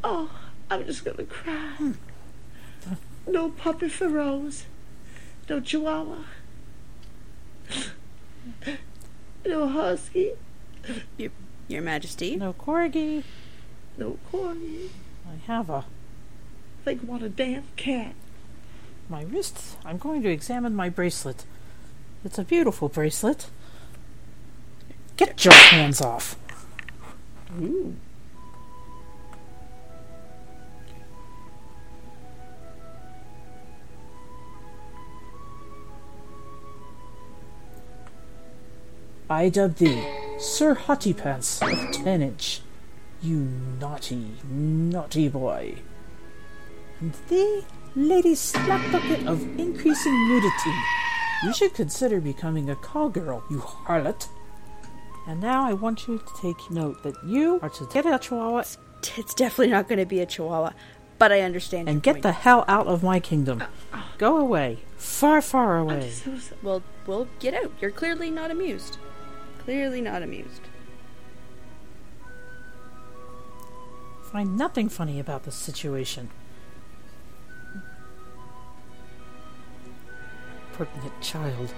Oh, 0.03 0.29
I'm 0.73 0.85
just 0.87 1.05
gonna 1.05 1.23
cry. 1.23 1.93
No 3.29 3.51
puppy 3.51 3.89
for 3.89 4.09
Rose. 4.09 4.65
No 5.49 5.61
chihuahua. 5.61 6.25
No 9.47 9.69
husky. 9.69 10.33
Your, 11.17 11.31
Your 11.71 11.83
Majesty. 11.83 12.35
No 12.35 12.53
corgi. 12.53 13.23
No 13.97 14.19
corgi. 14.33 14.89
I 15.25 15.37
have 15.47 15.71
a. 15.71 15.85
Think 16.85 17.03
what 17.03 17.23
a 17.23 17.29
damn 17.29 17.63
cat. 17.77 18.15
My 19.09 19.23
wrist. 19.23 19.77
I'm 19.85 19.97
going 19.97 20.23
to 20.23 20.31
examine 20.31 20.75
my 20.75 20.89
bracelet. 20.89 21.45
It's 22.25 22.39
a 22.39 22.45
beautiful 22.45 22.89
bracelet. 22.89 23.47
Get 25.17 25.45
your 25.45 25.55
hands 25.55 26.01
off. 26.01 26.37
Ooh. 27.61 27.95
I 39.29 39.49
dub 39.49 39.77
thee 39.77 40.30
Sir 40.41 40.75
Hottypants 40.75 41.61
of 41.63 41.93
Ten 41.93 42.23
Inch. 42.23 42.63
You 43.21 43.47
naughty, 43.79 44.33
naughty 44.49 45.29
boy. 45.29 45.75
And 46.99 47.13
thee, 47.29 47.63
Lady 47.95 48.35
Slapbucket 48.35 49.27
of 49.27 49.43
Increasing 49.59 50.29
Nudity. 50.29 50.75
You 51.45 51.53
should 51.53 51.75
consider 51.75 52.23
becoming 52.23 52.71
a 52.71 52.77
call 52.77 53.11
girl, 53.11 53.45
you 53.51 53.59
harlot. 53.59 54.29
And 55.27 55.43
now 55.43 55.63
I 55.69 55.75
want 55.75 56.09
you 56.09 56.19
to 56.19 56.41
take 56.41 56.71
note 56.71 57.03
that 57.03 57.23
you 57.23 57.61
are 57.61 57.69
to 57.69 57.87
get 57.93 58.07
a 58.07 58.19
chihuahua 58.19 58.65
It's 59.19 59.35
definitely 59.35 59.69
not 59.73 59.89
going 59.89 59.99
to 59.99 60.07
be 60.07 60.21
a 60.21 60.27
chihuahua, 60.27 60.73
but 61.19 61.33
I 61.33 61.43
understand. 61.43 61.87
and 61.87 62.03
get 62.03 62.15
point. 62.15 62.23
the 62.23 62.33
hell 62.33 62.65
out 62.67 62.87
of 62.87 63.03
my 63.03 63.21
kingdom. 63.21 63.61
Uh, 63.61 63.67
uh. 63.93 64.03
Go 64.17 64.39
away. 64.39 64.79
Far, 64.97 65.43
far 65.43 65.77
away. 65.77 66.13
Well, 66.63 66.83
well, 67.07 67.29
get 67.41 67.53
out. 67.53 67.73
You're 67.81 67.91
clearly 67.91 68.31
not 68.31 68.51
amused. 68.51 68.97
Clearly 69.65 70.01
not 70.01 70.23
amused. 70.23 70.63
Find 74.33 74.57
nothing 74.57 74.89
funny 74.89 75.21
about 75.21 75.45
this 75.45 75.55
situation. 75.55 76.31
Pertinent 80.73 81.21
child. 81.21 81.75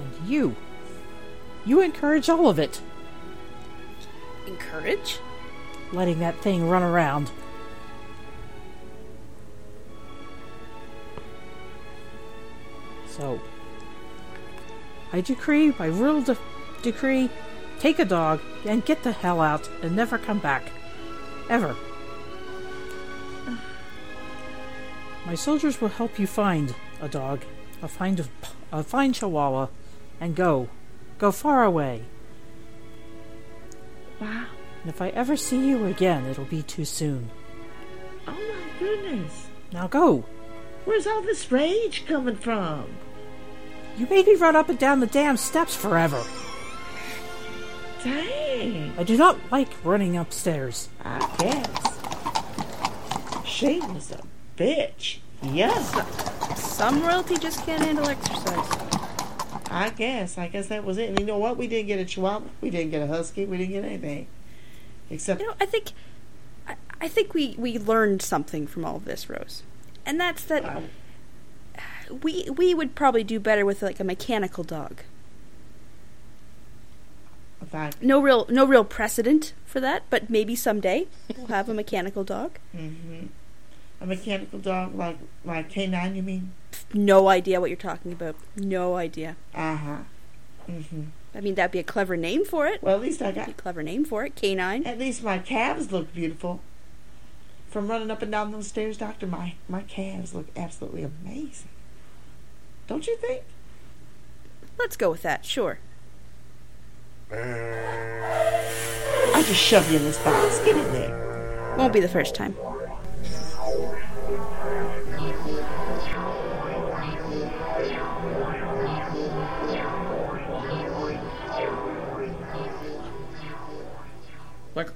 And 0.00 0.28
you. 0.28 0.56
You 1.66 1.80
encourage 1.80 2.28
all 2.28 2.48
of 2.48 2.58
it. 2.58 2.80
Encourage? 4.46 5.18
Letting 5.92 6.20
that 6.20 6.40
thing 6.40 6.68
run 6.68 6.82
around. 6.82 7.30
So, 13.08 13.40
I 15.12 15.20
decree, 15.20 15.70
by 15.70 15.86
rule 15.86 16.22
de- 16.22 16.38
decree, 16.82 17.28
take 17.78 17.98
a 17.98 18.04
dog 18.04 18.40
and 18.64 18.84
get 18.84 19.02
the 19.02 19.12
hell 19.12 19.40
out 19.40 19.68
and 19.82 19.94
never 19.94 20.18
come 20.18 20.38
back. 20.38 20.70
Ever. 21.48 21.76
My 25.26 25.34
soldiers 25.34 25.80
will 25.80 25.88
help 25.88 26.18
you 26.18 26.26
find 26.26 26.74
a 27.00 27.08
dog, 27.08 27.44
a 27.82 27.88
find 27.88 28.26
a 28.72 28.82
fine 28.82 29.12
chihuahua, 29.12 29.68
and 30.20 30.34
go. 30.34 30.68
Go 31.18 31.30
far 31.30 31.64
away. 31.64 32.04
Wow. 34.20 34.46
And 34.82 34.90
if 34.90 35.00
I 35.00 35.10
ever 35.10 35.36
see 35.36 35.68
you 35.68 35.84
again, 35.86 36.26
it'll 36.26 36.44
be 36.44 36.62
too 36.62 36.84
soon. 36.84 37.30
Oh 38.26 38.32
my 38.32 38.78
goodness. 38.78 39.46
Now 39.72 39.86
go. 39.86 40.24
Where's 40.84 41.06
all 41.06 41.22
this 41.22 41.52
rage 41.52 42.04
coming 42.06 42.36
from? 42.36 42.86
You 43.96 44.06
made 44.06 44.26
me 44.26 44.34
run 44.36 44.56
up 44.56 44.68
and 44.68 44.78
down 44.78 45.00
the 45.00 45.06
damn 45.06 45.36
steps 45.36 45.76
forever. 45.76 46.22
Dang. 48.02 48.92
I 48.98 49.04
do 49.04 49.16
not 49.16 49.38
like 49.50 49.68
running 49.84 50.16
upstairs. 50.16 50.88
I 51.04 51.18
guess. 51.38 51.68
She 53.46 53.80
was 53.80 54.10
a 54.10 54.22
bitch. 54.56 55.18
Yes. 55.42 55.92
Some 56.60 57.02
royalty 57.02 57.36
just 57.36 57.64
can't 57.64 57.82
handle 57.82 58.08
exercise. 58.08 58.78
I 59.70 59.90
guess. 59.90 60.36
I 60.36 60.48
guess 60.48 60.66
that 60.68 60.84
was 60.84 60.98
it. 60.98 61.08
And 61.10 61.18
you 61.20 61.26
know 61.26 61.38
what? 61.38 61.56
We 61.56 61.66
didn't 61.66 61.86
get 61.86 61.98
a 61.98 62.04
chihuahua. 62.04 62.46
We 62.60 62.70
didn't 62.70 62.90
get 62.90 63.02
a 63.02 63.06
husky. 63.06 63.44
We 63.46 63.56
didn't 63.58 63.72
get 63.72 63.84
anything. 63.84 64.26
Except 65.10 65.40
You 65.40 65.48
know, 65.48 65.54
I 65.60 65.66
think, 65.66 65.92
I, 66.66 66.76
I 67.00 67.08
think 67.08 67.34
we 67.34 67.54
we 67.58 67.78
learned 67.78 68.22
something 68.22 68.66
from 68.66 68.84
all 68.84 68.96
of 68.96 69.04
this, 69.04 69.28
Rose, 69.28 69.62
and 70.06 70.18
that's 70.18 70.42
that 70.44 70.64
we 72.22 72.48
we 72.50 72.74
would 72.74 72.94
probably 72.94 73.24
do 73.24 73.40
better 73.40 73.64
with 73.64 73.82
like 73.82 74.00
a 74.00 74.04
mechanical 74.04 74.64
dog. 74.64 75.02
No 78.02 78.20
real 78.20 78.46
no 78.50 78.66
real 78.66 78.84
precedent 78.84 79.54
for 79.64 79.80
that, 79.80 80.02
but 80.10 80.28
maybe 80.28 80.54
someday 80.54 81.06
we'll 81.36 81.46
have 81.46 81.68
a 81.68 81.74
mechanical 81.74 82.24
dog. 82.24 82.58
hmm 82.76 83.26
a 84.00 84.06
mechanical 84.06 84.58
dog 84.58 84.94
like 84.96 85.16
like 85.44 85.70
canine, 85.70 86.16
you 86.16 86.22
mean? 86.22 86.52
No 86.92 87.28
idea 87.28 87.60
what 87.60 87.70
you're 87.70 87.76
talking 87.76 88.12
about. 88.12 88.34
No 88.56 88.96
idea. 88.96 89.36
Uh 89.54 89.76
huh. 89.76 89.96
hmm 90.66 91.04
I 91.34 91.40
mean, 91.40 91.54
that'd 91.54 91.72
be 91.72 91.78
a 91.78 91.84
clever 91.84 92.16
name 92.16 92.44
for 92.44 92.66
it. 92.66 92.82
Well, 92.82 92.96
at 92.96 93.00
least 93.00 93.22
I 93.22 93.32
got 93.32 93.48
a 93.48 93.54
clever 93.54 93.82
name 93.82 94.04
for 94.04 94.24
it. 94.26 94.36
Canine. 94.36 94.84
At 94.84 94.98
least 94.98 95.22
my 95.22 95.38
calves 95.38 95.90
look 95.90 96.12
beautiful. 96.12 96.60
From 97.70 97.88
running 97.88 98.10
up 98.10 98.20
and 98.20 98.30
down 98.30 98.52
those 98.52 98.66
stairs, 98.66 98.98
Doctor, 98.98 99.26
my, 99.26 99.54
my 99.66 99.80
calves 99.82 100.34
look 100.34 100.48
absolutely 100.54 101.04
amazing. 101.04 101.70
Don't 102.86 103.06
you 103.06 103.16
think? 103.16 103.42
Let's 104.78 104.96
go 104.96 105.10
with 105.10 105.22
that. 105.22 105.44
Sure. 105.44 105.78
Uh. 107.30 107.36
I'll 109.34 109.42
just 109.42 109.60
shove 109.60 109.90
you 109.90 109.98
in 109.98 110.04
this 110.04 110.18
box. 110.18 110.58
Get 110.60 110.76
in 110.76 110.92
there. 110.92 111.74
Won't 111.78 111.92
be 111.92 112.00
the 112.00 112.08
first 112.08 112.34
time. 112.34 112.54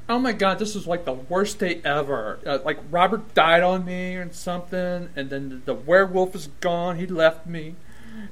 Oh 0.09 0.19
my 0.19 0.33
god, 0.33 0.59
this 0.59 0.77
is 0.77 0.87
like 0.87 1.05
the 1.05 1.13
worst 1.13 1.59
day 1.59 1.81
ever. 1.85 2.39
Uh, 2.47 2.59
like, 2.65 2.79
Robert 2.91 3.35
died 3.35 3.63
on 3.63 3.85
me 3.85 4.15
and 4.15 4.35
something, 4.35 5.09
and 5.17 5.31
then 5.31 5.49
the, 5.49 5.57
the 5.57 5.75
werewolf 5.75 6.35
is 6.35 6.49
gone. 6.61 6.97
He 6.97 7.07
left 7.07 7.47
me. 7.47 7.75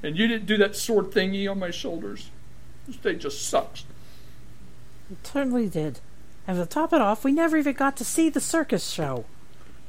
And 0.01 0.17
you 0.17 0.27
didn't 0.27 0.47
do 0.47 0.57
that 0.57 0.75
sword 0.75 1.11
thingy 1.11 1.49
on 1.49 1.59
my 1.59 1.71
shoulders. 1.71 2.29
This 2.87 2.97
day 2.97 3.15
just 3.15 3.47
sucks. 3.47 3.85
It 5.11 5.25
certainly 5.25 5.69
did. 5.69 5.99
And 6.47 6.57
to 6.57 6.65
top 6.65 6.93
it 6.93 7.01
off, 7.01 7.23
we 7.23 7.31
never 7.31 7.57
even 7.57 7.73
got 7.73 7.97
to 7.97 8.05
see 8.05 8.29
the 8.29 8.39
circus 8.39 8.89
show. 8.89 9.25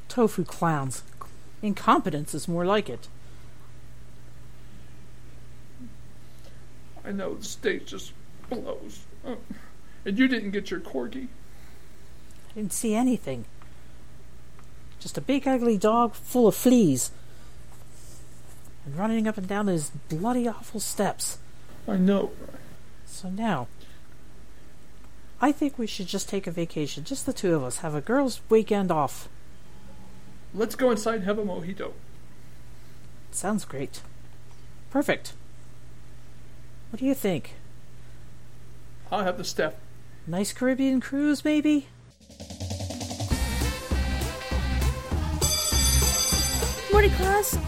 Tofu 0.09 0.45
clowns. 0.45 1.03
Incompetence 1.63 2.35
is 2.35 2.49
more 2.49 2.65
like 2.65 2.89
it. 2.89 3.09
I 7.05 7.13
know, 7.13 7.35
the 7.35 7.57
day 7.63 7.79
just 7.79 8.13
blows. 8.51 9.05
Uh, 9.25 9.37
and 10.05 10.19
you 10.19 10.29
didn't 10.29 10.51
get 10.51 10.71
your 10.71 10.81
corgi. 10.81 11.29
Didn't 12.57 12.73
see 12.73 12.95
anything. 12.95 13.45
Just 14.99 15.19
a 15.19 15.21
big 15.21 15.47
ugly 15.47 15.77
dog 15.77 16.15
full 16.15 16.49
of 16.49 16.57
fleas. 16.57 17.11
And 18.87 18.97
running 18.97 19.29
up 19.29 19.37
and 19.37 19.47
down 19.47 19.67
those 19.67 19.91
bloody 20.09 20.49
awful 20.49 20.81
steps. 20.81 21.37
I 21.87 21.97
know. 21.97 22.31
So 23.05 23.29
now, 23.29 23.69
I 25.39 25.53
think 25.53 25.79
we 25.79 25.87
should 25.87 26.07
just 26.07 26.31
take 26.31 26.47
a 26.47 26.51
vacation. 26.51 27.05
Just 27.05 27.27
the 27.27 27.35
two 27.35 27.55
of 27.55 27.63
us. 27.63 27.79
Have 27.79 27.95
a 27.95 28.01
girls' 28.01 28.41
weekend 28.49 28.91
off. 28.91 29.29
Let's 30.55 30.75
go 30.75 30.91
inside 30.91 31.17
and 31.17 31.25
have 31.25 31.39
a 31.39 31.45
mojito. 31.45 31.93
Sounds 33.33 33.67
great. 33.67 34.01
Perfect. 34.91 35.35
What 36.89 37.01
do 37.01 37.05
you 37.05 37.13
think? 37.13 37.57
I'll 39.13 39.25
have 39.25 39.37
the 39.37 39.45
staff. 39.45 39.75
Nice 40.27 40.55
Caribbean 40.55 41.03
cruise, 41.03 41.45
maybe? 41.45 41.89
Morning, 46.93 47.11
class. 47.13 47.59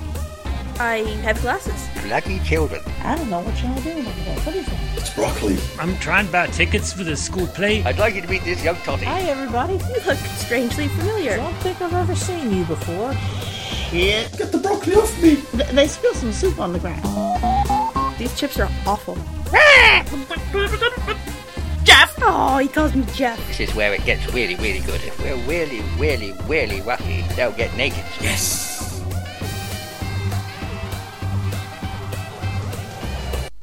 I 0.80 0.98
have 1.22 1.40
glasses. 1.40 1.88
Lucky 2.08 2.38
children. 2.40 2.80
I 3.02 3.16
don't 3.16 3.28
know 3.28 3.40
what 3.40 3.60
y'all 3.60 3.74
doing 3.82 4.06
over 4.06 4.20
there. 4.24 4.38
What 4.40 4.54
is 4.54 4.66
that? 4.66 4.96
It's 4.96 5.12
broccoli. 5.14 5.58
I'm 5.78 5.98
trying 5.98 6.26
to 6.26 6.32
buy 6.32 6.46
tickets 6.46 6.92
for 6.92 7.02
the 7.02 7.16
school 7.16 7.46
play. 7.48 7.82
I'd 7.82 7.98
like 7.98 8.14
you 8.14 8.22
to 8.22 8.28
meet 8.28 8.44
this 8.44 8.62
young 8.62 8.76
toddy. 8.76 9.04
Hi, 9.04 9.22
everybody. 9.22 9.74
You 9.74 10.00
look 10.06 10.18
strangely 10.36 10.86
familiar. 10.88 11.32
I 11.32 11.36
don't 11.36 11.54
think 11.56 11.82
I've 11.82 11.92
ever 11.94 12.14
seen 12.14 12.52
you 12.56 12.64
before. 12.64 13.12
Shit. 13.12 14.38
Get 14.38 14.52
the 14.52 14.58
broccoli 14.58 14.94
off 14.94 15.22
me. 15.22 15.36
Th- 15.36 15.68
they 15.70 15.88
spilled 15.88 16.16
some 16.16 16.32
soup 16.32 16.60
on 16.60 16.72
the 16.72 16.78
ground. 16.78 17.02
These 18.18 18.38
chips 18.38 18.58
are 18.60 18.70
awful. 18.86 19.18
Ah! 19.52 21.34
Jeff! 22.18 22.28
Oh, 22.30 22.58
he 22.58 22.68
calls 22.68 22.94
me 22.94 23.04
Jeff. 23.14 23.38
This 23.48 23.60
is 23.60 23.74
where 23.74 23.94
it 23.94 24.04
gets 24.04 24.32
really, 24.32 24.56
really 24.56 24.80
good. 24.80 25.00
If 25.02 25.18
we're 25.20 25.36
really, 25.46 25.80
really, 25.98 26.32
really 26.46 26.82
lucky, 26.82 27.22
they'll 27.36 27.52
get 27.52 27.74
naked. 27.76 28.04
Yes. 28.20 29.02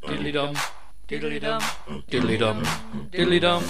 Diddly 0.04 0.32
dum, 0.34 0.56
diddly 1.08 1.40
dum, 1.40 1.62
diddly 2.10 2.40
dum, 2.40 2.64
diddly 3.12 3.40
dum, 3.40 3.64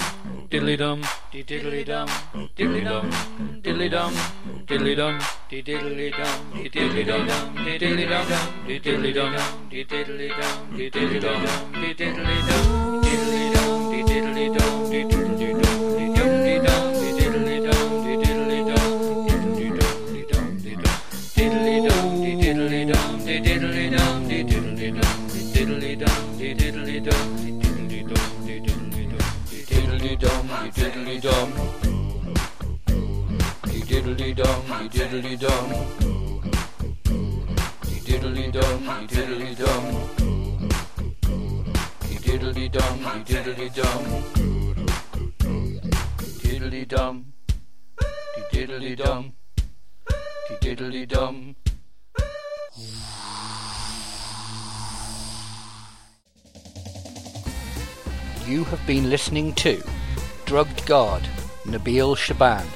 diddly 0.50 0.78
dum, 0.78 1.02
diddly 1.32 1.86
dum, 1.86 2.08
diddly 2.56 2.86
dum, 2.86 3.14
diddly 3.66 3.90
dum, 3.90 4.14
diddly 4.68 4.96
dum, 4.96 5.20
diddly 5.50 5.76
dum, 5.76 5.80
diddly 5.82 6.16
dum, 6.16 6.38
diddly 6.70 7.08
dum, 7.08 7.28
diddly 7.70 8.04
dum, 8.06 8.24
diddly 8.80 9.14
dum, 9.14 9.36
diddly 9.72 10.30
dum, 10.30 10.62
diddly 10.78 11.20
dum, 11.22 11.46
diddly 11.74 12.22
dum, 12.48 13.04
diddly 13.04 13.45
diddly 30.96 31.22
dum. 31.22 31.52
Diddly 33.88 34.34
dum, 34.34 34.90
diddly 34.90 35.36
dum. 35.38 35.70
Diddly 38.06 38.52
dum, 38.52 39.08
diddly 39.08 39.56
dum. 39.58 39.86
Diddly 42.24 42.72
dum, 42.72 43.24
diddly 43.26 43.70
dum. 43.76 44.04
Diddly 46.42 46.88
dum, 46.88 47.34
diddly 48.52 48.96
dum. 48.96 49.34
Diddly 50.62 51.08
dum. 51.08 51.56
You 58.48 58.64
have 58.66 58.86
been 58.86 59.10
listening 59.10 59.54
to 59.56 59.82
Drugged 60.46 60.86
Guard, 60.86 61.24
Nabil 61.66 62.16
Shaban, 62.16 62.68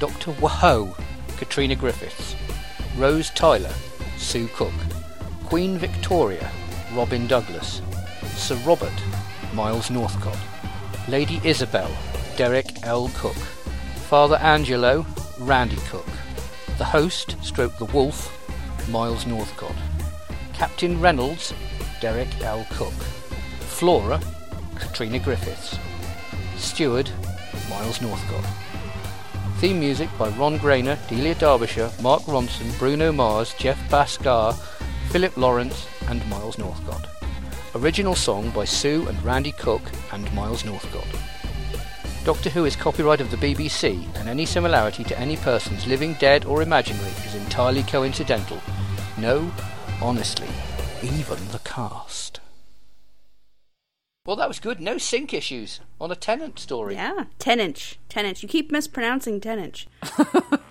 Dr. 0.00 0.32
Waho, 0.32 0.92
Katrina 1.36 1.76
Griffiths, 1.76 2.34
Rose 2.96 3.30
Tyler, 3.30 3.72
Sue 4.18 4.48
Cook, 4.48 4.74
Queen 5.44 5.78
Victoria, 5.78 6.50
Robin 6.92 7.28
Douglas, 7.28 7.80
Sir 8.34 8.56
Robert, 8.66 8.92
Miles 9.52 9.88
Northcott, 9.88 10.36
Lady 11.08 11.40
Isabel, 11.44 11.90
Derek 12.36 12.84
L. 12.84 13.08
Cook, 13.14 13.36
Father 14.08 14.36
Angelo, 14.36 15.06
Randy 15.38 15.78
Cook, 15.88 16.08
the 16.76 16.84
host, 16.84 17.36
stroke 17.40 17.78
the 17.78 17.84
wolf, 17.86 18.36
Miles 18.90 19.26
Northcott, 19.26 19.76
Captain 20.52 21.00
Reynolds, 21.00 21.54
Derek 22.00 22.40
L. 22.42 22.66
Cook, 22.70 22.92
Flora, 23.60 24.20
Katrina 24.74 25.20
Griffiths, 25.20 25.78
Steward, 26.64 27.10
Miles 27.68 28.00
Northcott. 28.00 28.44
Theme 29.58 29.78
music 29.78 30.08
by 30.18 30.28
Ron 30.30 30.58
Grainer, 30.58 30.98
Delia 31.08 31.34
Derbyshire, 31.34 31.90
Mark 32.02 32.22
Ronson, 32.22 32.76
Bruno 32.78 33.12
Mars, 33.12 33.54
Jeff 33.58 33.78
Bhasker, 33.90 34.54
Philip 35.10 35.36
Lawrence, 35.36 35.86
and 36.08 36.28
Miles 36.28 36.58
Northcott. 36.58 37.06
Original 37.74 38.14
song 38.14 38.50
by 38.50 38.64
Sue 38.64 39.06
and 39.08 39.22
Randy 39.22 39.52
Cook 39.52 39.82
and 40.12 40.32
Miles 40.34 40.64
Northcott. 40.64 41.06
Doctor 42.24 42.50
Who 42.50 42.64
is 42.64 42.76
copyright 42.76 43.20
of 43.20 43.30
the 43.30 43.36
BBC, 43.36 44.02
and 44.16 44.28
any 44.28 44.46
similarity 44.46 45.04
to 45.04 45.18
any 45.18 45.36
persons 45.36 45.86
living, 45.86 46.14
dead, 46.14 46.44
or 46.46 46.62
imaginary 46.62 47.12
is 47.26 47.34
entirely 47.34 47.82
coincidental. 47.82 48.60
No, 49.18 49.52
honestly, 50.00 50.48
even 51.02 51.38
the 51.48 51.60
cast. 51.64 52.40
Well, 54.26 54.36
that 54.36 54.48
was 54.48 54.58
good. 54.58 54.80
No 54.80 54.96
sync 54.96 55.34
issues 55.34 55.80
on 56.00 56.10
a 56.10 56.16
Tennant 56.16 56.58
story. 56.58 56.94
Yeah, 56.94 57.24
10 57.38 57.60
inch. 57.60 57.98
10 58.08 58.24
inch. 58.24 58.42
You 58.42 58.48
keep 58.48 58.72
mispronouncing 58.72 59.38
10 59.38 59.58
inch. 59.58 59.86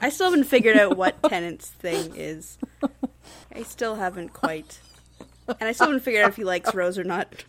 I 0.02 0.10
still 0.10 0.32
haven't 0.32 0.46
figured 0.46 0.76
out 0.76 0.98
what 0.98 1.22
Tennant's 1.30 1.70
thing 1.70 2.14
is. 2.16 2.58
I 3.54 3.62
still 3.62 3.98
haven't 3.98 4.34
quite. 4.34 4.80
And 5.48 5.70
I 5.70 5.72
still 5.72 5.86
haven't 5.86 6.02
figured 6.02 6.24
out 6.24 6.32
if 6.32 6.36
he 6.36 6.44
likes 6.44 6.74
Rose 6.74 6.98
or 6.98 7.04
not. 7.04 7.46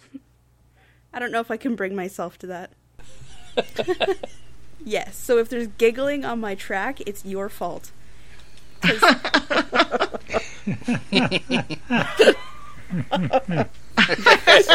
I 1.14 1.18
don't 1.18 1.32
know 1.32 1.40
if 1.40 1.50
I 1.50 1.56
can 1.56 1.74
bring 1.74 1.96
myself 1.96 2.36
to 2.40 2.46
that. 2.48 2.72
yes, 4.84 5.16
so 5.16 5.38
if 5.38 5.48
there's 5.48 5.68
giggling 5.78 6.26
on 6.26 6.38
my 6.38 6.54
track, 6.54 7.00
it's 7.06 7.24
your 7.24 7.48
fault. 7.48 7.92
'Cause- 13.96 14.66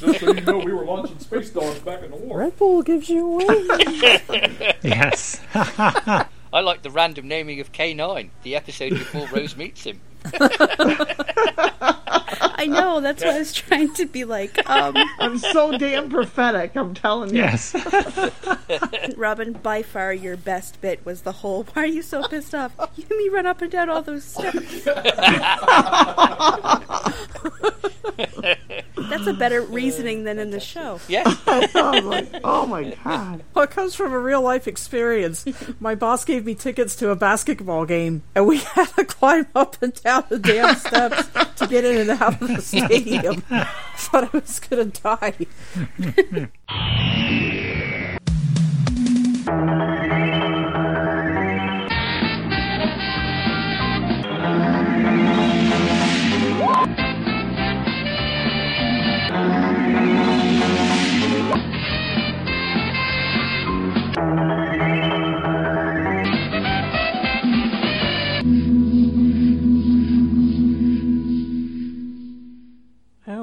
Just 0.00 0.20
so 0.20 0.32
you 0.32 0.40
know, 0.42 0.58
we 0.58 0.72
were 0.72 0.84
launching 0.84 1.18
space 1.18 1.50
dogs 1.50 1.78
back 1.80 2.02
in 2.02 2.10
the 2.10 2.16
war. 2.16 2.38
Red 2.38 2.56
Bull 2.58 2.82
gives 2.82 3.08
you 3.08 3.26
wings. 3.26 3.48
Yes. 4.82 5.40
I 5.54 6.60
like 6.60 6.82
the 6.82 6.90
random 6.90 7.28
naming 7.28 7.60
of 7.60 7.72
K9, 7.72 8.28
the 8.42 8.56
episode 8.56 8.90
before 8.90 9.26
Rose 9.28 9.56
meets 9.56 9.84
him. 9.84 10.00
I 12.58 12.66
know, 12.66 13.00
that's 13.00 13.24
what 13.24 13.34
I 13.34 13.38
was 13.38 13.52
trying 13.52 13.92
to 13.94 14.06
be 14.06 14.24
like. 14.24 14.68
Um, 14.70 14.94
I'm 15.18 15.38
so 15.38 15.76
damn 15.76 16.08
prophetic, 16.08 16.76
I'm 16.76 16.94
telling 16.94 17.30
you. 17.30 17.42
Yes. 17.42 17.74
Robin, 19.16 19.54
by 19.54 19.82
far 19.82 20.12
your 20.12 20.36
best 20.36 20.80
bit 20.80 21.04
was 21.04 21.22
the 21.22 21.32
whole 21.32 21.64
why 21.72 21.82
are 21.82 21.86
you 21.86 22.02
so 22.02 22.22
pissed 22.28 22.54
off? 22.54 22.72
You 22.96 23.04
made 23.10 23.18
me 23.18 23.28
run 23.28 23.46
up 23.46 23.60
and 23.60 23.72
down 23.72 23.90
all 23.90 24.02
those 24.02 24.24
steps. 24.24 24.84
That's 28.96 29.26
a 29.26 29.32
better 29.32 29.60
reasoning 29.62 30.24
than 30.24 30.38
in 30.38 30.50
the 30.50 30.60
show. 30.60 31.00
Yeah. 31.08 31.22
I 31.46 31.60
was 31.60 32.04
like, 32.04 32.28
oh 32.44 32.66
my 32.66 32.94
god. 33.04 33.42
Well, 33.54 33.64
it 33.64 33.70
comes 33.70 33.94
from 33.94 34.12
a 34.12 34.18
real 34.18 34.42
life 34.42 34.66
experience. 34.66 35.44
My 35.80 35.94
boss 35.94 36.24
gave 36.24 36.44
me 36.44 36.54
tickets 36.54 36.96
to 36.96 37.10
a 37.10 37.16
basketball 37.16 37.84
game, 37.84 38.22
and 38.34 38.46
we 38.46 38.58
had 38.58 38.86
to 38.96 39.04
climb 39.04 39.46
up 39.54 39.80
and 39.82 39.94
down 40.02 40.24
the 40.28 40.38
damn 40.38 40.74
steps 40.76 41.28
to 41.56 41.66
get 41.66 41.84
in 41.84 41.96
and 41.96 42.10
out 42.10 42.40
of 42.40 42.43
the 42.46 42.62
stadium. 42.62 43.40
Thought 43.96 44.34
I 44.34 44.38
was 44.38 44.60
gonna 44.60 44.86
die. 44.86 45.46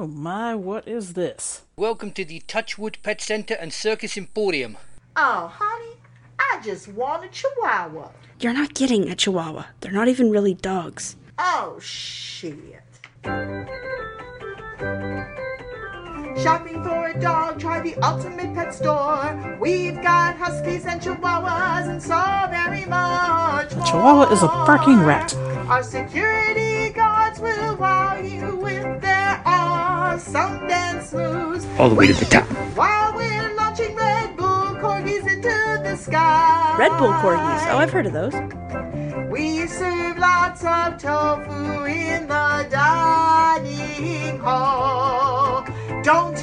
Oh 0.02 0.08
my, 0.08 0.52
what 0.52 0.88
is 0.88 1.12
this? 1.12 1.62
Welcome 1.76 2.10
to 2.14 2.24
the 2.24 2.42
Torchwood 2.48 3.00
Pet 3.04 3.20
Centre 3.20 3.54
and 3.54 3.72
Circus 3.72 4.18
Emporium. 4.18 4.76
Oh, 5.14 5.46
honey, 5.54 5.94
I 6.40 6.60
just 6.60 6.88
want 6.88 7.24
a 7.24 7.28
chihuahua. 7.28 8.10
You're 8.40 8.52
not 8.52 8.74
getting 8.74 9.08
a 9.08 9.14
chihuahua. 9.14 9.66
They're 9.78 9.92
not 9.92 10.08
even 10.08 10.32
really 10.32 10.54
dogs. 10.54 11.14
Oh, 11.38 11.78
shit. 11.80 12.82
Shopping 16.40 16.82
for 16.82 17.08
a 17.08 17.20
dog, 17.20 17.60
try 17.60 17.80
the 17.80 17.94
ultimate 17.96 18.54
pet 18.54 18.74
store. 18.74 19.56
We've 19.60 20.00
got 20.02 20.36
huskies 20.36 20.86
and 20.86 21.00
chihuahuas 21.00 21.88
and 21.88 22.02
so 22.02 22.20
very 22.50 22.84
much 22.86 23.74
more. 23.76 23.86
Chihuahua 23.86 24.32
is 24.32 24.42
a 24.42 24.46
barking 24.46 25.00
rat. 25.00 25.34
Our 25.68 25.82
security 25.82 26.90
guards 26.90 27.38
will 27.38 27.76
wow 27.76 28.16
you 28.16 28.56
with 28.56 29.00
their 29.00 29.42
our 29.44 30.16
Sundance 30.16 31.12
moves. 31.12 31.66
All 31.78 31.88
the 31.88 31.94
way 31.94 32.06
to 32.06 32.14
the 32.14 32.24
top. 32.24 32.44
While 32.76 33.14
we're 33.14 33.54
launching 33.54 33.94
Red 33.94 34.36
Bull 34.36 34.76
corgis 34.80 35.26
into 35.30 35.80
the 35.84 35.96
sky. 35.96 36.76
Red 36.78 36.96
Bull 36.98 37.12
corgis. 37.12 37.66
Oh, 37.70 37.78
I've 37.78 37.92
heard 37.92 38.06
of 38.06 38.12
those. 38.12 38.34
We 39.30 39.66
serve 39.66 40.18
lots 40.18 40.64
of 40.64 40.98
tofu 40.98 41.84
in 41.84 42.26
the 42.26 42.66
dining 42.70 44.38
hall. 44.38 45.64
Don't 46.02 46.38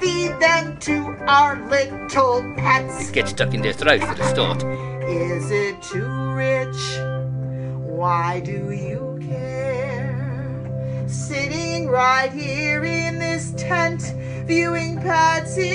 feed 0.00 0.32
them 0.40 0.76
to 0.78 1.16
our 1.26 1.68
little 1.68 2.42
pets. 2.56 3.10
Get 3.10 3.28
stuck 3.28 3.52
in 3.52 3.60
their 3.60 3.74
throat 3.74 4.00
for 4.02 4.14
the 4.14 4.24
start. 4.24 4.64
Is 5.04 5.50
it 5.50 5.82
too 5.82 6.32
rich? 6.32 6.98
Why 7.76 8.40
do 8.40 8.70
you 8.72 9.18
care? 9.28 11.04
Sitting 11.06 11.88
right 11.88 12.32
here 12.32 12.84
in 12.84 13.18
this 13.18 13.52
tent, 13.56 14.14
viewing 14.46 14.96
pets 14.98 15.58
in 15.58 15.72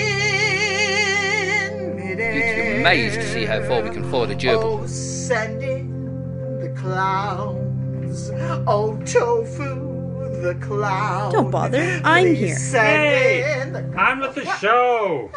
midair. 1.95 2.33
You'd 2.33 2.55
be 2.55 2.79
amazed 2.81 3.19
to 3.21 3.27
see 3.27 3.45
how 3.45 3.61
far 3.67 3.83
we 3.83 3.91
can 3.91 4.03
fly 4.09 4.25
the 4.25 4.35
gerbil. 4.35 4.81
Oh, 4.81 4.87
sending 4.87 6.59
the 6.59 6.69
clowns. 6.69 8.31
Oh, 8.65 8.97
tofu, 9.05 9.96
the 10.41 10.55
clown. 10.55 11.31
Don't 11.31 11.51
bother. 11.51 12.01
I'm 12.03 12.33
here. 12.33 12.55
Sending 12.55 13.73
the 13.73 13.99
On 13.99 14.19
with 14.19 14.35
the 14.35 14.45
show. 14.57 15.29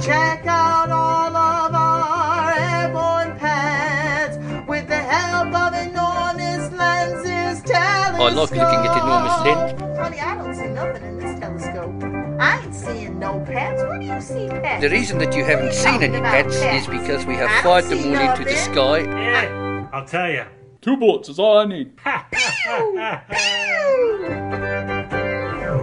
Check 0.00 0.46
out 0.46 0.90
all 0.90 1.36
of 1.36 1.74
our 1.74 2.52
airborne 2.52 3.38
pads 3.38 4.36
with 4.68 4.88
the 4.88 4.96
help 4.96 5.54
of 5.54 5.74
enormous 5.74 6.72
lenses. 6.72 7.62
Telescope. 7.62 8.20
Oh, 8.20 8.26
I 8.26 8.30
like 8.30 8.50
looking 8.50 8.60
at 8.60 8.96
enormous 9.02 9.40
lens. 9.44 9.98
Honey, 9.98 10.20
I 10.20 10.34
don't 10.36 10.54
see 10.54 10.68
nothing 10.68 11.02
in 11.04 11.18
this 11.18 11.40
telescope. 11.40 12.02
I 12.40 12.62
ain't 12.62 12.74
seeing 12.74 13.18
no 13.18 13.40
pets. 13.46 13.82
Where 13.82 13.98
do 13.98 14.06
you 14.06 14.20
see 14.20 14.48
pets? 14.48 14.82
The 14.82 14.90
reason 14.90 15.18
that 15.18 15.34
you 15.34 15.44
haven't 15.44 15.72
seen 15.72 16.02
any 16.02 16.20
pets 16.20 16.56
is 16.56 16.86
because 16.86 17.24
we 17.26 17.34
have 17.36 17.50
fired 17.62 17.84
them 17.86 17.98
all 17.98 18.30
into 18.30 18.44
the 18.44 18.56
sky. 18.56 19.00
Yeah, 19.00 19.88
I'll 19.92 20.04
tell 20.06 20.30
you. 20.30 20.44
Two 20.82 20.96
bullets 20.96 21.28
is 21.28 21.38
all 21.38 21.58
I 21.58 21.64
need. 21.64 21.92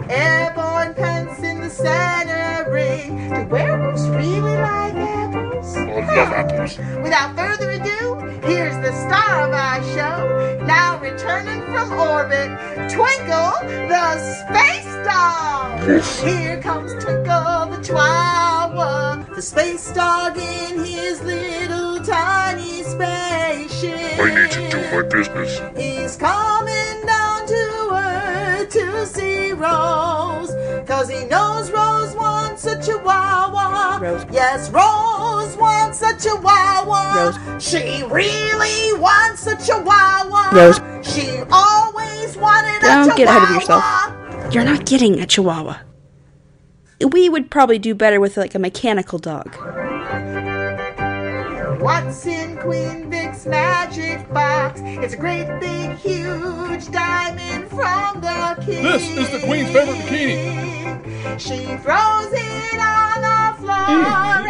Airborne 0.09 0.93
pants 0.93 1.41
in 1.41 1.61
the 1.61 1.69
center 1.69 2.69
ring. 2.69 3.29
Do 3.29 3.45
werewolves 3.47 4.09
really 4.09 4.57
like 4.57 4.93
apples? 4.93 5.77
I 5.77 5.95
love 5.95 6.33
apples. 6.33 6.77
Without 7.01 7.37
further 7.37 7.71
ado, 7.71 8.15
here's 8.45 8.75
the 8.85 8.91
star 9.07 9.47
of 9.47 9.53
our 9.53 9.81
show, 9.95 10.59
now 10.65 10.99
returning 10.99 11.61
from 11.71 11.93
orbit, 11.93 12.49
Twinkle 12.91 13.53
the 13.87 14.17
Space 14.43 14.93
Dog. 15.05 15.79
Here 16.21 16.61
comes 16.61 16.91
Twinkle 17.01 17.67
the 17.69 17.81
Chihuahua, 17.81 19.23
the 19.33 19.41
space 19.41 19.89
dog 19.93 20.37
in 20.37 20.83
his 20.83 21.21
little 21.21 21.92
tiny 22.03 22.83
spaceship. 22.83 24.19
I 24.19 24.35
need 24.35 24.51
to 24.51 24.69
do 24.69 24.77
my 24.91 25.01
business. 25.03 25.59
He's 25.77 26.15
coming 26.17 27.05
down 27.05 27.47
to 27.47 27.89
earth 27.93 28.69
to 28.69 29.05
see 29.05 29.51
Rose. 29.53 30.51
Cause 30.87 31.09
he 31.09 31.25
knows 31.25 31.71
Rose 31.71 32.15
wants 32.15 32.65
a 32.65 32.81
chihuahua. 32.81 33.99
Rose. 33.99 34.25
Yes, 34.31 34.69
Rose 34.69 35.55
wants 35.57 36.01
a 36.01 36.17
chihuahua. 36.17 37.15
Rose. 37.15 37.63
She 37.63 38.03
really 38.03 38.99
wants 38.99 39.47
a 39.47 39.55
chihuahua. 39.55 40.51
Rose. 40.51 40.81
She 41.03 41.37
always 41.51 42.37
wanted 42.37 42.77
a 42.77 42.81
chihuahua. 42.81 43.05
Don't 43.05 43.17
get 43.17 43.27
ahead 43.29 43.43
of 43.43 43.49
yourself. 43.49 44.53
You're 44.53 44.65
not 44.65 44.85
getting 44.85 45.19
a 45.19 45.25
chihuahua. 45.25 45.79
We 47.11 47.27
would 47.27 47.49
probably 47.49 47.79
do 47.79 47.95
better 47.95 48.19
with 48.19 48.37
like 48.37 48.55
a 48.55 48.59
mechanical 48.59 49.19
dog. 49.19 49.55
What's 51.83 52.25
in 52.25 52.55
Queen 52.59 53.09
Vic's 53.09 53.45
magic 53.45 54.31
box? 54.33 54.79
It's 54.85 55.15
a 55.15 55.17
great 55.17 55.47
big 55.59 55.97
huge 55.97 56.89
diamond 56.89 57.67
from 57.67 58.21
the 58.21 58.55
king. 58.65 58.83
This 58.83 59.03
is 59.09 59.29
the 59.29 59.45
Queen's 59.45 59.69
favorite 59.69 59.97
bikini. 59.97 61.37
She 61.37 61.75
throws 61.83 62.31
it 62.31 62.79
on 62.79 63.21
the 63.21 63.57
floor. 63.59 63.83
Hmm. 63.85 64.03
What 64.05 64.45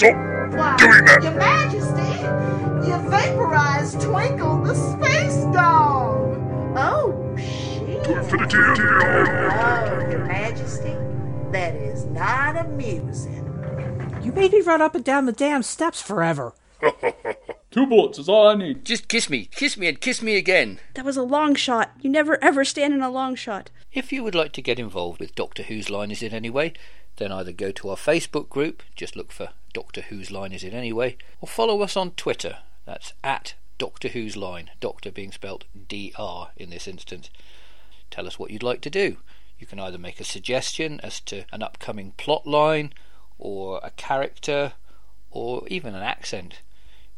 Stop 0.00 0.56
Why, 0.56 0.76
doing 0.78 1.04
that. 1.04 1.22
Your 1.22 1.32
Majesty, 1.32 2.88
you 2.88 3.10
vaporized 3.10 4.00
Twinkle 4.00 4.62
the 4.64 4.74
space 4.74 5.44
dog. 5.52 6.38
Oh, 6.78 7.36
shit. 7.36 8.04
To 8.04 8.18
infinity 8.20 8.56
and. 8.56 9.28
Oh, 9.52 10.10
Your 10.10 10.24
Majesty, 10.24 10.96
that 11.52 11.74
is 11.74 12.06
not 12.06 12.56
amusing. 12.56 13.45
You 14.26 14.32
made 14.32 14.52
me 14.52 14.60
run 14.60 14.82
up 14.82 14.96
and 14.96 15.04
down 15.04 15.26
the 15.26 15.32
damn 15.32 15.62
steps 15.62 16.02
forever. 16.02 16.52
Two 17.70 17.86
bullets 17.86 18.18
is 18.18 18.28
all 18.28 18.48
I 18.48 18.56
need. 18.56 18.84
Just 18.84 19.06
kiss 19.06 19.30
me, 19.30 19.44
kiss 19.44 19.76
me, 19.76 19.86
and 19.86 20.00
kiss 20.00 20.20
me 20.20 20.34
again. 20.34 20.80
That 20.94 21.04
was 21.04 21.16
a 21.16 21.22
long 21.22 21.54
shot. 21.54 21.92
You 22.00 22.10
never 22.10 22.42
ever 22.42 22.64
stand 22.64 22.92
in 22.92 23.02
a 23.02 23.08
long 23.08 23.36
shot. 23.36 23.70
If 23.92 24.12
you 24.12 24.24
would 24.24 24.34
like 24.34 24.50
to 24.54 24.62
get 24.62 24.80
involved 24.80 25.20
with 25.20 25.36
Doctor 25.36 25.62
Who's 25.62 25.90
Line 25.90 26.10
Is 26.10 26.24
It 26.24 26.32
Anyway, 26.32 26.72
then 27.18 27.30
either 27.30 27.52
go 27.52 27.70
to 27.70 27.90
our 27.90 27.96
Facebook 27.96 28.48
group, 28.48 28.82
just 28.96 29.14
look 29.14 29.30
for 29.30 29.50
Doctor 29.72 30.00
Who's 30.00 30.32
Line 30.32 30.50
Is 30.50 30.64
It 30.64 30.74
Anyway, 30.74 31.16
or 31.40 31.46
follow 31.46 31.80
us 31.82 31.96
on 31.96 32.10
Twitter. 32.10 32.58
That's 32.84 33.12
at 33.22 33.54
Doctor 33.78 34.08
Who's 34.08 34.36
Line, 34.36 34.70
Doctor 34.80 35.12
being 35.12 35.30
spelt 35.30 35.66
DR 35.88 36.48
in 36.56 36.70
this 36.70 36.88
instance. 36.88 37.30
Tell 38.10 38.26
us 38.26 38.40
what 38.40 38.50
you'd 38.50 38.64
like 38.64 38.80
to 38.80 38.90
do. 38.90 39.18
You 39.56 39.68
can 39.68 39.78
either 39.78 39.98
make 39.98 40.18
a 40.18 40.24
suggestion 40.24 40.98
as 41.04 41.20
to 41.20 41.44
an 41.52 41.62
upcoming 41.62 42.10
plot 42.16 42.44
line, 42.44 42.92
or 43.38 43.80
a 43.82 43.90
character, 43.90 44.72
or 45.30 45.66
even 45.68 45.94
an 45.94 46.02
accent. 46.02 46.60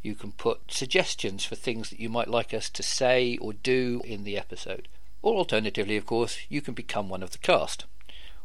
You 0.03 0.15
can 0.15 0.33
put 0.33 0.73
suggestions 0.73 1.45
for 1.45 1.55
things 1.55 1.91
that 1.91 2.01
you 2.01 2.09
might 2.09 2.29
like 2.29 2.55
us 2.55 2.71
to 2.71 2.83
say 2.83 3.37
or 3.39 3.53
do 3.53 4.01
in 4.05 4.25
the 4.25 4.37
episode. 4.37 4.89
Or 5.23 5.35
alternatively, 5.35 5.97
of 5.97 6.07
course, 6.07 6.39
you 6.49 6.61
can 6.61 6.75
become 6.75 7.09
one 7.09 7.23
of 7.23 7.33
the 7.33 7.39
cast. 7.39 7.85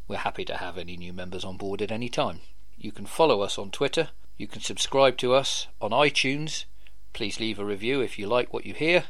We're 0.07 0.17
happy 0.17 0.45
to 0.45 0.57
have 0.57 0.78
any 0.78 0.97
new 0.97 1.13
members 1.13 1.45
on 1.45 1.57
board 1.57 1.82
at 1.82 1.91
any 1.91 2.09
time. 2.09 2.41
You 2.78 2.91
can 2.91 3.05
follow 3.05 3.41
us 3.41 3.57
on 3.57 3.71
Twitter. 3.71 4.09
You 4.38 4.47
can 4.47 4.61
subscribe 4.61 5.17
to 5.17 5.34
us 5.34 5.67
on 5.80 5.91
iTunes. 5.91 6.65
Please 7.13 7.39
leave 7.39 7.59
a 7.59 7.65
review 7.65 8.01
if 8.01 8.17
you 8.17 8.28
like 8.28 8.51
what 8.51 8.65
you 8.65 8.74
hear. 8.74 9.05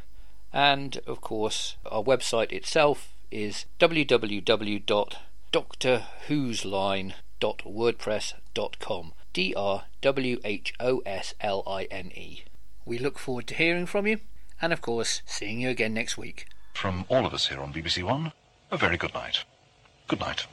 And 0.52 1.00
of 1.08 1.22
course, 1.22 1.78
our 1.86 2.04
website 2.04 2.52
itself 2.52 3.14
is 3.32 3.66
www.doctorwhosline.wordpress.com. 8.54 9.14
D 9.34 9.54
R 9.56 9.86
W 10.02 10.40
H 10.44 10.74
O 10.80 11.02
S 11.06 11.34
L 11.42 11.64
I 11.66 11.86
N 11.86 12.12
E. 12.16 12.44
We 12.86 13.00
look 13.00 13.18
forward 13.18 13.48
to 13.48 13.56
hearing 13.56 13.86
from 13.86 14.06
you, 14.06 14.20
and 14.62 14.72
of 14.72 14.82
course, 14.82 15.22
seeing 15.26 15.62
you 15.62 15.70
again 15.70 15.94
next 15.94 16.18
week. 16.18 16.48
From 16.74 17.06
all 17.10 17.26
of 17.26 17.34
us 17.34 17.48
here 17.48 17.60
on 17.60 17.74
BBC 17.74 18.04
One, 18.04 18.32
a 18.70 18.78
very 18.78 18.98
good 18.98 19.14
night. 19.14 19.44
Good 20.08 20.20
night. 20.20 20.46